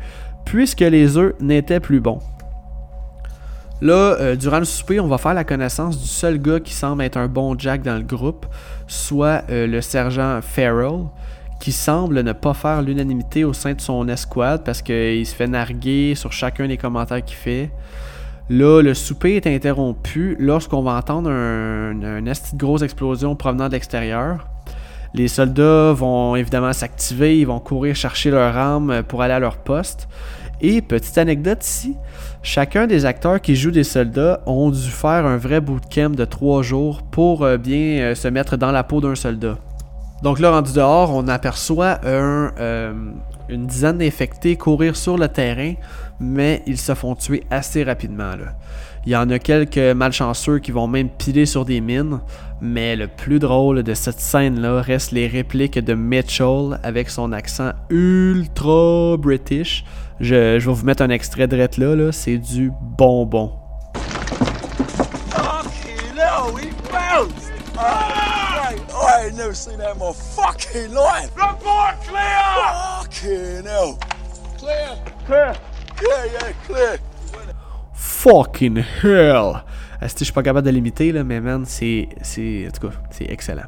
puisque 0.45 0.82
les 0.82 1.17
œufs 1.17 1.34
n'étaient 1.39 1.80
plus 1.80 2.01
bons. 2.01 2.19
Là, 3.80 4.18
euh, 4.20 4.36
durant 4.36 4.58
le 4.58 4.66
souper, 4.66 5.00
on 5.00 5.08
va 5.08 5.20
faire 5.20 5.36
la 5.36 5.44
connaissance 5.44 6.02
du 6.02 6.08
seul 6.08 6.40
gars 6.40 6.60
qui 6.60 6.74
semble 6.74 7.04
être 7.04 7.18
un 7.18 7.28
bon 7.28 7.58
Jack 7.58 7.84
dans 7.84 7.96
le 7.96 8.04
groupe, 8.04 8.48
soit 8.88 9.44
euh, 9.50 9.68
le 9.68 9.82
sergent 9.82 10.40
Farrell, 10.42 11.06
qui 11.60 11.72
semble 11.72 12.24
ne 12.24 12.34
pas 12.34 12.56
faire 12.56 12.82
l'unanimité 12.82 13.44
au 13.44 13.54
sein 13.54 13.74
de 13.74 13.82
son 13.82 14.08
escouade 14.08 14.63
parce 14.63 14.82
qu'il 14.82 15.26
se 15.26 15.36
fait 15.36 15.48
narguer 15.48 16.16
sur 16.16 16.32
chacun 16.32 16.68
des 16.68 16.78
commentaires 16.78 17.24
qu'il 17.24 17.38
fait. 17.38 17.70
Là, 18.50 18.82
le 18.82 18.94
souper 18.94 19.36
est 19.36 19.46
interrompu 19.46 20.36
lorsqu'on 20.40 20.82
va 20.82 20.94
entendre 20.94 21.30
une 21.30 22.06
un 22.28 22.56
grosse 22.56 22.82
explosion 22.82 23.36
provenant 23.36 23.68
de 23.68 23.74
l'extérieur. 23.74 24.48
Les 25.13 25.28
soldats 25.28 25.94
vont 25.94 26.36
évidemment 26.36 26.74
s'activer, 26.74 27.40
ils 27.40 27.48
vont 27.48 27.60
courir 27.60 27.96
chercher 27.96 28.32
leurs 28.32 28.56
armes 28.56 29.04
pour 29.04 29.22
aller 29.22 29.34
à 29.34 29.40
leur 29.40 29.58
poste. 29.58 30.08
Et 30.60 30.82
petite 30.82 31.17
anecdote 31.17 31.63
ici, 31.63 31.96
chacun 32.41 32.88
des 32.88 33.06
acteurs 33.06 33.39
qui 33.39 33.56
jouent 33.56 33.72
des 33.72 33.84
soldats 33.84 34.41
ont 34.48 34.72
dû 34.72 34.89
faire 34.89 35.26
un 35.26 35.38
vrai 35.38 35.62
bootcamp 35.62 36.10
de 36.10 36.26
trois 36.26 36.63
jours 36.63 37.04
pour 37.04 37.43
euh, 37.43 37.58
bien 37.58 38.00
euh, 38.00 38.15
se 38.15 38.28
mettre 38.28 38.58
dans 38.58 38.72
la 38.72 38.84
peau 38.84 39.00
d'un 39.00 39.13
soldat. 39.13 39.58
Donc 40.24 40.39
là, 40.39 40.50
rendu 40.50 40.74
dehors, 40.74 41.13
on 41.13 41.28
aperçoit 41.28 42.00
euh, 42.04 42.91
une 43.50 43.67
dizaine 43.67 44.00
d'infectés 44.00 44.56
courir 44.56 44.96
sur 44.96 45.15
le 45.15 45.28
terrain, 45.28 45.74
mais 46.20 46.63
ils 46.65 46.80
se 46.80 46.96
font 46.96 47.13
tuer 47.13 47.43
assez 47.52 47.84
rapidement. 47.84 48.34
Il 49.06 49.12
y 49.12 49.15
en 49.15 49.30
a 49.30 49.38
quelques 49.38 49.78
malchanceux 49.78 50.58
qui 50.58 50.72
vont 50.72 50.88
même 50.88 51.10
piler 51.10 51.46
sur 51.46 51.65
des 51.65 51.82
mines, 51.82 52.20
mais 52.62 52.96
le 52.96 53.08
plus 53.08 53.38
drôle 53.38 53.84
de 53.84 53.93
cette 53.93 54.20
scène-là 54.20 54.82
reste 54.82 55.12
les 55.12 55.28
répliques 55.28 55.78
de 55.78 55.93
Mitchell 55.93 56.80
avec 56.82 57.12
son 57.12 57.32
accent 57.32 57.74
ultra 57.91 59.17
british. 59.17 59.86
Je, 60.19 60.36
vais 60.36 60.60
vous 60.60 60.86
mettre 60.86 61.03
un 61.03 61.10
extrait 61.10 61.47
de 61.47 61.56
là, 61.56 61.67
là. 61.95 62.12
c'est 62.12 62.38
du 62.38 62.71
bonbon. 62.82 63.51
Fucking 77.93 78.84
hell! 79.03 79.63
je 80.01 80.23
suis 80.23 80.34
pas 80.34 80.43
capable 80.43 80.65
de 80.65 80.71
l'imiter, 80.71 81.12
là, 81.12 81.23
mais 81.23 81.39
man, 81.39 81.63
c'est. 81.65 82.10
En 82.12 82.71
tout 82.71 82.88
cas, 82.88 82.93
c'est 83.12 83.30
excellent. 83.30 83.63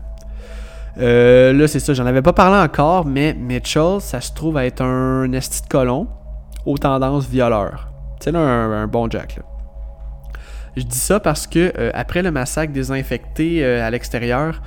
Euh, 0.97 1.53
là, 1.53 1.67
c'est 1.67 1.79
ça, 1.79 1.93
j'en 1.93 2.05
avais 2.05 2.21
pas 2.21 2.33
parlé 2.33 2.57
encore, 2.57 3.05
mais 3.05 3.33
Mitchell, 3.33 4.01
ça 4.01 4.19
se 4.19 4.33
trouve 4.33 4.57
à 4.57 4.65
être 4.65 4.81
un 4.81 5.31
esti 5.31 5.62
de 5.62 5.67
colon 5.67 6.07
aux 6.69 6.77
tendances 6.77 7.27
violeurs. 7.27 7.88
C'est 8.19 8.36
un, 8.36 8.39
un, 8.39 8.88
bon 8.88 9.10
Jack. 9.10 9.38
Là. 9.38 9.43
Je 10.75 10.84
dis 10.84 10.97
ça 10.97 11.19
parce 11.19 11.47
que 11.47 11.73
euh, 11.77 11.89
après 11.95 12.21
le 12.21 12.29
massacre 12.32 12.71
des 12.71 12.91
infectés 12.91 13.65
euh, 13.65 13.86
à 13.86 13.89
l'extérieur, 13.89 14.62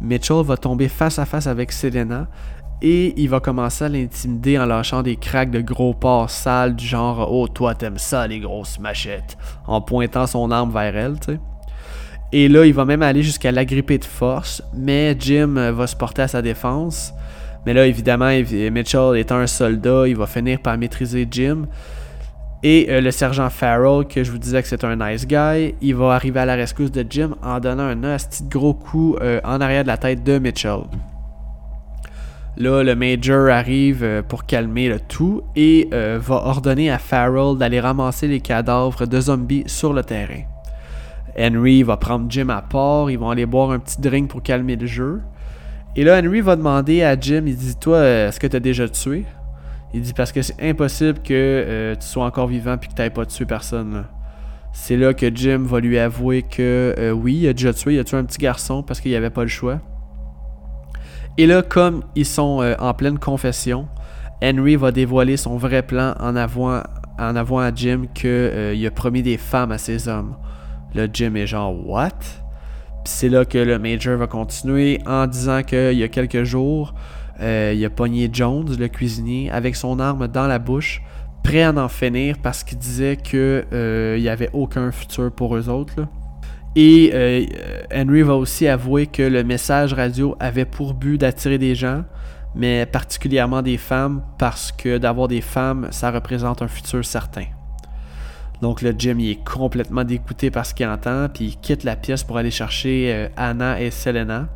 Mitchell 0.00 0.44
va 0.44 0.56
tomber 0.56 0.88
face 0.88 1.18
à 1.18 1.24
face 1.24 1.48
avec 1.48 1.72
Selena 1.72 2.28
et 2.80 3.20
il 3.20 3.28
va 3.28 3.40
commencer 3.40 3.84
à 3.84 3.88
l'intimider 3.88 4.56
en 4.56 4.66
lâchant 4.66 5.02
des 5.02 5.16
craques 5.16 5.50
de 5.50 5.60
gros 5.60 5.94
porcs 5.94 6.30
sales 6.30 6.76
du 6.76 6.86
genre 6.86 7.28
Oh, 7.32 7.48
toi 7.48 7.74
t'aimes 7.74 7.98
ça, 7.98 8.28
les 8.28 8.38
grosses 8.38 8.78
machettes, 8.78 9.36
en 9.66 9.80
pointant 9.80 10.28
son 10.28 10.52
arme 10.52 10.70
vers 10.70 10.96
elle. 10.96 11.16
Et 12.30 12.48
là, 12.48 12.66
il 12.66 12.74
va 12.74 12.84
même 12.84 13.02
aller 13.02 13.24
jusqu'à 13.24 13.50
l'agripper 13.50 13.98
de 13.98 14.04
force, 14.04 14.62
mais 14.76 15.16
Jim 15.18 15.72
va 15.72 15.86
se 15.88 15.96
porter 15.96 16.22
à 16.22 16.28
sa 16.28 16.40
défense. 16.40 17.12
Mais 17.66 17.74
là, 17.74 17.86
évidemment, 17.86 18.30
Mitchell 18.30 19.16
étant 19.16 19.36
un 19.36 19.46
soldat, 19.46 20.08
il 20.08 20.16
va 20.16 20.26
finir 20.26 20.60
par 20.60 20.78
maîtriser 20.78 21.26
Jim. 21.30 21.66
Et 22.62 22.86
euh, 22.90 23.00
le 23.00 23.12
sergent 23.12 23.50
Farrell, 23.50 24.04
que 24.06 24.24
je 24.24 24.32
vous 24.32 24.38
disais 24.38 24.60
que 24.62 24.68
c'est 24.68 24.82
un 24.82 24.96
nice 24.96 25.26
guy, 25.26 25.74
il 25.80 25.94
va 25.94 26.14
arriver 26.14 26.40
à 26.40 26.46
la 26.46 26.56
rescousse 26.56 26.90
de 26.90 27.06
Jim 27.08 27.36
en 27.42 27.60
donnant 27.60 27.84
un 27.84 27.96
petit 28.16 28.42
gros 28.48 28.74
coup 28.74 29.16
euh, 29.20 29.40
en 29.44 29.60
arrière 29.60 29.84
de 29.84 29.88
la 29.88 29.96
tête 29.96 30.24
de 30.24 30.38
Mitchell. 30.38 30.80
Là, 32.56 32.82
le 32.82 32.96
Major 32.96 33.48
arrive 33.48 34.02
euh, 34.02 34.22
pour 34.22 34.44
calmer 34.44 34.88
le 34.88 34.98
tout 34.98 35.44
et 35.54 35.88
va 35.92 36.34
ordonner 36.34 36.90
à 36.90 36.98
Farrell 36.98 37.56
d'aller 37.56 37.78
ramasser 37.78 38.26
les 38.26 38.40
cadavres 38.40 39.06
de 39.06 39.20
zombies 39.20 39.62
sur 39.66 39.92
le 39.92 40.02
terrain. 40.02 40.42
Henry 41.38 41.84
va 41.84 41.96
prendre 41.96 42.26
Jim 42.28 42.48
à 42.48 42.62
part, 42.62 43.08
ils 43.08 43.18
vont 43.18 43.30
aller 43.30 43.46
boire 43.46 43.70
un 43.70 43.78
petit 43.78 44.00
drink 44.00 44.30
pour 44.30 44.42
calmer 44.42 44.74
le 44.74 44.86
jeu. 44.88 45.20
Et 45.98 46.04
là, 46.04 46.20
Henry 46.22 46.42
va 46.42 46.54
demander 46.54 47.02
à 47.02 47.18
Jim, 47.18 47.42
il 47.44 47.56
dit 47.56 47.74
Toi, 47.74 48.04
est-ce 48.04 48.38
que 48.38 48.46
tu 48.46 48.54
as 48.54 48.60
déjà 48.60 48.88
tué? 48.88 49.24
Il 49.92 50.00
dit 50.00 50.12
parce 50.12 50.30
que 50.30 50.42
c'est 50.42 50.54
impossible 50.62 51.18
que 51.24 51.34
euh, 51.34 51.96
tu 51.96 52.06
sois 52.06 52.24
encore 52.24 52.46
vivant 52.46 52.78
puis 52.78 52.88
que 52.88 52.94
tu 52.94 53.02
n'aies 53.02 53.10
pas 53.10 53.26
tué 53.26 53.46
personne. 53.46 54.04
C'est 54.72 54.96
là 54.96 55.12
que 55.12 55.26
Jim 55.34 55.64
va 55.64 55.80
lui 55.80 55.98
avouer 55.98 56.42
que 56.42 56.94
euh, 56.96 57.10
oui, 57.10 57.38
il 57.38 57.48
a 57.48 57.52
déjà 57.52 57.72
tué, 57.72 57.94
il 57.94 57.98
a 57.98 58.04
tué 58.04 58.16
un 58.16 58.22
petit 58.22 58.38
garçon 58.38 58.84
parce 58.84 59.00
qu'il 59.00 59.10
n'y 59.10 59.16
avait 59.16 59.30
pas 59.30 59.42
le 59.42 59.48
choix. 59.48 59.80
Et 61.36 61.46
là, 61.48 61.62
comme 61.62 62.04
ils 62.14 62.26
sont 62.26 62.62
euh, 62.62 62.76
en 62.78 62.94
pleine 62.94 63.18
confession, 63.18 63.88
Henry 64.40 64.76
va 64.76 64.92
dévoiler 64.92 65.36
son 65.36 65.56
vrai 65.56 65.82
plan 65.82 66.14
en 66.20 66.36
avouant, 66.36 66.80
en 67.18 67.34
avouant 67.34 67.58
à 67.58 67.74
Jim 67.74 68.04
qu'il 68.14 68.86
a 68.86 68.90
promis 68.92 69.24
des 69.24 69.36
femmes 69.36 69.72
à 69.72 69.78
ses 69.78 70.06
hommes. 70.06 70.36
Là, 70.94 71.08
Jim 71.12 71.34
est 71.34 71.48
genre 71.48 71.74
What? 71.88 72.12
C'est 73.08 73.30
là 73.30 73.46
que 73.46 73.56
le 73.56 73.78
Major 73.78 74.18
va 74.18 74.26
continuer 74.26 75.00
en 75.06 75.26
disant 75.26 75.62
qu'il 75.62 75.94
y 75.94 76.02
a 76.02 76.08
quelques 76.08 76.44
jours, 76.44 76.94
euh, 77.40 77.72
il 77.74 77.82
a 77.82 77.88
pogné 77.90 78.28
Jones, 78.30 78.76
le 78.78 78.86
cuisinier, 78.86 79.50
avec 79.50 79.76
son 79.76 79.98
arme 79.98 80.28
dans 80.28 80.46
la 80.46 80.58
bouche, 80.58 81.02
prêt 81.42 81.62
à 81.62 81.72
en 81.72 81.88
finir 81.88 82.36
parce 82.42 82.62
qu'il 82.62 82.76
disait 82.76 83.16
qu'il 83.16 83.64
euh, 83.72 84.18
n'y 84.20 84.28
avait 84.28 84.50
aucun 84.52 84.92
futur 84.92 85.32
pour 85.32 85.56
eux 85.56 85.70
autres. 85.70 86.06
Et 86.76 87.10
euh, 87.14 87.46
Henry 87.92 88.20
va 88.20 88.34
aussi 88.34 88.68
avouer 88.68 89.06
que 89.06 89.22
le 89.22 89.42
message 89.42 89.94
radio 89.94 90.36
avait 90.38 90.66
pour 90.66 90.92
but 90.92 91.16
d'attirer 91.16 91.56
des 91.56 91.74
gens, 91.74 92.04
mais 92.54 92.84
particulièrement 92.84 93.62
des 93.62 93.78
femmes, 93.78 94.22
parce 94.38 94.70
que 94.70 94.98
d'avoir 94.98 95.28
des 95.28 95.40
femmes, 95.40 95.88
ça 95.92 96.10
représente 96.10 96.60
un 96.60 96.68
futur 96.68 97.02
certain. 97.04 97.46
Donc 98.62 98.82
le 98.82 98.94
Jim 98.96 99.18
est 99.20 99.42
complètement 99.44 100.04
dégoûté 100.04 100.50
par 100.50 100.66
ce 100.66 100.74
qu'il 100.74 100.88
entend, 100.88 101.28
puis 101.32 101.44
il 101.44 101.56
quitte 101.56 101.84
la 101.84 101.96
pièce 101.96 102.24
pour 102.24 102.38
aller 102.38 102.50
chercher 102.50 103.28
Anna 103.36 103.80
et 103.80 103.90
Selena 103.90 104.48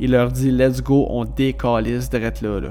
il 0.00 0.10
leur 0.10 0.30
dit 0.30 0.50
Let's 0.50 0.82
go, 0.82 1.06
on 1.10 1.24
décalisse 1.24 2.10
direct 2.10 2.42
là. 2.42 2.60
là. 2.60 2.68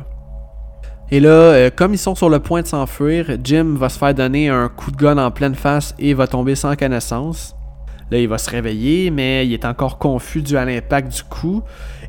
Et 1.11 1.19
là, 1.19 1.29
euh, 1.29 1.69
comme 1.73 1.93
ils 1.93 1.99
sont 1.99 2.15
sur 2.15 2.29
le 2.29 2.39
point 2.39 2.61
de 2.61 2.67
s'enfuir, 2.67 3.37
Jim 3.43 3.75
va 3.77 3.89
se 3.89 3.99
faire 3.99 4.13
donner 4.13 4.49
un 4.49 4.69
coup 4.69 4.91
de 4.91 4.97
gun 4.97 5.17
en 5.17 5.31
pleine 5.31 5.55
face 5.55 5.93
et 5.99 6.13
va 6.13 6.27
tomber 6.27 6.55
sans 6.55 6.75
connaissance. 6.75 7.55
Là, 8.11 8.19
il 8.19 8.27
va 8.27 8.37
se 8.37 8.49
réveiller, 8.49 9.09
mais 9.11 9.45
il 9.45 9.53
est 9.53 9.65
encore 9.65 9.97
confus 9.97 10.41
dû 10.41 10.57
à 10.57 10.65
l'impact 10.65 11.13
du 11.15 11.23
coup. 11.23 11.63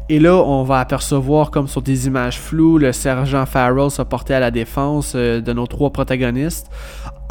Et 0.09 0.18
là, 0.18 0.35
on 0.35 0.64
va 0.64 0.81
apercevoir, 0.81 1.50
comme 1.50 1.66
sur 1.66 1.81
des 1.81 2.07
images 2.07 2.38
floues, 2.38 2.79
le 2.79 2.92
sergent 2.92 3.46
Farrell 3.46 3.90
se 3.90 4.03
porter 4.03 4.35
à 4.35 4.40
la 4.40 4.50
défense 4.50 5.12
euh, 5.14 5.40
de 5.40 5.53
nos 5.53 5.66
trois 5.66 5.90
protagonistes 5.90 6.70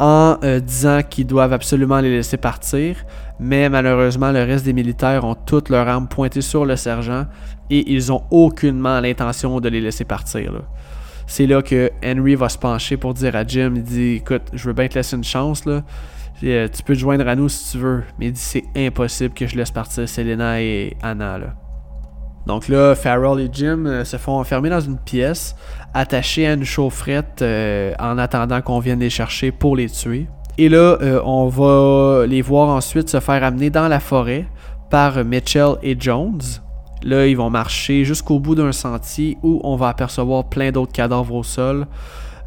en 0.00 0.38
euh, 0.42 0.60
disant 0.60 1.00
qu'ils 1.08 1.26
doivent 1.26 1.52
absolument 1.52 2.00
les 2.00 2.10
laisser 2.10 2.36
partir. 2.36 2.96
Mais 3.38 3.68
malheureusement, 3.68 4.32
le 4.32 4.42
reste 4.42 4.64
des 4.64 4.72
militaires 4.72 5.24
ont 5.24 5.34
toutes 5.34 5.68
leurs 5.68 5.88
armes 5.88 6.08
pointées 6.08 6.40
sur 6.40 6.64
le 6.64 6.76
sergent 6.76 7.26
et 7.70 7.92
ils 7.92 8.12
ont 8.12 8.22
aucunement 8.30 9.00
l'intention 9.00 9.60
de 9.60 9.68
les 9.68 9.80
laisser 9.80 10.04
partir. 10.04 10.52
C'est 11.26 11.46
là 11.46 11.62
que 11.62 11.90
Henry 12.04 12.34
va 12.34 12.48
se 12.48 12.58
pencher 12.58 12.96
pour 12.96 13.14
dire 13.14 13.34
à 13.34 13.44
Jim, 13.44 13.72
il 13.76 13.82
dit 13.82 14.14
écoute, 14.16 14.42
je 14.52 14.66
veux 14.66 14.74
bien 14.74 14.88
te 14.88 14.94
laisser 14.94 15.16
une 15.16 15.24
chance. 15.24 15.64
Euh, 15.66 16.68
tu 16.68 16.82
peux 16.82 16.94
te 16.94 16.98
joindre 16.98 17.26
à 17.26 17.34
nous 17.34 17.48
si 17.48 17.72
tu 17.72 17.78
veux, 17.78 18.02
mais 18.18 18.26
il 18.26 18.32
dit 18.32 18.40
c'est 18.40 18.64
impossible 18.76 19.34
que 19.34 19.46
je 19.46 19.56
laisse 19.56 19.70
partir 19.70 20.08
Selena 20.08 20.60
et 20.60 20.96
Anna. 21.02 21.38
Donc 22.46 22.68
là, 22.68 22.94
Farrell 22.94 23.40
et 23.40 23.48
Jim 23.50 23.86
euh, 23.86 24.04
se 24.04 24.18
font 24.18 24.38
enfermer 24.38 24.68
dans 24.68 24.80
une 24.80 24.98
pièce, 24.98 25.56
attachés 25.94 26.46
à 26.46 26.54
une 26.54 26.64
chaufferette 26.64 27.40
euh, 27.42 27.94
en 27.98 28.18
attendant 28.18 28.60
qu'on 28.60 28.80
vienne 28.80 29.00
les 29.00 29.10
chercher 29.10 29.52
pour 29.52 29.76
les 29.76 29.88
tuer. 29.88 30.26
Et 30.58 30.68
là, 30.68 30.98
on 31.24 31.48
va 31.48 32.26
les 32.26 32.42
voir 32.42 32.68
ensuite 32.68 33.08
se 33.08 33.18
faire 33.18 33.42
amener 33.42 33.70
dans 33.70 33.88
la 33.88 33.98
forêt 33.98 34.46
par 34.88 35.24
Mitchell 35.24 35.74
et 35.82 35.96
Jones. 35.98 36.40
Là, 37.02 37.26
ils 37.26 37.36
vont 37.36 37.50
marcher 37.50 38.04
jusqu'au 38.04 38.38
bout 38.38 38.54
d'un 38.54 38.72
sentier 38.72 39.36
où 39.42 39.60
on 39.64 39.76
va 39.76 39.88
apercevoir 39.88 40.44
plein 40.44 40.70
d'autres 40.70 40.92
cadavres 40.92 41.34
au 41.34 41.42
sol. 41.42 41.86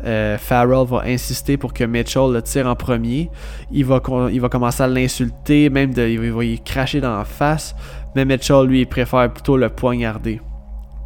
Euh, 0.05 0.37
Farrell 0.37 0.85
va 0.87 1.03
insister 1.05 1.57
pour 1.57 1.73
que 1.73 1.83
Mitchell 1.83 2.31
le 2.31 2.41
tire 2.41 2.67
en 2.67 2.75
premier. 2.75 3.29
Il 3.71 3.85
va, 3.85 3.99
commencer 3.99 4.83
à 4.83 4.87
l'insulter, 4.87 5.69
même 5.69 5.93
de, 5.93 6.07
il 6.07 6.31
va 6.31 6.43
y 6.43 6.59
cracher 6.59 7.01
dans 7.01 7.17
la 7.17 7.25
face. 7.25 7.75
Mais 8.15 8.25
Mitchell, 8.25 8.65
lui, 8.65 8.85
préfère 8.85 9.31
plutôt 9.31 9.57
le 9.57 9.69
poignarder. 9.69 10.41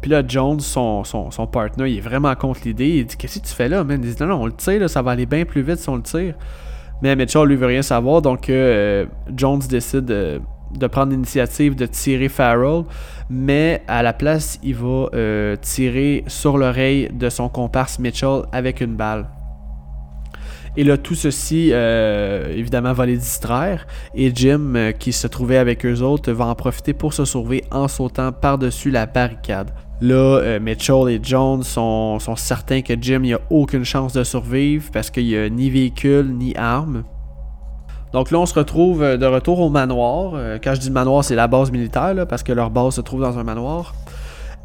Puis 0.02 0.10
là, 0.10 0.22
Jones, 0.26 0.60
son, 0.60 1.04
son, 1.04 1.46
partner, 1.46 1.88
il 1.88 1.98
est 1.98 2.00
vraiment 2.00 2.34
contre 2.34 2.62
l'idée. 2.64 2.88
Il 2.88 3.06
dit 3.06 3.16
Qu'est-ce 3.16 3.38
que 3.38 3.46
tu 3.46 3.54
fais 3.54 3.68
là, 3.68 3.84
man? 3.84 4.00
Il 4.02 4.12
dit 4.12 4.20
Non, 4.20 4.26
non, 4.26 4.42
on 4.42 4.46
le 4.46 4.52
tire, 4.52 4.90
ça 4.90 5.00
va 5.00 5.12
aller 5.12 5.26
bien 5.26 5.44
plus 5.44 5.62
vite 5.62 5.78
si 5.78 5.88
on 5.88 5.96
le 5.96 6.02
tire. 6.02 6.34
Mais 7.02 7.14
Mitchell, 7.14 7.46
lui, 7.46 7.56
veut 7.56 7.66
rien 7.66 7.82
savoir. 7.82 8.20
Donc, 8.20 8.50
euh, 8.50 9.06
Jones 9.34 9.62
décide 9.68 10.04
de 10.04 10.86
prendre 10.88 11.12
l'initiative 11.12 11.76
de 11.76 11.86
tirer 11.86 12.28
Farrell, 12.28 12.84
mais 13.30 13.82
à 13.86 14.02
la 14.02 14.12
place, 14.12 14.58
il 14.62 14.74
va 14.74 15.08
euh, 15.14 15.56
tirer 15.56 16.24
sur 16.26 16.58
l'oreille 16.58 17.08
de 17.12 17.28
son 17.28 17.48
comparse 17.48 17.98
Mitchell 17.98 18.42
avec 18.52 18.80
une 18.80 18.96
balle. 18.96 19.28
Et 20.76 20.84
là, 20.84 20.96
tout 20.96 21.14
ceci, 21.14 21.68
euh, 21.70 22.56
évidemment, 22.56 22.92
va 22.92 23.06
les 23.06 23.18
distraire. 23.18 23.86
Et 24.14 24.32
Jim, 24.34 24.92
qui 24.98 25.12
se 25.12 25.26
trouvait 25.26 25.58
avec 25.58 25.84
eux 25.84 26.00
autres, 26.00 26.32
va 26.32 26.46
en 26.46 26.54
profiter 26.54 26.94
pour 26.94 27.12
se 27.12 27.24
sauver 27.24 27.62
en 27.70 27.88
sautant 27.88 28.32
par-dessus 28.32 28.90
la 28.90 29.06
barricade. 29.06 29.70
Là, 30.02 30.58
Mitchell 30.60 31.08
et 31.08 31.20
Jones 31.22 31.62
sont, 31.62 32.18
sont 32.18 32.36
certains 32.36 32.82
que 32.82 32.92
Jim 33.00 33.20
n'a 33.20 33.38
aucune 33.50 33.84
chance 33.84 34.12
de 34.12 34.24
survivre 34.24 34.90
parce 34.92 35.10
qu'il 35.10 35.26
n'y 35.26 35.36
a 35.36 35.48
ni 35.48 35.70
véhicule 35.70 36.36
ni 36.36 36.54
arme. 36.56 37.04
Donc 38.12 38.30
là, 38.30 38.38
on 38.38 38.46
se 38.46 38.54
retrouve 38.54 39.02
euh, 39.02 39.16
de 39.16 39.26
retour 39.26 39.60
au 39.60 39.70
manoir. 39.70 40.32
Euh, 40.34 40.58
quand 40.62 40.74
je 40.74 40.80
dis 40.80 40.90
manoir, 40.90 41.24
c'est 41.24 41.34
la 41.34 41.48
base 41.48 41.70
militaire, 41.70 42.26
parce 42.28 42.42
que 42.42 42.52
leur 42.52 42.70
base 42.70 42.94
se 42.96 43.00
trouve 43.00 43.22
dans 43.22 43.38
un 43.38 43.44
manoir. 43.44 43.94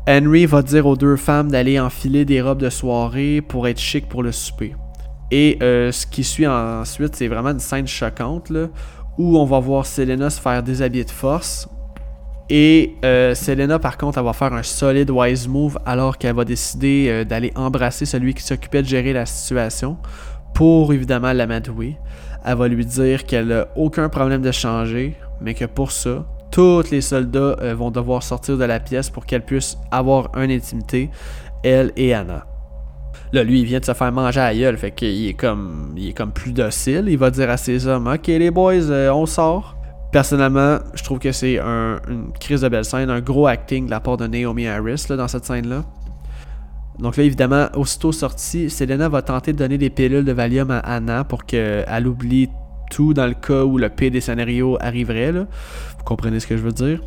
Henry 0.07 0.45
va 0.45 0.61
dire 0.61 0.85
aux 0.85 0.97
deux 0.97 1.15
femmes 1.15 1.49
d'aller 1.49 1.79
enfiler 1.79 2.25
des 2.25 2.41
robes 2.41 2.61
de 2.61 2.69
soirée 2.69 3.41
pour 3.41 3.67
être 3.67 3.79
chic 3.79 4.07
pour 4.07 4.23
le 4.23 4.31
souper. 4.31 4.75
Et 5.31 5.57
euh, 5.61 5.91
ce 5.91 6.05
qui 6.05 6.23
suit 6.23 6.47
ensuite, 6.47 7.15
c'est 7.15 7.27
vraiment 7.27 7.49
une 7.49 7.59
scène 7.59 7.87
choquante, 7.87 8.51
où 9.17 9.37
on 9.37 9.45
va 9.45 9.59
voir 9.59 9.85
Selena 9.85 10.29
se 10.29 10.39
faire 10.39 10.61
déshabiller 10.61 11.03
de 11.05 11.09
force. 11.09 11.69
Et 12.49 12.95
Selena, 13.01 13.77
par 13.77 13.97
contre, 13.97 14.19
elle 14.19 14.23
va 14.23 14.33
faire 14.33 14.53
un 14.53 14.63
solide 14.63 15.09
wise 15.11 15.47
move 15.47 15.77
alors 15.85 16.17
qu'elle 16.17 16.35
va 16.35 16.45
décider 16.45 17.25
d'aller 17.25 17.51
embrasser 17.55 18.05
celui 18.05 18.33
qui 18.33 18.43
s'occupait 18.43 18.81
de 18.81 18.87
gérer 18.87 19.11
la 19.11 19.25
situation 19.25 19.97
pour 20.53 20.93
évidemment 20.93 21.33
l'amadouer 21.33 21.97
elle 22.47 22.55
va 22.55 22.67
lui 22.69 22.85
dire 22.85 23.25
qu'elle 23.25 23.47
n'a 23.47 23.67
aucun 23.75 24.07
problème 24.07 24.41
de 24.41 24.51
changer, 24.51 25.15
mais 25.41 25.53
que 25.53 25.65
pour 25.65 25.91
ça, 25.91 26.25
tous 26.49 26.89
les 26.91 27.01
soldats 27.01 27.57
euh, 27.61 27.75
vont 27.75 27.91
devoir 27.91 28.23
sortir 28.23 28.57
de 28.57 28.63
la 28.63 28.79
pièce 28.79 29.09
pour 29.09 29.25
qu'elle 29.25 29.43
puisse 29.43 29.77
avoir 29.91 30.31
une 30.37 30.51
intimité, 30.51 31.09
elle 31.61 31.91
et 31.97 32.13
Anna. 32.13 32.45
Là, 33.33 33.43
lui, 33.43 33.59
il 33.59 33.65
vient 33.65 33.81
de 33.81 33.85
se 33.85 33.93
faire 33.93 34.11
manger 34.13 34.39
à 34.39 34.55
gueule, 34.55 34.77
fait 34.77 34.91
qu'il 34.91 35.27
est 35.27 35.33
comme, 35.33 35.93
il 35.97 36.09
est 36.09 36.13
comme 36.13 36.31
plus 36.31 36.53
docile. 36.53 37.05
Il 37.07 37.17
va 37.17 37.29
dire 37.29 37.49
à 37.49 37.57
ses 37.57 37.85
hommes, 37.85 38.07
ok 38.07 38.27
les 38.27 38.51
boys, 38.51 38.89
euh, 38.89 39.11
on 39.11 39.25
sort. 39.25 39.76
Personnellement, 40.11 40.79
je 40.93 41.03
trouve 41.03 41.19
que 41.19 41.31
c'est 41.31 41.59
une 41.59 42.31
crise 42.39 42.61
de 42.61 42.69
belle 42.69 42.85
scène, 42.85 43.09
un 43.09 43.19
gros 43.21 43.47
acting 43.47 43.85
de 43.85 43.91
la 43.91 43.99
part 43.99 44.17
de 44.17 44.27
Naomi 44.27 44.67
Harris 44.67 45.05
dans 45.09 45.27
cette 45.27 45.45
scène-là. 45.45 45.83
Donc 46.99 47.17
là, 47.17 47.23
évidemment, 47.23 47.67
aussitôt 47.75 48.11
sorti, 48.11 48.69
Selena 48.69 49.09
va 49.09 49.21
tenter 49.21 49.53
de 49.53 49.57
donner 49.57 49.77
des 49.77 49.89
pilules 49.89 50.25
de 50.25 50.31
Valium 50.31 50.71
à 50.71 50.79
Anna 50.79 51.23
pour 51.23 51.45
qu'elle 51.45 52.07
oublie 52.07 52.49
tout 52.89 53.13
dans 53.13 53.27
le 53.27 53.33
cas 53.33 53.63
où 53.63 53.77
le 53.77 53.89
pire 53.89 54.11
des 54.11 54.21
scénarios 54.21 54.77
arriverait. 54.79 55.31
Vous 55.31 56.03
comprenez 56.05 56.39
ce 56.39 56.47
que 56.47 56.57
je 56.57 56.63
veux 56.63 56.71
dire? 56.71 57.01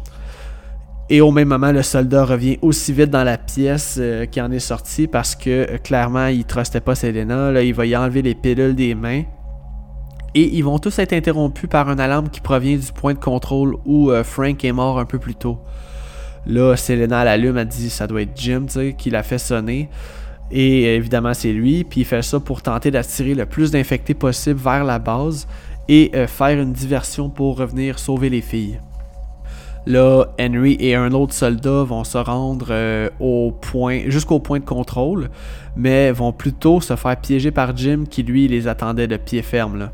Et 1.13 1.21
au 1.21 1.33
même 1.33 1.49
moment, 1.49 1.73
le 1.73 1.83
soldat 1.83 2.25
revient 2.25 2.59
aussi 2.63 2.93
vite 2.93 3.11
dans 3.11 3.25
la 3.25 3.37
pièce 3.37 3.97
euh, 3.99 4.27
qui 4.27 4.41
en 4.41 4.53
est 4.53 4.61
sorti 4.61 5.09
parce 5.09 5.35
que 5.35 5.51
euh, 5.51 5.79
clairement, 5.79 6.29
il 6.29 6.45
trustait 6.45 6.81
pas 6.81 6.95
Selena. 6.95 7.51
Là, 7.51 7.65
il 7.65 7.75
va 7.75 7.85
y 7.85 7.97
enlever 7.97 8.23
les 8.23 8.37
pilules 8.37 8.77
des 8.77 8.95
mains. 8.95 9.25
Et 10.35 10.57
ils 10.57 10.63
vont 10.63 10.79
tous 10.79 10.99
être 10.99 11.13
interrompus 11.13 11.69
par 11.69 11.91
une 11.91 11.99
alarme 11.99 12.29
qui 12.29 12.41
provient 12.41 12.77
du 12.77 12.93
point 12.93 13.15
de 13.15 13.19
contrôle 13.19 13.77
où 13.85 14.11
euh, 14.11 14.23
Frank 14.23 14.65
est 14.65 14.73
mort 14.73 14.99
un 14.99 15.05
peu 15.05 15.19
plus 15.19 15.35
tôt. 15.35 15.59
Là, 16.47 16.77
Selena 16.77 17.25
l'allume, 17.25 17.59
elle 17.59 17.69
dit 17.69 17.91
ça 17.91 18.07
doit 18.07 18.23
être 18.23 18.37
Jim, 18.37 18.67
qui 18.97 19.11
l'a 19.11 19.23
fait 19.23 19.39
sonner. 19.39 19.89
Et 20.51 20.95
évidemment, 20.95 21.35
c'est 21.35 21.53
lui. 21.53 21.85
Puis 21.85 22.01
il 22.01 22.05
fait 22.05 22.23
ça 22.23 22.41
pour 22.41 22.63
tenter 22.63 22.91
d'attirer 22.91 23.35
le 23.35 23.47
plus 23.47 23.71
d'infectés 23.71 24.15
possible 24.15 24.61
vers 24.61 24.85
la 24.85 24.99
base 24.99 25.47
et 25.89 26.11
euh, 26.15 26.27
faire 26.27 26.61
une 26.61 26.73
diversion 26.73 27.29
pour 27.29 27.59
revenir 27.59 27.99
sauver 27.99 28.31
les 28.31 28.41
filles. 28.41 28.81
Là, 29.87 30.27
Henry 30.39 30.77
et 30.79 30.95
un 30.95 31.13
autre 31.13 31.33
soldat 31.33 31.85
vont 31.85 32.05
se 32.05 32.19
rendre 32.19 32.67
euh, 32.71 33.09
au 33.19 33.51
point, 33.51 34.03
jusqu'au 34.09 34.39
point 34.39 34.61
de 34.61 34.65
contrôle, 34.65 35.31
mais 35.75 36.13
vont 36.13 36.33
plutôt 36.33 36.81
se 36.81 36.95
faire 36.97 37.17
piéger 37.17 37.51
par 37.51 37.77
Jim 37.77 38.05
qui 38.09 38.23
lui 38.23 38.47
les 38.47 38.69
attendait 38.69 39.09
de 39.09 39.17
pied 39.17 39.43
ferme. 39.43 39.79
Là. 39.79 39.93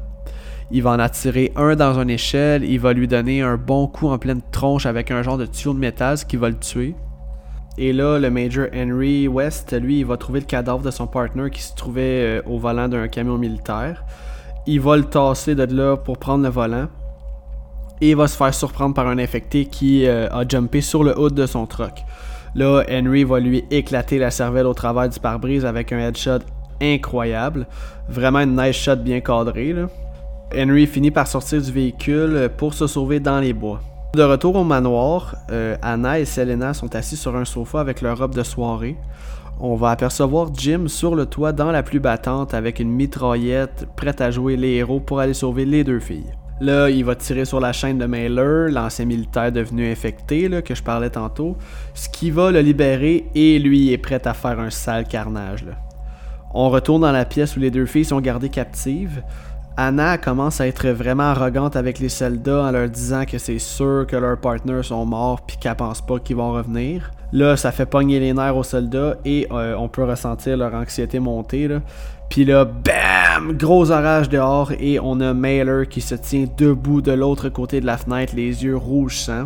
Il 0.71 0.83
va 0.83 0.91
en 0.91 0.99
attirer 0.99 1.53
un 1.55 1.77
dans 1.77 1.99
une 2.01 2.11
échelle, 2.11 2.65
il 2.65 2.81
va 2.81 2.93
lui 2.93 3.07
donner 3.07 3.41
un 3.41 3.57
bon 3.57 3.87
coup 3.87 4.09
en 4.09 4.19
pleine 4.19 4.41
tronche 4.51 4.85
avec 4.87 5.11
un 5.13 5.23
genre 5.23 5.39
de 5.39 5.47
tuyau 5.47 5.75
de 5.75 5.79
métal, 5.79 6.19
ce 6.19 6.25
qui 6.25 6.37
va 6.37 6.49
le 6.49 6.59
tuer. 6.59 6.95
Et 7.79 7.93
là, 7.93 8.19
le 8.19 8.31
Major 8.31 8.67
Henry 8.75 9.29
West, 9.29 9.79
lui, 9.79 10.01
il 10.01 10.07
va 10.07 10.17
trouver 10.17 10.41
le 10.41 10.47
cadavre 10.47 10.83
de 10.83 10.91
son 10.91 11.07
partner 11.07 11.51
qui 11.51 11.63
se 11.63 11.75
trouvait 11.75 12.41
euh, 12.41 12.43
au 12.47 12.59
volant 12.59 12.89
d'un 12.89 13.07
camion 13.07 13.37
militaire. 13.37 14.05
Il 14.67 14.81
va 14.81 14.97
le 14.97 15.05
tasser 15.05 15.55
de 15.55 15.65
là 15.75 15.97
pour 15.97 16.19
prendre 16.19 16.43
le 16.43 16.51
volant. 16.51 16.89
Et 18.01 18.11
il 18.11 18.17
va 18.17 18.29
se 18.29 18.37
faire 18.37 18.53
surprendre 18.53 18.95
par 18.95 19.07
un 19.07 19.19
infecté 19.19 19.67
qui 19.67 20.07
euh, 20.07 20.29
a 20.31 20.49
jumpé 20.49 20.81
sur 20.81 21.05
le 21.05 21.19
hood 21.19 21.35
de 21.35 21.47
son 21.47 21.67
truck. 21.67 22.03
Là, 22.55 22.83
Henry 22.91 23.25
va 23.25 23.39
lui 23.39 23.65
éclater 23.71 24.19
la 24.19 24.31
cervelle 24.31 24.67
au 24.67 24.75
travers 24.75 25.09
du 25.09 25.21
pare-brise 25.21 25.67
avec 25.67 25.93
un 25.93 25.99
headshot 25.99 26.41
incroyable. 26.81 27.67
Vraiment 28.09 28.41
une 28.41 28.61
nice 28.61 28.77
shot 28.77 28.97
bien 28.97 29.21
cadrée. 29.21 29.75
Henry 30.55 30.87
finit 30.87 31.11
par 31.11 31.27
sortir 31.27 31.61
du 31.61 31.73
véhicule 31.73 32.51
pour 32.57 32.75
se 32.75 32.87
sauver 32.87 33.21
dans 33.21 33.41
les 33.41 33.53
bois. 33.53 33.81
De 34.15 34.23
retour 34.23 34.57
au 34.57 34.65
manoir, 34.65 35.37
euh, 35.51 35.77
Anna 35.83 36.21
et 36.21 36.25
Selena 36.25 36.73
sont 36.73 36.95
assis 36.95 37.17
sur 37.17 37.37
un 37.37 37.45
sofa 37.45 37.81
avec 37.81 38.01
leur 38.01 38.19
robe 38.19 38.35
de 38.35 38.43
soirée. 38.43 38.97
On 39.59 39.75
va 39.75 39.91
apercevoir 39.91 40.51
Jim 40.55 40.85
sur 40.87 41.15
le 41.15 41.27
toit 41.27 41.53
dans 41.53 41.73
la 41.73 41.83
pluie 41.83 41.99
battante 41.99 42.55
avec 42.55 42.79
une 42.79 42.91
mitraillette 42.91 43.87
prête 43.97 44.21
à 44.21 44.31
jouer 44.31 44.57
les 44.57 44.75
héros 44.75 45.01
pour 45.01 45.19
aller 45.19 45.35
sauver 45.35 45.65
les 45.65 45.83
deux 45.83 46.01
filles. 46.01 46.33
Là, 46.61 46.89
il 46.89 47.05
va 47.05 47.15
tirer 47.15 47.45
sur 47.45 47.61
la 47.61 47.73
chaîne 47.73 47.99
de 47.99 48.07
Mailer, 48.07 48.71
l'ancien 48.71 49.05
militaire 49.05 49.53
devenu 49.53 49.91
infecté 49.91 50.49
que 50.63 50.75
je 50.75 50.83
parlais 50.83 51.11
tantôt, 51.11 51.57
ce 51.93 52.09
qui 52.09 52.31
va 52.31 52.51
le 52.51 52.61
libérer 52.61 53.27
et 53.35 53.59
lui 53.59 53.93
est 53.93 53.99
prêt 53.99 54.27
à 54.27 54.33
faire 54.33 54.61
un 54.61 54.71
sale 54.71 55.07
carnage. 55.07 55.67
On 56.55 56.71
retourne 56.71 57.03
dans 57.03 57.13
la 57.13 57.27
pièce 57.27 57.57
où 57.57 57.61
les 57.61 57.71
deux 57.71 57.85
filles 57.85 58.07
sont 58.07 58.21
gardées 58.21 58.49
captives. 58.49 59.23
Anna 59.79 60.17
commence 60.17 60.63
à 60.63 60.67
être 60.67 60.89
vraiment 60.89 61.25
arrogante 61.25 61.77
avec 61.77 61.99
les 61.99 62.09
soldats 62.09 62.65
en 62.65 62.71
leur 62.71 62.89
disant 62.89 63.27
que 63.27 63.37
c'est 63.37 63.59
sûr 63.59 64.07
que 64.09 64.17
leurs 64.17 64.39
partners 64.39 64.83
sont 64.85 65.05
morts 65.05 65.43
puis 65.43 65.59
qu'elle 65.59 65.75
pense 65.75 66.01
pas 66.01 66.19
qu'ils 66.19 66.37
vont 66.37 66.53
revenir. 66.53 67.11
Là, 67.33 67.59
ça 67.59 67.73
fait 67.73 67.85
pogner 67.85 68.19
les 68.19 68.33
nerfs 68.33 68.57
aux 68.57 68.63
soldats 68.63 69.17
et 69.27 69.47
euh, 69.51 69.75
on 69.77 69.89
peut 69.89 70.05
ressentir 70.05 70.57
leur 70.57 70.73
anxiété 70.73 71.19
monter. 71.19 71.69
Puis 72.31 72.47
là, 72.47 72.65
BAM! 72.65 73.53
Gros 73.53 73.91
orage 73.91 74.31
dehors 74.31 74.73
et 74.81 74.99
on 74.99 75.21
a 75.21 75.35
Mailer 75.35 75.87
qui 75.87 76.01
se 76.01 76.15
tient 76.15 76.47
debout 76.57 77.03
de 77.03 77.13
l'autre 77.13 77.51
côté 77.51 77.83
de 77.83 77.87
la 77.87 77.99
fenêtre, 77.99 78.33
les 78.35 78.65
yeux 78.65 78.77
rouges 78.79 79.19
sang. 79.19 79.45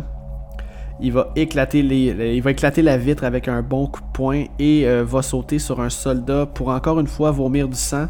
Il 1.01 1.11
va, 1.11 1.31
éclater 1.35 1.81
les, 1.81 2.35
il 2.35 2.41
va 2.41 2.51
éclater 2.51 2.81
la 2.81 2.95
vitre 2.97 3.25
avec 3.25 3.49
un 3.49 3.61
bon 3.61 3.87
coup 3.87 4.01
de 4.01 4.11
poing 4.13 4.45
et 4.59 4.87
euh, 4.87 5.03
va 5.03 5.23
sauter 5.23 5.59
sur 5.59 5.81
un 5.81 5.89
soldat 5.89 6.45
pour 6.45 6.69
encore 6.69 7.01
une 7.01 7.07
fois 7.07 7.31
vomir 7.31 7.67
du 7.67 7.75
sang 7.77 8.05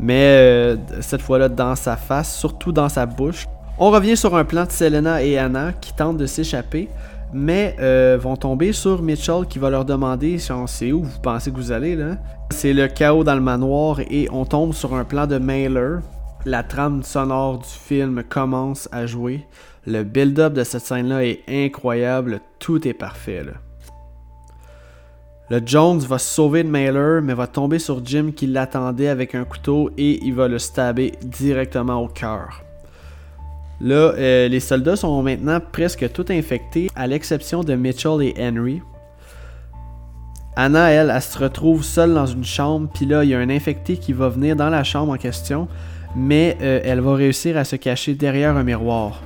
mais 0.00 0.38
euh, 0.38 0.76
cette 1.00 1.22
fois-là 1.22 1.48
dans 1.48 1.74
sa 1.74 1.96
face, 1.96 2.36
surtout 2.36 2.72
dans 2.72 2.88
sa 2.88 3.06
bouche. 3.06 3.46
On 3.78 3.90
revient 3.90 4.16
sur 4.16 4.36
un 4.36 4.44
plan 4.44 4.64
de 4.64 4.72
Selena 4.72 5.22
et 5.22 5.38
Anna 5.38 5.72
qui 5.72 5.92
tentent 5.94 6.16
de 6.16 6.26
s'échapper, 6.26 6.88
mais 7.32 7.76
euh, 7.80 8.18
vont 8.20 8.36
tomber 8.36 8.72
sur 8.72 9.02
Mitchell 9.02 9.46
qui 9.48 9.58
va 9.58 9.70
leur 9.70 9.84
demander 9.84 10.38
si 10.38 10.50
on 10.52 10.66
sait 10.66 10.92
où 10.92 11.04
vous 11.04 11.20
pensez 11.20 11.50
que 11.50 11.56
vous 11.56 11.72
allez 11.72 11.94
là. 11.94 12.16
C'est 12.50 12.72
le 12.72 12.88
chaos 12.88 13.24
dans 13.24 13.34
le 13.34 13.40
manoir 13.40 14.00
et 14.00 14.28
on 14.32 14.44
tombe 14.44 14.72
sur 14.72 14.94
un 14.94 15.04
plan 15.04 15.26
de 15.26 15.38
Mailer. 15.38 15.98
La 16.44 16.62
trame 16.62 17.02
sonore 17.02 17.58
du 17.58 17.68
film 17.68 18.22
commence 18.28 18.88
à 18.92 19.06
jouer. 19.06 19.46
Le 19.86 20.02
build-up 20.02 20.54
de 20.54 20.64
cette 20.64 20.82
scène-là 20.82 21.24
est 21.24 21.42
incroyable, 21.48 22.40
tout 22.58 22.86
est 22.86 22.94
parfait. 22.94 23.44
Le 25.50 25.62
Jones 25.64 26.00
va 26.00 26.18
sauver 26.18 26.62
de 26.62 26.68
Mailer, 26.68 27.22
mais 27.22 27.32
va 27.32 27.46
tomber 27.46 27.78
sur 27.78 28.04
Jim 28.04 28.32
qui 28.36 28.46
l'attendait 28.46 29.08
avec 29.08 29.34
un 29.34 29.44
couteau 29.44 29.90
et 29.96 30.22
il 30.22 30.34
va 30.34 30.46
le 30.46 30.58
stabber 30.58 31.12
directement 31.22 32.02
au 32.02 32.08
cœur. 32.08 32.62
Là, 33.80 34.12
euh, 34.18 34.48
les 34.48 34.60
soldats 34.60 34.96
sont 34.96 35.22
maintenant 35.22 35.58
presque 35.72 36.12
tous 36.12 36.30
infectés, 36.30 36.90
à 36.94 37.06
l'exception 37.06 37.64
de 37.64 37.74
Mitchell 37.74 38.20
et 38.20 38.34
Henry. 38.38 38.82
Anna, 40.54 40.90
elle, 40.90 41.10
elle 41.14 41.22
se 41.22 41.38
retrouve 41.38 41.82
seule 41.82 42.12
dans 42.12 42.26
une 42.26 42.44
chambre, 42.44 42.90
puis 42.92 43.06
là, 43.06 43.24
il 43.24 43.30
y 43.30 43.34
a 43.34 43.38
un 43.38 43.48
infecté 43.48 43.96
qui 43.96 44.12
va 44.12 44.28
venir 44.28 44.54
dans 44.54 44.68
la 44.68 44.84
chambre 44.84 45.12
en 45.12 45.16
question, 45.16 45.66
mais 46.14 46.58
euh, 46.60 46.80
elle 46.84 47.00
va 47.00 47.14
réussir 47.14 47.56
à 47.56 47.64
se 47.64 47.76
cacher 47.76 48.14
derrière 48.14 48.54
un 48.54 48.64
miroir. 48.64 49.22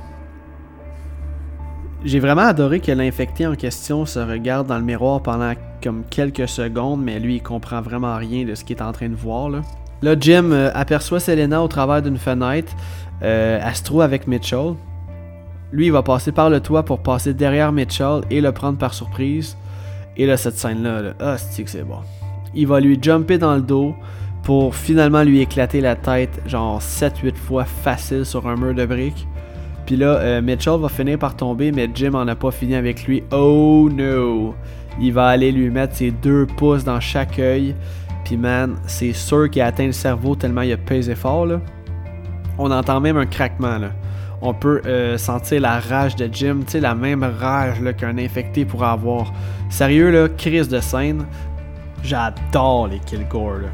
J'ai 2.05 2.19
vraiment 2.19 2.43
adoré 2.43 2.79
que 2.79 2.91
l'infecté 2.91 3.45
en 3.47 3.55
question 3.55 4.05
se 4.05 4.19
regarde 4.19 4.67
dans 4.67 4.77
le 4.77 4.85
miroir 4.85 5.21
pendant 5.21 5.53
comme 5.83 6.03
quelques 6.09 6.47
secondes, 6.47 7.01
mais 7.03 7.19
lui 7.19 7.35
il 7.35 7.43
comprend 7.43 7.81
vraiment 7.81 8.15
rien 8.17 8.45
de 8.45 8.55
ce 8.55 8.63
qu'il 8.63 8.77
est 8.77 8.81
en 8.81 8.91
train 8.91 9.09
de 9.09 9.15
voir. 9.15 9.49
Là, 9.49 9.61
là 10.01 10.15
Jim 10.19 10.51
euh, 10.51 10.71
aperçoit 10.73 11.19
Selena 11.19 11.61
au 11.61 11.67
travers 11.67 12.01
d'une 12.01 12.17
fenêtre. 12.17 12.73
Euh, 13.21 13.59
elle 13.63 13.75
se 13.75 13.83
trouve 13.83 14.01
avec 14.01 14.27
Mitchell. 14.27 14.73
Lui 15.71 15.87
il 15.87 15.91
va 15.91 16.03
passer 16.03 16.31
par 16.31 16.49
le 16.49 16.59
toit 16.59 16.83
pour 16.83 16.99
passer 16.99 17.33
derrière 17.33 17.71
Mitchell 17.71 18.21
et 18.29 18.41
le 18.41 18.51
prendre 18.51 18.77
par 18.77 18.93
surprise. 18.93 19.57
Et 20.15 20.25
là 20.25 20.37
cette 20.37 20.57
scène 20.57 20.83
là, 20.83 21.01
là 21.01 21.13
ah 21.19 21.37
c'est 21.37 21.63
que 21.63 21.69
c'est 21.69 21.83
bon. 21.83 21.99
Il 22.55 22.67
va 22.67 22.79
lui 22.79 22.97
jumper 23.01 23.37
dans 23.37 23.55
le 23.55 23.61
dos 23.61 23.95
pour 24.43 24.75
finalement 24.75 25.23
lui 25.23 25.41
éclater 25.41 25.81
la 25.81 25.95
tête 25.95 26.41
genre 26.45 26.79
7-8 26.81 27.35
fois 27.35 27.65
facile 27.65 28.25
sur 28.25 28.47
un 28.47 28.55
mur 28.55 28.73
de 28.73 28.85
briques. 28.85 29.27
Puis 29.85 29.97
là, 29.97 30.17
euh, 30.19 30.41
Mitchell 30.41 30.79
va 30.79 30.87
finir 30.87 31.19
par 31.19 31.35
tomber, 31.35 31.71
mais 31.71 31.89
Jim 31.93 32.13
en 32.13 32.27
a 32.27 32.35
pas 32.35 32.51
fini 32.51 32.75
avec 32.75 33.05
lui. 33.05 33.23
Oh 33.31 33.89
no! 33.91 34.55
Il 34.99 35.13
va 35.13 35.27
aller 35.27 35.51
lui 35.51 35.69
mettre 35.69 35.95
ses 35.95 36.11
deux 36.11 36.45
pouces 36.45 36.83
dans 36.83 36.99
chaque 36.99 37.39
œil. 37.39 37.75
Puis 38.23 38.37
man, 38.37 38.75
c'est 38.87 39.13
sûr 39.13 39.49
qu'il 39.49 39.61
a 39.61 39.67
atteint 39.67 39.85
le 39.85 39.91
cerveau 39.91 40.35
tellement 40.35 40.61
il 40.61 40.71
a 40.71 40.77
pesé 40.77 41.15
fort 41.15 41.45
là. 41.45 41.59
On 42.57 42.71
entend 42.71 42.99
même 42.99 43.17
un 43.17 43.25
craquement 43.25 43.77
là. 43.77 43.89
On 44.41 44.53
peut 44.53 44.81
euh, 44.85 45.17
sentir 45.17 45.61
la 45.61 45.79
rage 45.79 46.15
de 46.15 46.29
Jim, 46.31 46.59
tu 46.65 46.73
sais, 46.73 46.79
la 46.79 46.95
même 46.95 47.23
rage 47.23 47.77
qu'un 47.97 48.17
infecté 48.17 48.65
pourrait 48.65 48.89
avoir. 48.89 49.33
Sérieux 49.69 50.11
là, 50.11 50.27
crise 50.29 50.67
de 50.67 50.79
scène. 50.79 51.25
J'adore 52.03 52.87
les 52.87 52.99
Kilgore 52.99 53.59
là. 53.61 53.69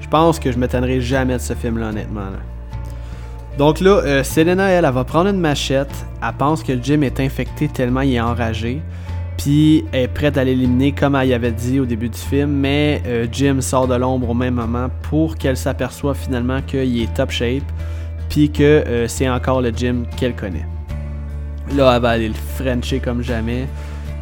Je 0.00 0.08
pense 0.08 0.38
que 0.38 0.52
je 0.52 0.58
m'étonnerai 0.58 1.00
jamais 1.00 1.34
de 1.34 1.38
ce 1.38 1.54
film 1.54 1.78
là 1.78 1.88
honnêtement. 1.88 2.30
Donc 3.58 3.80
là, 3.80 4.00
euh, 4.04 4.24
Selena, 4.24 4.68
elle, 4.68 4.84
elle, 4.84 4.92
va 4.92 5.04
prendre 5.04 5.28
une 5.28 5.40
machette. 5.40 5.92
Elle 6.22 6.32
pense 6.34 6.62
que 6.62 6.72
Jim 6.82 7.02
est 7.02 7.20
infecté 7.20 7.68
tellement 7.68 8.00
il 8.00 8.14
est 8.14 8.20
enragé. 8.20 8.82
Puis 9.42 9.84
est 9.92 10.06
prête 10.06 10.38
à 10.38 10.44
l'éliminer 10.44 10.92
comme 10.92 11.16
elle 11.16 11.32
avait 11.32 11.50
dit 11.50 11.80
au 11.80 11.84
début 11.84 12.08
du 12.08 12.18
film. 12.18 12.50
Mais 12.50 13.02
euh, 13.06 13.26
Jim 13.30 13.60
sort 13.60 13.88
de 13.88 13.96
l'ombre 13.96 14.30
au 14.30 14.34
même 14.34 14.54
moment 14.54 14.88
pour 15.02 15.36
qu'elle 15.36 15.56
s'aperçoive 15.56 16.16
finalement 16.16 16.62
qu'il 16.62 17.02
est 17.02 17.12
top 17.12 17.32
shape. 17.32 17.64
Puis 18.28 18.52
que 18.52 18.62
euh, 18.62 19.08
c'est 19.08 19.28
encore 19.28 19.60
le 19.60 19.72
Jim 19.74 20.04
qu'elle 20.16 20.36
connaît. 20.36 20.66
Là, 21.74 21.94
elle 21.96 22.02
va 22.02 22.10
aller 22.10 22.28
le 22.28 22.34
frencher 22.34 23.00
comme 23.00 23.22
jamais. 23.22 23.66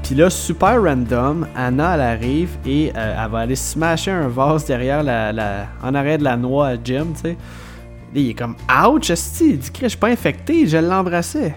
Puis 0.03 0.15
là, 0.15 0.31
super 0.31 0.83
random, 0.83 1.47
Anna, 1.55 1.95
elle 1.95 2.01
arrive 2.01 2.57
et 2.67 2.87
elle 2.87 3.31
va 3.31 3.41
aller 3.41 3.57
smasher 3.57 4.11
un 4.11 4.29
vase 4.29 4.65
derrière 4.65 5.03
la, 5.03 5.67
en 5.83 5.95
arrière 5.95 6.19
de 6.19 6.25
la 6.25 6.37
noix 6.39 6.69
à 6.69 6.75
Jim, 6.83 7.09
tu 7.15 7.21
sais 7.21 7.37
il 8.15 8.31
est 8.31 8.35
comme 8.35 8.57
Ouch, 8.69 9.09
que 9.09 9.15
je 9.83 9.89
suis 9.89 9.99
pas 9.99 10.09
infecté, 10.09 10.67
je 10.67 10.79
l'embrassais. 10.79 11.55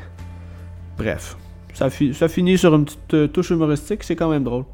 Bref, 0.98 1.36
ça, 1.74 1.90
finit 1.90 2.58
sur 2.58 2.76
une 2.76 2.86
petite 2.86 3.14
euh, 3.14 3.28
touche 3.28 3.50
humoristique, 3.50 4.04
c'est 4.04 4.16
quand 4.16 4.30
même 4.30 4.44
drôle. 4.44 4.66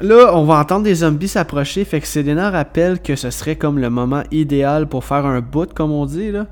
Là, 0.00 0.32
on 0.34 0.44
va 0.44 0.58
entendre 0.58 0.82
des 0.82 0.96
zombies 0.96 1.28
s'approcher, 1.28 1.84
fait 1.84 2.00
que 2.00 2.06
Selena 2.06 2.50
rappelle 2.50 3.00
que 3.00 3.14
ce 3.14 3.30
serait 3.30 3.56
comme 3.56 3.78
le 3.78 3.88
moment 3.88 4.22
idéal 4.32 4.88
pour 4.88 5.04
faire 5.04 5.26
un 5.26 5.40
boot, 5.40 5.74
comme 5.74 5.92
on 5.92 6.06
dit. 6.06 6.32
Là. 6.32 6.46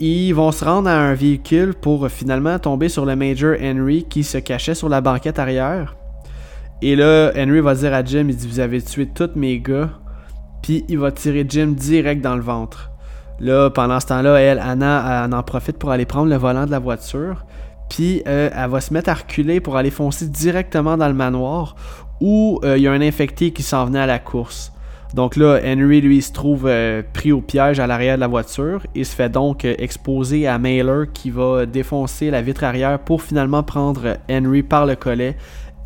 Ils 0.00 0.32
vont 0.32 0.50
se 0.50 0.64
rendre 0.64 0.88
à 0.88 0.94
un 0.94 1.14
véhicule 1.14 1.74
pour 1.74 2.08
finalement 2.08 2.58
tomber 2.58 2.88
sur 2.88 3.04
le 3.06 3.14
Major 3.14 3.54
Henry 3.62 4.04
qui 4.08 4.24
se 4.24 4.38
cachait 4.38 4.74
sur 4.74 4.88
la 4.88 5.00
banquette 5.00 5.38
arrière. 5.38 5.94
Et 6.80 6.96
là, 6.96 7.30
Henry 7.36 7.60
va 7.60 7.76
dire 7.76 7.94
à 7.94 8.04
Jim, 8.04 8.26
il 8.28 8.34
dit, 8.34 8.48
vous 8.48 8.58
avez 8.58 8.82
tué 8.82 9.06
tous 9.06 9.30
mes 9.36 9.60
gars. 9.60 9.90
Puis 10.62 10.84
il 10.88 10.98
va 10.98 11.12
tirer 11.12 11.46
Jim 11.48 11.74
direct 11.76 12.20
dans 12.20 12.34
le 12.34 12.42
ventre. 12.42 12.90
Là, 13.38 13.70
pendant 13.70 14.00
ce 14.00 14.06
temps-là, 14.06 14.40
elle, 14.40 14.58
Anna, 14.58 15.24
elle 15.24 15.34
en 15.34 15.42
profite 15.42 15.78
pour 15.78 15.90
aller 15.90 16.06
prendre 16.06 16.28
le 16.28 16.36
volant 16.36 16.66
de 16.66 16.72
la 16.72 16.80
voiture. 16.80 17.44
Puis 17.88 18.22
euh, 18.26 18.50
elle 18.54 18.70
va 18.70 18.80
se 18.80 18.92
mettre 18.92 19.10
à 19.10 19.14
reculer 19.14 19.60
pour 19.60 19.76
aller 19.76 19.90
foncer 19.90 20.26
directement 20.26 20.96
dans 20.96 21.08
le 21.08 21.14
manoir 21.14 21.76
où 22.20 22.60
euh, 22.64 22.78
il 22.78 22.82
y 22.82 22.86
a 22.86 22.92
un 22.92 23.00
infecté 23.00 23.50
qui 23.50 23.62
s'en 23.62 23.84
venait 23.86 24.00
à 24.00 24.06
la 24.06 24.18
course. 24.18 24.72
Donc 25.14 25.36
là, 25.36 25.60
Henry, 25.62 26.00
lui, 26.00 26.22
se 26.22 26.32
trouve 26.32 26.66
euh, 26.66 27.02
pris 27.12 27.32
au 27.32 27.42
piège 27.42 27.80
à 27.80 27.86
l'arrière 27.86 28.16
de 28.16 28.20
la 28.20 28.28
voiture 28.28 28.86
et 28.94 29.04
se 29.04 29.14
fait 29.14 29.28
donc 29.28 29.64
exposer 29.64 30.46
à 30.46 30.58
Mailer 30.58 31.12
qui 31.12 31.30
va 31.30 31.66
défoncer 31.66 32.30
la 32.30 32.40
vitre 32.40 32.64
arrière 32.64 32.98
pour 32.98 33.20
finalement 33.20 33.62
prendre 33.62 34.16
Henry 34.30 34.62
par 34.62 34.86
le 34.86 34.96
collet 34.96 35.36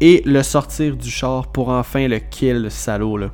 et 0.01 0.23
le 0.27 0.43
sortir 0.43 0.97
du 0.97 1.11
char 1.11 1.49
pour 1.49 1.71
enfin 1.71 2.07
le 2.07 2.19
kill, 2.19 2.63
le 2.63 2.71
salaud 2.71 3.17
là. 3.17 3.31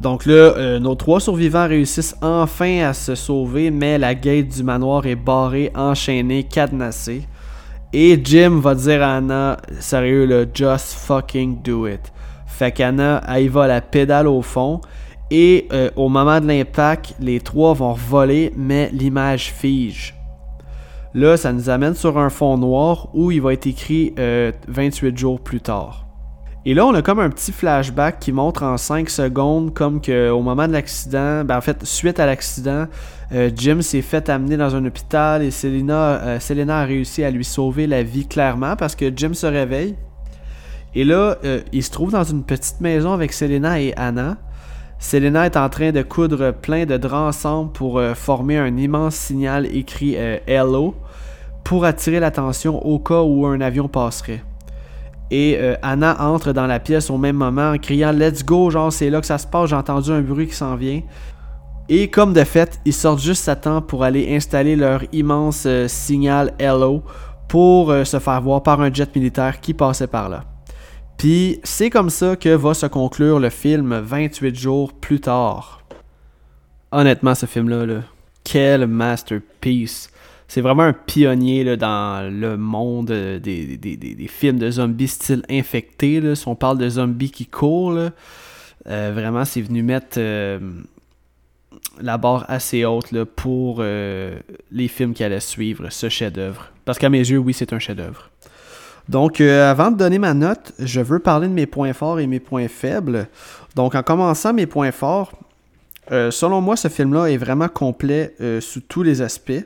Donc 0.00 0.26
là, 0.26 0.32
euh, 0.32 0.78
nos 0.78 0.94
trois 0.94 1.20
survivants 1.20 1.66
réussissent 1.66 2.16
enfin 2.20 2.82
à 2.82 2.92
se 2.92 3.14
sauver, 3.14 3.70
mais 3.70 3.98
la 3.98 4.14
gate 4.14 4.48
du 4.48 4.62
manoir 4.62 5.06
est 5.06 5.16
barrée, 5.16 5.72
enchaînée, 5.74 6.44
cadenassée. 6.44 7.26
Et 7.92 8.20
Jim 8.22 8.60
va 8.60 8.74
dire 8.74 9.02
à 9.02 9.16
Anna, 9.16 9.56
sérieux 9.80 10.26
là, 10.26 10.44
just 10.52 10.92
fucking 10.94 11.62
do 11.62 11.86
it. 11.86 12.12
Fait 12.46 12.72
qu'Anna, 12.72 13.22
elle 13.28 13.48
va 13.48 13.66
la 13.66 13.80
pédale 13.80 14.28
au 14.28 14.42
fond. 14.42 14.80
Et 15.30 15.66
euh, 15.72 15.90
au 15.96 16.08
moment 16.08 16.40
de 16.40 16.46
l'impact, 16.46 17.14
les 17.20 17.40
trois 17.40 17.74
vont 17.74 17.94
voler, 17.94 18.52
mais 18.56 18.90
l'image 18.92 19.52
fige. 19.52 20.14
Là, 21.14 21.36
ça 21.36 21.52
nous 21.52 21.70
amène 21.70 21.94
sur 21.94 22.18
un 22.18 22.28
fond 22.28 22.58
noir 22.58 23.08
où 23.14 23.30
il 23.30 23.40
va 23.40 23.54
être 23.54 23.66
écrit 23.66 24.14
28 24.16 24.18
euh, 24.18 25.16
jours 25.16 25.40
plus 25.40 25.60
tard. 25.60 26.05
Et 26.68 26.74
là, 26.74 26.84
on 26.84 26.92
a 26.94 27.00
comme 27.00 27.20
un 27.20 27.30
petit 27.30 27.52
flashback 27.52 28.18
qui 28.18 28.32
montre 28.32 28.64
en 28.64 28.76
5 28.76 29.08
secondes 29.08 29.72
comme 29.72 30.00
que 30.00 30.30
au 30.30 30.42
moment 30.42 30.66
de 30.66 30.72
l'accident, 30.72 31.44
ben 31.44 31.58
en 31.58 31.60
fait, 31.60 31.84
suite 31.84 32.18
à 32.18 32.26
l'accident, 32.26 32.88
euh, 33.30 33.50
Jim 33.54 33.82
s'est 33.82 34.02
fait 34.02 34.28
amener 34.28 34.56
dans 34.56 34.74
un 34.74 34.84
hôpital 34.84 35.44
et 35.44 35.52
Selena, 35.52 36.20
euh, 36.24 36.40
Selena 36.40 36.80
a 36.80 36.84
réussi 36.84 37.22
à 37.22 37.30
lui 37.30 37.44
sauver 37.44 37.86
la 37.86 38.02
vie 38.02 38.26
clairement 38.26 38.74
parce 38.74 38.96
que 38.96 39.12
Jim 39.14 39.32
se 39.32 39.46
réveille. 39.46 39.94
Et 40.96 41.04
là, 41.04 41.36
euh, 41.44 41.60
il 41.72 41.84
se 41.84 41.92
trouve 41.92 42.10
dans 42.10 42.24
une 42.24 42.42
petite 42.42 42.80
maison 42.80 43.12
avec 43.12 43.32
Selena 43.32 43.80
et 43.80 43.94
Anna. 43.96 44.36
Selena 44.98 45.46
est 45.46 45.56
en 45.56 45.68
train 45.68 45.92
de 45.92 46.02
coudre 46.02 46.50
plein 46.50 46.84
de 46.84 46.96
draps 46.96 47.36
ensemble 47.36 47.70
pour 47.70 48.02
former 48.16 48.58
un 48.58 48.76
immense 48.76 49.14
signal 49.14 49.66
écrit 49.66 50.16
Hello 50.48 50.96
pour 51.62 51.84
attirer 51.84 52.18
l'attention 52.18 52.84
au 52.84 52.98
cas 52.98 53.20
où 53.20 53.46
un 53.46 53.60
avion 53.60 53.86
passerait. 53.86 54.42
Et 55.30 55.56
euh, 55.58 55.74
Anna 55.82 56.20
entre 56.20 56.52
dans 56.52 56.66
la 56.66 56.78
pièce 56.78 57.10
au 57.10 57.18
même 57.18 57.36
moment 57.36 57.72
en 57.72 57.78
criant 57.78 58.12
Let's 58.12 58.44
go, 58.44 58.70
genre 58.70 58.92
c'est 58.92 59.10
là 59.10 59.20
que 59.20 59.26
ça 59.26 59.38
se 59.38 59.46
passe, 59.46 59.70
j'ai 59.70 59.76
entendu 59.76 60.10
un 60.12 60.20
bruit 60.20 60.46
qui 60.46 60.54
s'en 60.54 60.76
vient. 60.76 61.02
Et 61.88 62.08
comme 62.08 62.32
de 62.32 62.44
fait, 62.44 62.80
ils 62.84 62.92
sortent 62.92 63.22
juste 63.22 63.48
à 63.48 63.56
pour 63.80 64.02
aller 64.02 64.34
installer 64.34 64.76
leur 64.76 65.02
immense 65.12 65.64
euh, 65.66 65.86
signal 65.88 66.52
Hello 66.58 67.02
pour 67.48 67.90
euh, 67.90 68.04
se 68.04 68.18
faire 68.18 68.40
voir 68.40 68.62
par 68.62 68.80
un 68.80 68.92
jet 68.92 69.14
militaire 69.14 69.60
qui 69.60 69.72
passait 69.72 70.08
par 70.08 70.28
là. 70.28 70.44
Puis 71.16 71.60
c'est 71.62 71.90
comme 71.90 72.10
ça 72.10 72.36
que 72.36 72.48
va 72.50 72.74
se 72.74 72.86
conclure 72.86 73.38
le 73.38 73.50
film 73.50 73.98
28 73.98 74.54
jours 74.56 74.92
plus 74.92 75.20
tard. 75.20 75.82
Honnêtement, 76.92 77.34
ce 77.34 77.46
film-là, 77.46 77.86
là, 77.86 78.00
quel 78.44 78.86
masterpiece 78.86 80.10
c'est 80.48 80.60
vraiment 80.60 80.84
un 80.84 80.92
pionnier 80.92 81.76
dans 81.76 82.32
le 82.32 82.56
monde 82.56 83.10
euh, 83.10 83.38
des, 83.40 84.26
films 84.28 84.58
de 84.58 84.70
zombies 84.70 85.08
style 85.08 85.42
infecté. 85.50 86.20
Là. 86.20 86.34
Si 86.34 86.46
on 86.46 86.54
parle 86.54 86.78
de 86.78 86.88
zombies 86.88 87.30
qui 87.30 87.46
courent, 87.46 87.98
euh, 88.88 89.12
vraiment, 89.12 89.44
c'est 89.44 89.60
venu 89.60 89.82
mettre 89.82 90.18
euh, 90.18 90.60
la 92.00 92.16
barre 92.16 92.44
assez 92.48 92.84
haute 92.84 93.12
pour 93.24 93.82
les 93.82 94.88
films 94.88 95.14
qui 95.14 95.24
allaient 95.24 95.40
suivre 95.40 95.88
ce 95.90 96.08
chef-d'œuvre. 96.08 96.70
Parce 96.84 96.98
qu'à 96.98 97.08
mes 97.08 97.18
yeux, 97.18 97.38
oui, 97.38 97.52
c'est 97.52 97.72
un 97.72 97.78
chef-d'œuvre. 97.78 98.30
Donc, 99.08 99.40
avant 99.40 99.90
de 99.90 99.96
donner 99.96 100.18
ma 100.18 100.34
note, 100.34 100.72
je 100.78 101.00
veux 101.00 101.20
parler 101.20 101.48
de 101.48 101.52
mes 101.52 101.66
points 101.66 101.92
forts 101.92 102.18
et 102.20 102.26
mes 102.26 102.40
points 102.40 102.68
faibles. 102.68 103.28
Donc, 103.74 103.94
en 103.94 104.02
commençant 104.02 104.52
mes 104.52 104.66
points 104.66 104.92
forts, 104.92 105.32
selon 106.10 106.60
moi, 106.60 106.76
ce 106.76 106.88
film-là 106.88 107.26
est 107.26 107.36
vraiment 107.36 107.68
complet 107.68 108.34
sous 108.60 108.80
tous 108.80 109.02
les 109.02 109.22
aspects. 109.22 109.64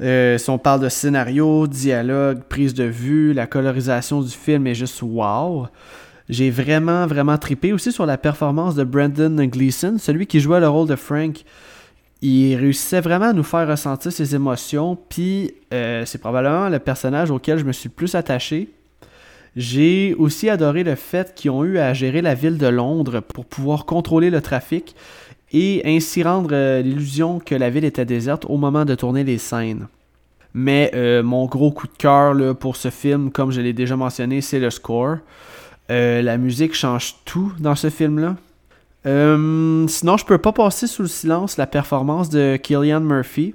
Euh, 0.00 0.38
si 0.38 0.48
on 0.48 0.58
parle 0.58 0.80
de 0.80 0.88
scénario, 0.88 1.66
dialogue, 1.66 2.42
prise 2.48 2.74
de 2.74 2.84
vue, 2.84 3.32
la 3.32 3.46
colorisation 3.46 4.22
du 4.22 4.30
film 4.30 4.66
est 4.66 4.74
juste 4.74 5.02
wow. 5.02 5.66
J'ai 6.28 6.50
vraiment, 6.50 7.06
vraiment 7.06 7.36
trippé 7.36 7.72
aussi 7.72 7.92
sur 7.92 8.06
la 8.06 8.16
performance 8.16 8.74
de 8.74 8.84
Brandon 8.84 9.44
Gleeson, 9.44 9.96
celui 9.98 10.26
qui 10.26 10.40
jouait 10.40 10.60
le 10.60 10.68
rôle 10.68 10.88
de 10.88 10.96
Frank. 10.96 11.44
Il 12.22 12.54
réussissait 12.56 13.00
vraiment 13.00 13.26
à 13.26 13.32
nous 13.32 13.42
faire 13.42 13.66
ressentir 13.66 14.12
ses 14.12 14.34
émotions, 14.34 14.96
puis 15.08 15.54
euh, 15.74 16.04
c'est 16.06 16.18
probablement 16.18 16.68
le 16.68 16.78
personnage 16.78 17.30
auquel 17.30 17.58
je 17.58 17.64
me 17.64 17.72
suis 17.72 17.88
le 17.88 17.94
plus 17.94 18.14
attaché. 18.14 18.70
J'ai 19.56 20.14
aussi 20.14 20.48
adoré 20.48 20.84
le 20.84 20.94
fait 20.94 21.34
qu'ils 21.34 21.50
ont 21.50 21.64
eu 21.64 21.78
à 21.78 21.92
gérer 21.92 22.22
la 22.22 22.34
ville 22.34 22.56
de 22.56 22.68
Londres 22.68 23.20
pour 23.20 23.44
pouvoir 23.44 23.84
contrôler 23.84 24.30
le 24.30 24.40
trafic 24.40 24.94
et 25.52 25.82
ainsi 25.84 26.22
rendre 26.22 26.50
euh, 26.52 26.82
l'illusion 26.82 27.40
que 27.40 27.54
la 27.54 27.70
ville 27.70 27.84
était 27.84 28.04
déserte 28.04 28.46
au 28.48 28.56
moment 28.56 28.84
de 28.84 28.94
tourner 28.94 29.24
les 29.24 29.38
scènes. 29.38 29.88
Mais 30.54 30.90
euh, 30.94 31.22
mon 31.22 31.46
gros 31.46 31.70
coup 31.70 31.86
de 31.86 31.96
cœur 31.96 32.56
pour 32.56 32.76
ce 32.76 32.90
film, 32.90 33.30
comme 33.30 33.50
je 33.50 33.60
l'ai 33.60 33.72
déjà 33.72 33.96
mentionné, 33.96 34.40
c'est 34.40 34.58
le 34.58 34.70
score. 34.70 35.18
Euh, 35.90 36.22
la 36.22 36.38
musique 36.38 36.74
change 36.74 37.16
tout 37.24 37.52
dans 37.58 37.74
ce 37.74 37.90
film-là. 37.90 38.36
sinon, 39.04 40.16
je 40.16 40.24
peux 40.24 40.38
pas 40.38 40.52
passer 40.52 40.86
sous 40.86 41.02
le 41.02 41.08
silence 41.08 41.56
la 41.56 41.66
performance 41.66 42.30
de 42.30 42.56
Killian 42.56 43.00
Murphy, 43.00 43.54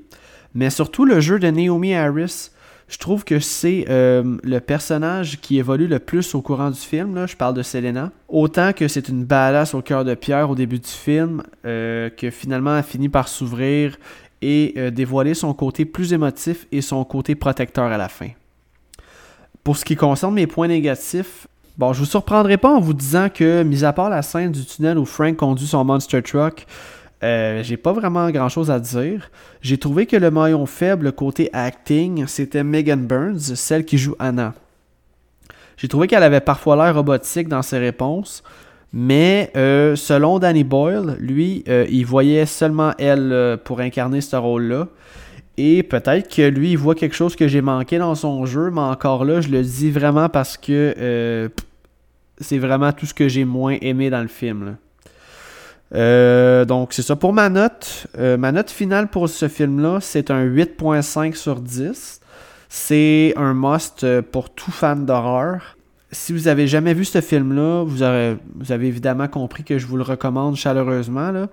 mais 0.53 0.69
surtout 0.69 1.05
le 1.05 1.19
jeu 1.19 1.39
de 1.39 1.49
Naomi 1.49 1.93
Harris. 1.93 2.51
Je 2.87 2.99
trouve 2.99 3.23
que 3.23 3.39
c'est 3.39 3.85
euh, 3.89 4.37
le 4.43 4.59
personnage 4.59 5.39
qui 5.41 5.57
évolue 5.57 5.87
le 5.87 5.97
plus 5.97 6.35
au 6.35 6.41
courant 6.41 6.69
du 6.69 6.79
film. 6.79 7.15
Là. 7.15 7.25
Je 7.25 7.35
parle 7.35 7.55
de 7.55 7.63
Selena. 7.63 8.11
Autant 8.27 8.73
que 8.73 8.87
c'est 8.87 9.09
une 9.09 9.25
badass 9.25 9.73
au 9.73 9.81
cœur 9.81 10.05
de 10.05 10.13
pierre 10.13 10.49
au 10.49 10.55
début 10.55 10.79
du 10.79 10.89
film, 10.89 11.41
euh, 11.65 12.09
que 12.09 12.29
finalement 12.29 12.77
elle 12.77 12.83
finit 12.83 13.09
par 13.09 13.27
s'ouvrir 13.27 13.97
et 14.41 14.73
euh, 14.77 14.91
dévoiler 14.91 15.33
son 15.33 15.53
côté 15.53 15.85
plus 15.85 16.13
émotif 16.13 16.67
et 16.71 16.81
son 16.81 17.03
côté 17.05 17.33
protecteur 17.33 17.85
à 17.85 17.97
la 17.97 18.09
fin. 18.09 18.29
Pour 19.63 19.77
ce 19.77 19.85
qui 19.85 19.95
concerne 19.95 20.35
mes 20.35 20.45
points 20.45 20.67
négatifs, 20.67 21.47
bon, 21.79 21.91
je 21.91 21.99
vous 21.99 22.05
surprendrai 22.05 22.57
pas 22.57 22.69
en 22.69 22.79
vous 22.79 22.93
disant 22.93 23.29
que, 23.29 23.63
mis 23.63 23.83
à 23.83 23.93
part 23.93 24.11
la 24.11 24.21
scène 24.21 24.51
du 24.51 24.63
tunnel 24.63 24.99
où 24.99 25.05
Frank 25.05 25.35
conduit 25.37 25.65
son 25.65 25.83
monster 25.83 26.21
truck, 26.21 26.67
euh, 27.23 27.63
j'ai 27.63 27.77
pas 27.77 27.93
vraiment 27.93 28.29
grand 28.29 28.49
chose 28.49 28.69
à 28.69 28.79
dire. 28.79 29.29
J'ai 29.61 29.77
trouvé 29.77 30.05
que 30.05 30.17
le 30.17 30.31
maillon 30.31 30.65
faible 30.65 31.11
côté 31.11 31.49
acting, 31.53 32.25
c'était 32.27 32.63
Megan 32.63 33.05
Burns, 33.05 33.55
celle 33.55 33.85
qui 33.85 33.97
joue 33.97 34.15
Anna. 34.19 34.53
J'ai 35.77 35.87
trouvé 35.87 36.07
qu'elle 36.07 36.23
avait 36.23 36.41
parfois 36.41 36.75
l'air 36.75 36.95
robotique 36.95 37.47
dans 37.47 37.61
ses 37.61 37.77
réponses, 37.77 38.43
mais 38.93 39.51
euh, 39.55 39.95
selon 39.95 40.39
Danny 40.39 40.63
Boyle, 40.63 41.17
lui, 41.19 41.63
euh, 41.67 41.85
il 41.89 42.05
voyait 42.05 42.45
seulement 42.45 42.93
elle 42.97 43.59
pour 43.63 43.79
incarner 43.79 44.21
ce 44.21 44.35
rôle-là. 44.35 44.87
Et 45.57 45.83
peut-être 45.83 46.33
que 46.33 46.41
lui, 46.41 46.71
il 46.71 46.77
voit 46.77 46.95
quelque 46.95 47.15
chose 47.15 47.35
que 47.35 47.47
j'ai 47.47 47.61
manqué 47.61 47.97
dans 47.97 48.15
son 48.15 48.45
jeu, 48.45 48.71
mais 48.71 48.81
encore 48.81 49.23
là, 49.23 49.39
je 49.39 49.47
le 49.49 49.61
dis 49.63 49.89
vraiment 49.89 50.27
parce 50.27 50.57
que 50.57 51.49
c'est 52.39 52.57
vraiment 52.57 52.91
tout 52.91 53.05
ce 53.05 53.13
que 53.13 53.29
j'ai 53.29 53.45
moins 53.45 53.77
aimé 53.81 54.09
dans 54.09 54.21
le 54.21 54.27
film. 54.27 54.75
Euh, 55.93 56.65
donc, 56.65 56.93
c'est 56.93 57.01
ça 57.01 57.15
pour 57.15 57.33
ma 57.33 57.49
note. 57.49 58.07
Euh, 58.17 58.37
ma 58.37 58.51
note 58.51 58.69
finale 58.69 59.07
pour 59.07 59.29
ce 59.29 59.47
film-là, 59.47 59.99
c'est 60.01 60.31
un 60.31 60.45
8.5 60.45 61.35
sur 61.35 61.59
10. 61.59 62.21
C'est 62.69 63.33
un 63.37 63.53
must 63.53 64.03
euh, 64.03 64.21
pour 64.21 64.49
tout 64.49 64.71
fan 64.71 65.05
d'horreur. 65.05 65.77
Si 66.11 66.33
vous 66.33 66.47
avez 66.47 66.67
jamais 66.67 66.93
vu 66.93 67.05
ce 67.05 67.21
film-là, 67.21 67.83
vous, 67.83 68.03
avez 68.03 68.37
évidemment 68.87 69.27
compris 69.27 69.63
que 69.63 69.77
je 69.77 69.85
vous 69.85 69.97
le 69.97 70.03
recommande 70.03 70.55
chaleureusement. 70.55 71.47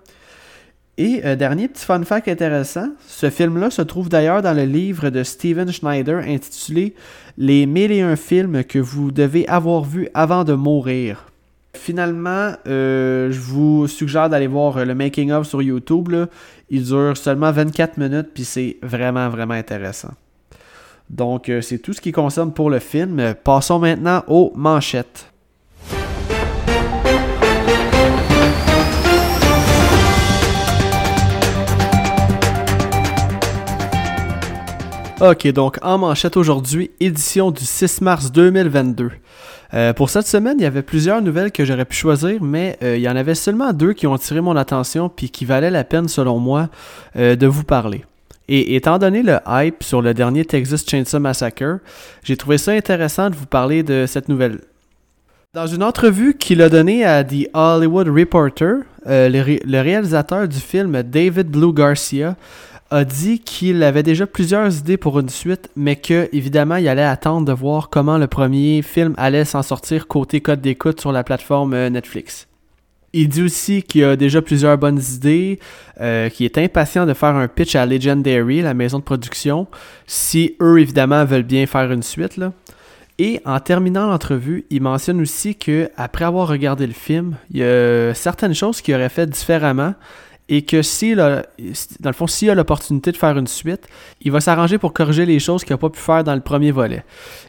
Et 0.99 1.21
dernier 1.37 1.67
petit 1.67 1.85
fun 1.85 2.05
fact 2.05 2.29
intéressant, 2.29 2.91
ce 3.09 3.29
film-là 3.29 3.71
se 3.71 3.83
trouve 3.83 4.09
d'ailleurs 4.09 4.41
dans 4.41 4.55
le 4.55 4.65
livre 4.65 5.11
de 5.11 5.25
Steven 5.25 5.73
Schneider 5.73 6.19
intitulé 6.19 6.95
Les 7.39 7.67
mille 7.67 7.91
et 7.91 8.03
un 8.03 8.15
films 8.15 8.63
que 8.63 8.79
vous 8.79 9.11
devez 9.11 9.49
avoir 9.49 9.83
vus 9.83 10.09
avant 10.15 10.45
de 10.45 10.53
mourir. 10.53 11.32
Finalement, 11.75 12.53
euh, 12.67 13.31
je 13.31 13.41
vous 13.41 13.89
suggère 13.89 14.29
d'aller 14.29 14.47
voir 14.47 14.85
le 14.85 14.95
making-of 14.95 15.47
sur 15.47 15.63
YouTube. 15.63 16.15
Il 16.71 16.85
dure 16.85 17.17
seulement 17.17 17.51
24 17.51 17.97
minutes, 17.97 18.29
puis 18.35 18.45
c'est 18.45 18.77
vraiment, 18.83 19.29
vraiment 19.31 19.55
intéressant. 19.55 20.13
Donc, 21.09 21.49
euh, 21.49 21.61
c'est 21.61 21.79
tout 21.79 21.93
ce 21.93 22.01
qui 22.01 22.13
concerne 22.13 22.53
pour 22.53 22.71
le 22.71 22.79
film. 22.79 23.35
Passons 23.43 23.79
maintenant 23.79 24.23
aux 24.29 24.53
manchettes. 24.55 25.33
Ok, 35.23 35.47
donc 35.53 35.79
en 35.83 35.99
manchette 35.99 36.37
aujourd'hui, 36.37 36.91
édition 36.99 37.53
du 37.53 37.65
6 37.65 38.01
mars 38.01 38.33
2022. 38.33 39.13
Euh, 39.75 39.93
pour 39.93 40.11
cette 40.11 40.27
semaine, 40.27 40.57
il 40.59 40.63
y 40.63 40.67
avait 40.67 40.83
plusieurs 40.83 41.23
nouvelles 41.23 41.51
que 41.51 41.65
j'aurais 41.65 41.87
pu 41.87 41.97
choisir, 41.97 42.43
mais 42.43 42.77
euh, 42.83 42.97
il 42.97 43.03
y 43.03 43.09
en 43.09 43.17
avait 43.17 43.35
seulement 43.35 43.73
deux 43.73 43.95
qui 43.95 44.07
ont 44.07 44.15
attiré 44.15 44.41
mon 44.41 44.57
attention 44.57 45.09
puis 45.09 45.31
qui 45.31 45.45
valaient 45.45 45.71
la 45.71 45.85
peine, 45.85 46.09
selon 46.09 46.39
moi, 46.39 46.69
euh, 47.17 47.37
de 47.37 47.47
vous 47.47 47.65
parler. 47.65 48.05
Et 48.49 48.77
étant 48.77 48.99
donné 48.99 49.23
le 49.23 49.39
hype 49.49 49.83
sur 49.83 50.03
le 50.03 50.13
dernier 50.13 50.45
Texas 50.45 50.85
Chainsaw 50.87 51.21
Massacre, 51.21 51.79
j'ai 52.23 52.37
trouvé 52.37 52.59
ça 52.59 52.73
intéressant 52.73 53.31
de 53.31 53.35
vous 53.35 53.47
parler 53.47 53.83
de 53.83 54.05
cette 54.07 54.29
nouvelle. 54.29 54.61
Dans 55.55 55.67
une 55.67 55.83
entrevue 55.83 56.35
qu'il 56.35 56.61
a 56.61 56.69
donnée 56.69 57.05
à 57.05 57.25
The 57.25 57.49
Hollywood 57.55 58.09
Reporter, 58.09 58.81
le, 59.07 59.59
le 59.65 59.81
réalisateur 59.81 60.49
du 60.49 60.59
film 60.59 61.03
David 61.03 61.49
Blue 61.49 61.73
Garcia 61.73 62.37
a 62.93 63.05
dit 63.05 63.39
qu'il 63.41 63.83
avait 63.83 64.03
déjà 64.03 64.27
plusieurs 64.27 64.77
idées 64.77 64.99
pour 64.99 65.19
une 65.19 65.31
suite, 65.31 65.71
mais 65.77 65.97
que 65.97 66.29
évidemment 66.33 66.77
il 66.77 66.87
allait 66.89 67.03
attendre 67.03 67.47
de 67.47 67.53
voir 67.53 67.89
comment 67.89 68.19
le 68.19 68.27
premier 68.27 68.83
film 68.83 69.15
allait 69.17 69.47
s'en 69.47 69.63
sortir 69.63 70.07
côté 70.07 70.43
code 70.43 70.61
d'écoute 70.61 71.01
sur 71.01 71.11
la 71.11 71.25
plateforme 71.25 71.73
euh, 71.73 71.89
Netflix. 71.89 72.49
Il 73.15 73.29
dit 73.29 73.43
aussi 73.43 73.83
qu'il 73.83 74.05
a 74.05 74.17
déjà 74.17 74.43
plusieurs 74.43 74.77
bonnes 74.77 75.01
idées, 75.15 75.59
euh, 76.03 76.29
qu'il 76.29 76.45
est 76.45 76.59
impatient 76.59 77.07
de 77.07 77.15
faire 77.15 77.35
un 77.35 77.49
pitch 77.49 77.75
à 77.77 77.87
Legendary, 77.87 78.61
la 78.61 78.75
maison 78.75 78.99
de 78.99 79.05
production, 79.05 79.67
si 80.07 80.57
eux 80.61 80.79
évidemment 80.79 81.25
veulent 81.25 81.43
bien 81.43 81.67
faire 81.67 81.91
une 81.93 82.03
suite. 82.03 82.37
Là. 82.37 82.53
Et 83.19 83.41
en 83.47 83.61
terminant 83.61 84.07
l'entrevue, 84.07 84.67
il 84.71 84.83
mentionne 84.83 85.21
aussi 85.21 85.55
que 85.55 85.91
après 85.97 86.27
avoir 86.27 86.49
regardé 86.49 86.87
le 86.87 86.95
film, 86.95 87.37
il 87.51 87.59
y 87.59 87.65
a 87.65 88.13
certaines 88.15 88.55
choses 88.55 88.83
qu'il 88.83 88.95
aurait 88.95 89.09
fait 89.11 89.29
différemment 89.29 89.95
et 90.55 90.61
que 90.61 90.83
si 90.83 91.15
dans 91.15 91.43
le 92.05 92.13
fond, 92.13 92.27
s'il 92.27 92.51
a 92.51 92.55
l'opportunité 92.55 93.11
de 93.11 93.17
faire 93.17 93.39
une 93.39 93.47
suite, 93.47 93.89
il 94.21 94.31
va 94.31 94.41
s'arranger 94.43 94.77
pour 94.77 94.93
corriger 94.93 95.25
les 95.25 95.39
choses 95.39 95.65
qu'il 95.65 95.73
n'a 95.73 95.79
pas 95.79 95.89
pu 95.89 95.99
faire 95.99 96.25
dans 96.25 96.35
le 96.35 96.43
premier 96.43 96.73
volet. 96.73 97.05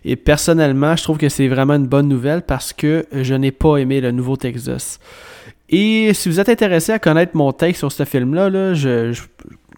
Et 0.05 0.15
personnellement, 0.15 0.95
je 0.95 1.03
trouve 1.03 1.17
que 1.17 1.27
c'est 1.27 1.49
vraiment 1.49 1.73
une 1.73 1.87
bonne 1.87 2.07
nouvelle 2.07 2.43
parce 2.43 2.71
que 2.71 3.05
je 3.11 3.33
n'ai 3.33 3.51
pas 3.51 3.75
aimé 3.75 3.99
le 3.99 4.11
nouveau 4.11 4.37
Texas. 4.37 5.01
Et 5.67 6.13
si 6.13 6.29
vous 6.29 6.39
êtes 6.39 6.47
intéressé 6.47 6.93
à 6.93 6.99
connaître 6.99 7.35
mon 7.35 7.51
take 7.51 7.73
sur 7.73 7.91
ce 7.91 8.05
film-là, 8.05 8.73
je, 8.73 9.11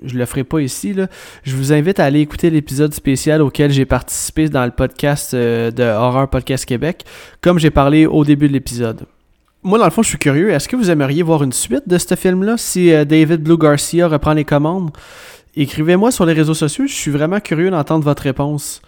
je, 0.03 0.15
le 0.15 0.25
ferai 0.27 0.43
pas 0.43 0.59
ici. 0.59 0.95
Je 1.41 1.55
vous 1.55 1.73
invite 1.73 1.99
à 1.99 2.05
aller 2.05 2.19
écouter 2.19 2.51
l'épisode 2.51 2.93
spécial 2.93 3.41
auquel 3.41 3.71
j'ai 3.71 3.85
participé 3.85 4.49
dans 4.49 4.65
le 4.65 4.71
podcast 4.71 5.33
euh, 5.33 5.71
de 5.71 5.81
Horror 5.81 6.29
Podcast 6.29 6.63
Québec, 6.65 7.05
comme 7.41 7.57
j'ai 7.57 7.71
parlé 7.71 8.05
au 8.05 8.23
début 8.23 8.47
de 8.47 8.53
l'épisode 8.53 9.07
moi, 9.65 9.79
dans 9.79 9.85
le 9.85 9.91
fond, 9.91 10.03
je 10.03 10.09
suis 10.09 10.19
curieux. 10.19 10.51
Est-ce 10.51 10.69
que 10.69 10.75
vous 10.75 10.91
aimeriez 10.91 11.23
voir 11.23 11.43
une 11.43 11.51
suite 11.51 11.87
de 11.87 11.97
ce 11.97 12.13
film-là 12.13 12.55
si 12.55 12.93
euh, 12.93 13.03
David 13.03 13.41
Blue 13.41 13.57
Garcia 13.57 14.07
reprend 14.07 14.33
les 14.33 14.45
commandes? 14.45 14.91
Écrivez-moi 15.55 16.11
sur 16.11 16.27
les 16.27 16.33
réseaux 16.33 16.53
sociaux. 16.53 16.85
Je 16.85 16.93
suis 16.93 17.09
vraiment 17.09 17.39
curieux 17.39 17.71
d'entendre 17.71 18.03
votre 18.03 18.21
réponse. 18.21 18.83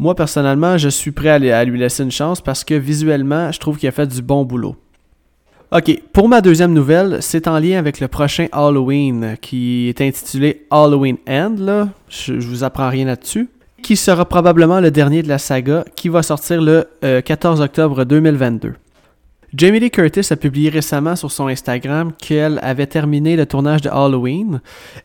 Moi, 0.00 0.16
personnellement, 0.16 0.76
je 0.76 0.88
suis 0.88 1.12
prêt 1.12 1.52
à, 1.52 1.64
lui 1.64 1.78
laisser 1.78 2.02
une 2.02 2.10
chance 2.10 2.40
parce 2.40 2.64
que 2.64 2.74
visuellement, 2.74 3.52
je 3.52 3.60
trouve 3.60 3.78
qu'il 3.78 3.88
a 3.88 3.92
fait 3.92 4.08
du 4.08 4.20
bon 4.20 4.44
boulot. 4.44 4.74
Ok, 5.70 6.00
pour 6.12 6.28
ma 6.28 6.40
deuxième 6.40 6.72
nouvelle, 6.72 7.18
c'est 7.20 7.46
en 7.46 7.60
lien 7.60 7.78
avec 7.78 8.00
le 8.00 8.08
prochain 8.08 8.46
Halloween 8.50 9.36
qui 9.40 9.88
est 9.88 10.00
intitulé 10.00 10.66
Halloween 10.70 11.18
End. 11.28 11.54
Là. 11.58 11.90
Je, 12.08 12.32
vous 12.32 12.64
apprends 12.64 12.88
rien 12.88 13.04
là-dessus. 13.04 13.48
Qui 13.82 13.94
sera 13.94 14.24
probablement 14.24 14.80
le 14.80 14.90
dernier 14.90 15.22
de 15.22 15.28
la 15.28 15.38
saga 15.38 15.84
qui 15.94 16.08
va 16.08 16.24
sortir 16.24 16.60
le 16.60 16.88
14 17.02 17.60
euh, 17.60 17.64
octobre 17.64 18.04
2022. 18.04 18.72
Jamie 19.54 19.80
Lee 19.80 19.90
Curtis 19.90 20.30
a 20.30 20.36
publié 20.36 20.68
récemment 20.68 21.16
sur 21.16 21.32
son 21.32 21.46
Instagram 21.46 22.12
qu'elle 22.18 22.60
avait 22.62 22.86
terminé 22.86 23.34
le 23.34 23.46
tournage 23.46 23.80
de 23.80 23.88
Halloween, 23.88 24.60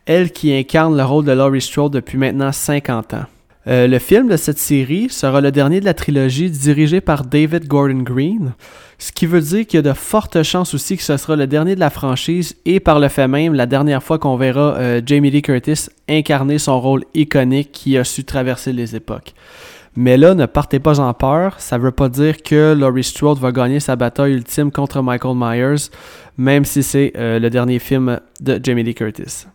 elle 0.06 0.32
qui 0.34 0.54
incarne 0.54 0.98
le 0.98 1.04
rôle 1.04 1.24
de 1.24 1.32
Laurie 1.32 1.62
Strode 1.62 1.94
depuis 1.94 2.18
maintenant 2.18 2.52
50 2.52 3.14
ans. 3.14 3.26
Euh, 3.68 3.88
le 3.88 3.98
film 4.00 4.28
de 4.28 4.36
cette 4.36 4.60
série 4.60 5.10
sera 5.10 5.40
le 5.40 5.50
dernier 5.50 5.80
de 5.80 5.86
la 5.86 5.94
trilogie 5.94 6.50
dirigé 6.50 7.00
par 7.00 7.24
David 7.24 7.68
Gordon 7.68 8.02
Green, 8.02 8.54
ce 8.98 9.14
qui 9.14 9.26
veut 9.26 9.40
dire 9.40 9.66
qu'il 9.66 9.78
y 9.78 9.80
a 9.80 9.82
de 9.82 9.94
fortes 9.94 10.44
chances 10.44 10.74
aussi 10.74 10.98
que 10.98 11.04
ce 11.04 11.16
sera 11.16 11.38
le 11.38 11.48
dernier 11.48 11.76
de 11.76 11.80
la 11.80 11.90
franchise 11.90 12.58
et 12.66 12.82
par 12.82 13.00
le 13.00 13.08
fait 13.08 13.30
même 13.30 13.54
la 13.54 13.66
dernière 13.66 14.04
fois 14.04 14.20
qu'on 14.20 14.36
verra 14.36 14.76
euh, 14.76 15.02
Jamie 15.06 15.32
Lee 15.32 15.42
Curtis 15.42 15.88
incarner 16.10 16.58
son 16.60 16.82
rôle 16.82 17.06
iconique 17.14 17.72
qui 17.72 17.98
a 17.98 18.04
su 18.04 18.26
traverser 18.26 18.74
les 18.74 18.94
époques. 18.98 19.34
Mais 19.96 20.18
là, 20.18 20.34
ne 20.34 20.46
partez 20.46 20.80
pas 20.80 21.00
en 21.00 21.14
peur. 21.14 21.60
Ça 21.60 21.78
ne 21.78 21.84
veut 21.84 21.92
pas 21.92 22.10
dire 22.10 22.42
que 22.42 22.74
Laurie 22.74 23.04
Strode 23.04 23.38
va 23.40 23.52
gagner 23.52 23.80
sa 23.80 23.96
bataille 23.96 24.34
ultime 24.34 24.72
contre 24.72 25.02
Michael 25.02 25.36
Myers, 25.36 25.90
même 26.38 26.66
si 26.66 26.82
c'est 26.82 27.14
euh, 27.16 27.40
le 27.40 27.50
dernier 27.50 27.80
film 27.80 28.20
de 28.40 28.60
Jamie 28.62 28.84
Lee 28.84 28.96
Curtis. 28.96 29.46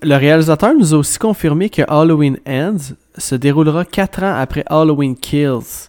Le 0.00 0.14
réalisateur 0.14 0.74
nous 0.74 0.94
a 0.94 0.98
aussi 0.98 1.18
confirmé 1.18 1.70
que 1.70 1.82
Halloween 1.88 2.38
Ends 2.46 2.94
se 3.16 3.34
déroulera 3.34 3.84
4 3.84 4.22
ans 4.22 4.36
après 4.38 4.62
Halloween 4.66 5.16
Kills. 5.16 5.88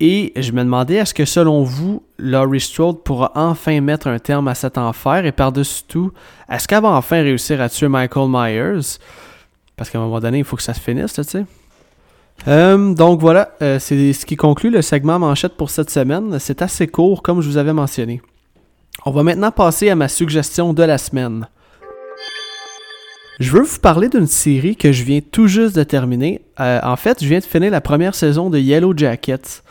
Et 0.00 0.32
je 0.36 0.52
me 0.52 0.62
demandais, 0.62 0.94
est-ce 0.94 1.14
que 1.14 1.24
selon 1.24 1.62
vous, 1.62 2.02
Laurie 2.18 2.60
Strode 2.60 3.02
pourra 3.04 3.30
enfin 3.36 3.80
mettre 3.80 4.08
un 4.08 4.18
terme 4.18 4.48
à 4.48 4.54
cet 4.54 4.78
enfer? 4.78 5.24
Et 5.24 5.32
par-dessus 5.32 5.84
tout, 5.86 6.12
est-ce 6.48 6.66
qu'elle 6.66 6.82
va 6.82 6.90
enfin 6.90 7.22
réussir 7.22 7.60
à 7.60 7.68
tuer 7.68 7.88
Michael 7.88 8.28
Myers? 8.28 8.98
Parce 9.76 9.90
qu'à 9.90 9.98
un 9.98 10.02
moment 10.02 10.18
donné, 10.18 10.38
il 10.38 10.44
faut 10.44 10.56
que 10.56 10.62
ça 10.62 10.74
se 10.74 10.80
finisse, 10.80 11.12
tu 11.12 11.22
sais. 11.22 11.44
Euh, 12.48 12.94
donc 12.94 13.20
voilà, 13.20 13.50
euh, 13.60 13.78
c'est 13.78 14.12
ce 14.14 14.24
qui 14.24 14.36
conclut 14.36 14.70
le 14.70 14.80
segment 14.80 15.18
manchette 15.18 15.54
pour 15.54 15.68
cette 15.68 15.90
semaine. 15.90 16.38
C'est 16.38 16.62
assez 16.62 16.86
court, 16.86 17.22
comme 17.22 17.42
je 17.42 17.48
vous 17.48 17.58
avais 17.58 17.74
mentionné. 17.74 18.22
On 19.04 19.10
va 19.10 19.22
maintenant 19.22 19.50
passer 19.50 19.90
à 19.90 19.94
ma 19.94 20.08
suggestion 20.08 20.72
de 20.72 20.82
la 20.82 20.96
semaine. 20.96 21.46
Je 23.38 23.52
veux 23.52 23.62
vous 23.62 23.78
parler 23.78 24.08
d'une 24.08 24.26
série 24.26 24.76
que 24.76 24.92
je 24.92 25.04
viens 25.04 25.20
tout 25.20 25.46
juste 25.46 25.76
de 25.76 25.82
terminer. 25.84 26.40
Euh, 26.58 26.80
en 26.82 26.96
fait, 26.96 27.22
je 27.22 27.28
viens 27.28 27.38
de 27.38 27.44
finir 27.44 27.70
la 27.70 27.82
première 27.82 28.14
saison 28.14 28.48
de 28.48 28.58
Yellow 28.58 28.96
Jackets. 28.96 29.62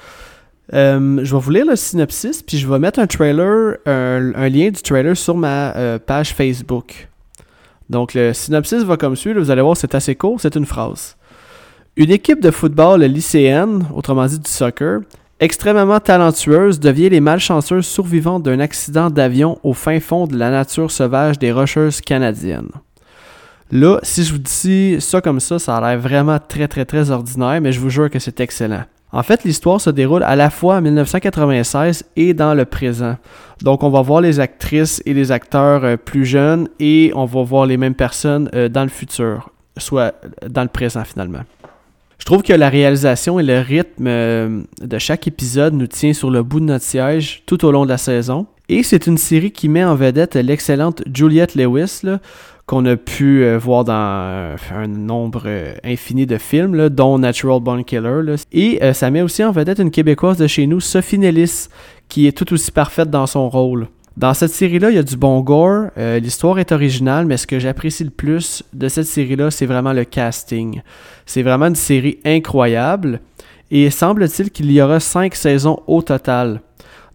je 0.72 1.34
vais 1.34 1.40
vous 1.40 1.52
lire 1.52 1.66
le 1.66 1.76
synopsis, 1.76 2.44
puis 2.44 2.60
je 2.60 2.68
vais 2.68 2.80
mettre 2.80 3.00
un 3.00 3.08
trailer, 3.08 3.78
un 3.86 4.50
lien 4.50 4.70
du 4.70 4.82
trailer 4.82 5.18
sur 5.18 5.36
ma 5.36 6.00
page 6.06 6.34
Facebook. 6.34 7.10
Donc 7.90 8.14
le 8.14 8.34
synopsis 8.34 8.84
va 8.84 8.98
comme 8.98 9.16
suit, 9.16 9.34
vous 9.34 9.50
allez 9.50 9.62
voir, 9.62 9.76
c'est 9.76 9.96
assez 9.96 10.16
court, 10.16 10.40
c'est 10.40 10.56
une 10.56 10.66
phrase. 10.66 11.17
Une 11.98 12.12
équipe 12.12 12.42
de 12.42 12.52
football 12.52 13.02
lycéenne, 13.02 13.88
autrement 13.92 14.28
dit 14.28 14.38
du 14.38 14.48
soccer, 14.48 15.00
extrêmement 15.40 16.00
talentueuse, 16.00 16.80
devient 16.80 17.10
les 17.10 17.22
malchanceuses 17.22 17.88
survivantes 17.88 18.44
d'un 18.44 18.60
accident 18.60 19.10
d'avion 19.10 19.58
au 19.64 19.74
fin 19.74 20.00
fond 20.00 20.28
de 20.28 20.38
la 20.38 20.52
nature 20.52 20.92
sauvage 20.92 21.40
des 21.40 21.52
Rocheuses 21.52 22.00
canadiennes. 22.02 22.70
Là, 23.72 23.98
si 24.04 24.24
je 24.24 24.32
vous 24.32 24.38
dis 24.38 24.98
ça 25.02 25.22
comme 25.22 25.40
ça, 25.40 25.58
ça 25.58 25.78
a 25.78 25.82
l'air 25.82 26.00
vraiment 26.00 26.38
très 26.38 26.68
très 26.68 26.86
très 26.86 27.10
ordinaire, 27.10 27.60
mais 27.62 27.72
je 27.72 27.80
vous 27.80 27.90
jure 27.90 28.12
que 28.12 28.20
c'est 28.20 28.42
excellent. 28.42 28.84
En 29.12 29.24
fait, 29.24 29.44
l'histoire 29.44 29.82
se 29.82 29.90
déroule 29.90 30.22
à 30.22 30.36
la 30.36 30.52
fois 30.52 30.76
en 30.76 30.82
1996 30.82 32.04
et 32.16 32.36
dans 32.36 32.54
le 32.54 32.66
présent. 32.66 33.18
Donc, 33.64 33.82
on 33.82 33.90
va 33.90 34.04
voir 34.04 34.22
les 34.22 34.40
actrices 34.40 35.02
et 35.08 35.16
les 35.16 35.32
acteurs 35.32 35.84
euh, 35.84 35.98
plus 35.98 36.26
jeunes 36.26 36.70
et 36.80 37.12
on 37.16 37.26
va 37.26 37.42
voir 37.42 37.66
les 37.66 37.78
mêmes 37.78 37.96
personnes 37.96 38.52
euh, 38.54 38.70
dans 38.70 38.84
le 38.84 38.90
futur, 38.90 39.50
soit 39.78 40.14
dans 40.48 40.62
le 40.62 40.68
présent 40.68 41.04
finalement. 41.04 41.42
Je 42.28 42.30
trouve 42.34 42.44
que 42.44 42.52
la 42.52 42.68
réalisation 42.68 43.40
et 43.40 43.44
le 43.44 43.62
rythme 43.62 44.06
euh, 44.06 44.62
de 44.82 44.98
chaque 44.98 45.30
épisode 45.30 45.74
nous 45.74 45.88
tient 45.88 46.12
sur 46.12 46.30
le 46.30 46.44
bout 46.44 46.60
de 46.60 46.66
notre 46.66 46.84
siège 46.84 47.44
tout 47.46 47.64
au 47.64 47.72
long 47.72 47.86
de 47.86 47.90
la 47.90 47.98
saison. 47.98 48.48
Et 48.68 48.84
c'est 48.84 49.08
une 49.08 49.18
série 49.18 49.52
qui 49.52 49.70
met 49.70 49.86
en 49.86 49.96
vedette 49.96 50.36
l'excellente 50.36 51.04
Juliette 51.14 51.56
Lewis, 51.56 52.02
qu'on 52.66 52.86
a 52.86 52.98
pu 52.98 53.46
euh, 53.46 53.58
voir 53.58 53.86
dans 53.86 53.94
euh, 53.94 54.58
un 54.76 54.88
nombre 54.88 55.48
infini 55.86 56.26
de 56.26 56.38
films, 56.38 56.90
dont 56.90 57.18
Natural 57.18 57.62
Born 57.62 57.86
Killer. 57.86 58.36
Et 58.52 58.82
ça 58.92 59.10
met 59.10 59.22
aussi 59.22 59.42
en 59.46 59.54
vedette 59.54 59.80
une 59.80 59.90
Québécoise 59.90 60.36
de 60.36 60.48
chez 60.48 60.68
nous, 60.68 60.82
Sophie 60.82 61.20
Nellis, 61.20 61.70
qui 62.10 62.28
est 62.28 62.38
tout 62.38 62.52
aussi 62.52 62.72
parfaite 62.72 63.10
dans 63.10 63.26
son 63.26 63.48
rôle. 63.48 63.88
Dans 64.18 64.34
cette 64.34 64.50
série-là, 64.50 64.90
il 64.90 64.96
y 64.96 65.00
a 65.00 65.04
du 65.04 65.16
bon 65.16 65.42
gore. 65.42 65.92
Euh, 65.96 66.18
l'histoire 66.18 66.58
est 66.58 66.72
originale, 66.72 67.28
mais 67.28 67.38
ce 67.38 67.46
que 67.46 67.60
j'apprécie 67.60 68.04
le 68.04 68.10
plus 68.10 68.64
de 68.74 68.88
cette 68.88 69.06
série-là, 69.06 69.52
c'est 69.52 69.68
vraiment 69.68 69.94
le 69.94 70.06
casting. 70.06 70.82
C'est 71.28 71.44
vraiment 71.44 71.68
une 71.68 71.76
série 71.76 72.18
incroyable. 72.26 73.22
Et 73.70 73.92
semble-t-il 73.92 74.50
qu'il 74.50 74.72
y 74.72 74.82
aura 74.82 75.00
cinq 75.00 75.36
saisons 75.36 75.84
au 75.86 76.02
total. 76.02 76.62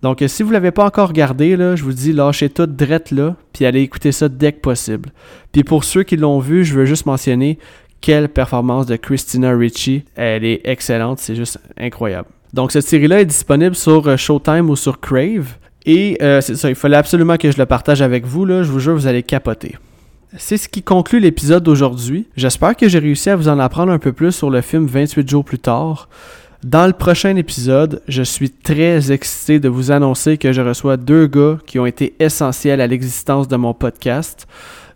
Donc, 0.00 0.22
euh, 0.22 0.28
si 0.28 0.44
vous 0.44 0.50
ne 0.50 0.52
l'avez 0.52 0.70
pas 0.70 0.84
encore 0.84 1.08
regardé, 1.08 1.56
là, 1.56 1.74
je 1.74 1.82
vous 1.82 1.92
dis, 1.92 2.12
lâchez 2.12 2.48
tout 2.48 2.66
drette 2.66 3.10
là, 3.10 3.34
puis 3.52 3.66
allez 3.66 3.80
écouter 3.80 4.12
ça 4.12 4.28
dès 4.28 4.52
que 4.52 4.60
possible. 4.60 5.10
Puis 5.50 5.64
pour 5.64 5.82
ceux 5.82 6.04
qui 6.04 6.16
l'ont 6.16 6.38
vu, 6.38 6.64
je 6.64 6.72
veux 6.72 6.84
juste 6.84 7.06
mentionner 7.06 7.58
quelle 8.00 8.28
performance 8.28 8.86
de 8.86 8.94
Christina 8.94 9.50
Ricci. 9.56 10.04
Elle 10.14 10.44
est 10.44 10.60
excellente, 10.62 11.18
c'est 11.18 11.34
juste 11.34 11.58
incroyable. 11.76 12.28
Donc, 12.52 12.70
cette 12.70 12.86
série-là 12.86 13.22
est 13.22 13.26
disponible 13.26 13.74
sur 13.74 14.06
euh, 14.06 14.16
Showtime 14.16 14.70
ou 14.70 14.76
sur 14.76 15.00
Crave. 15.00 15.56
Et 15.86 16.16
euh, 16.22 16.40
c'est 16.40 16.56
ça, 16.56 16.68
il 16.68 16.74
fallait 16.74 16.96
absolument 16.96 17.36
que 17.36 17.50
je 17.50 17.58
le 17.58 17.66
partage 17.66 18.02
avec 18.02 18.24
vous, 18.24 18.44
là. 18.44 18.62
Je 18.62 18.70
vous 18.70 18.78
jure, 18.78 18.94
vous 18.94 19.06
allez 19.06 19.22
capoter. 19.22 19.76
C'est 20.38 20.56
ce 20.56 20.68
qui 20.68 20.82
conclut 20.82 21.20
l'épisode 21.20 21.62
d'aujourd'hui. 21.62 22.26
J'espère 22.36 22.76
que 22.76 22.88
j'ai 22.88 22.98
réussi 22.98 23.28
à 23.28 23.36
vous 23.36 23.48
en 23.48 23.58
apprendre 23.58 23.92
un 23.92 23.98
peu 23.98 24.12
plus 24.12 24.32
sur 24.32 24.48
le 24.48 24.60
film 24.62 24.86
28 24.86 25.28
jours 25.28 25.44
plus 25.44 25.58
tard. 25.58 26.08
Dans 26.64 26.86
le 26.86 26.92
prochain 26.92 27.34
épisode, 27.36 28.02
je 28.06 28.22
suis 28.22 28.48
très 28.48 29.10
excité 29.10 29.58
de 29.58 29.68
vous 29.68 29.90
annoncer 29.90 30.38
que 30.38 30.52
je 30.52 30.62
reçois 30.62 30.96
deux 30.96 31.26
gars 31.26 31.58
qui 31.66 31.78
ont 31.80 31.86
été 31.86 32.14
essentiels 32.20 32.80
à 32.80 32.86
l'existence 32.86 33.48
de 33.48 33.56
mon 33.56 33.74
podcast. 33.74 34.46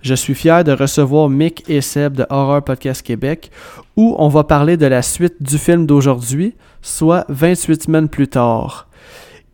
Je 0.01 0.15
suis 0.15 0.35
fier 0.35 0.63
de 0.63 0.71
recevoir 0.71 1.29
Mick 1.29 1.65
et 1.69 1.81
Seb 1.81 2.15
de 2.15 2.27
Horror 2.31 2.63
Podcast 2.63 3.03
Québec, 3.03 3.51
où 3.97 4.15
on 4.19 4.29
va 4.29 4.45
parler 4.45 4.77
de 4.77 4.87
la 4.87 5.03
suite 5.03 5.43
du 5.43 5.59
film 5.59 5.87
d'aujourd'hui, 5.87 6.55
soit 6.83 7.25
28 7.29 7.83
semaines 7.83 8.09
plus 8.09 8.29
tard. 8.29 8.87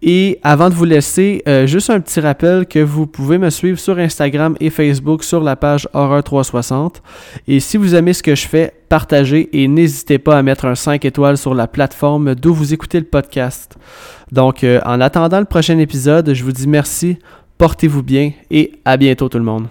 Et 0.04 0.40
avant 0.42 0.68
de 0.68 0.74
vous 0.74 0.84
laisser, 0.84 1.42
euh, 1.46 1.66
juste 1.66 1.88
un 1.88 2.00
petit 2.00 2.18
rappel 2.18 2.66
que 2.66 2.80
vous 2.80 3.06
pouvez 3.06 3.38
me 3.38 3.50
suivre 3.50 3.78
sur 3.78 3.98
Instagram 3.98 4.56
et 4.58 4.68
Facebook 4.68 5.22
sur 5.22 5.40
la 5.40 5.54
page 5.54 5.88
Horreur 5.92 6.24
360. 6.24 7.02
Et 7.46 7.60
si 7.60 7.76
vous 7.76 7.94
aimez 7.94 8.12
ce 8.12 8.22
que 8.24 8.34
je 8.34 8.48
fais, 8.48 8.72
partagez 8.88 9.48
et 9.52 9.68
n'hésitez 9.68 10.18
pas 10.18 10.36
à 10.36 10.42
mettre 10.42 10.64
un 10.64 10.74
5 10.74 11.04
étoiles 11.04 11.38
sur 11.38 11.54
la 11.54 11.68
plateforme 11.68 12.34
d'où 12.34 12.52
vous 12.52 12.74
écoutez 12.74 12.98
le 12.98 13.06
podcast. 13.06 13.76
Donc, 14.32 14.64
euh, 14.64 14.80
en 14.84 15.00
attendant 15.00 15.38
le 15.38 15.44
prochain 15.44 15.78
épisode, 15.78 16.34
je 16.34 16.42
vous 16.42 16.52
dis 16.52 16.66
merci, 16.66 17.18
portez-vous 17.56 18.02
bien 18.02 18.32
et 18.50 18.72
à 18.84 18.96
bientôt 18.96 19.28
tout 19.28 19.38
le 19.38 19.44
monde. 19.44 19.68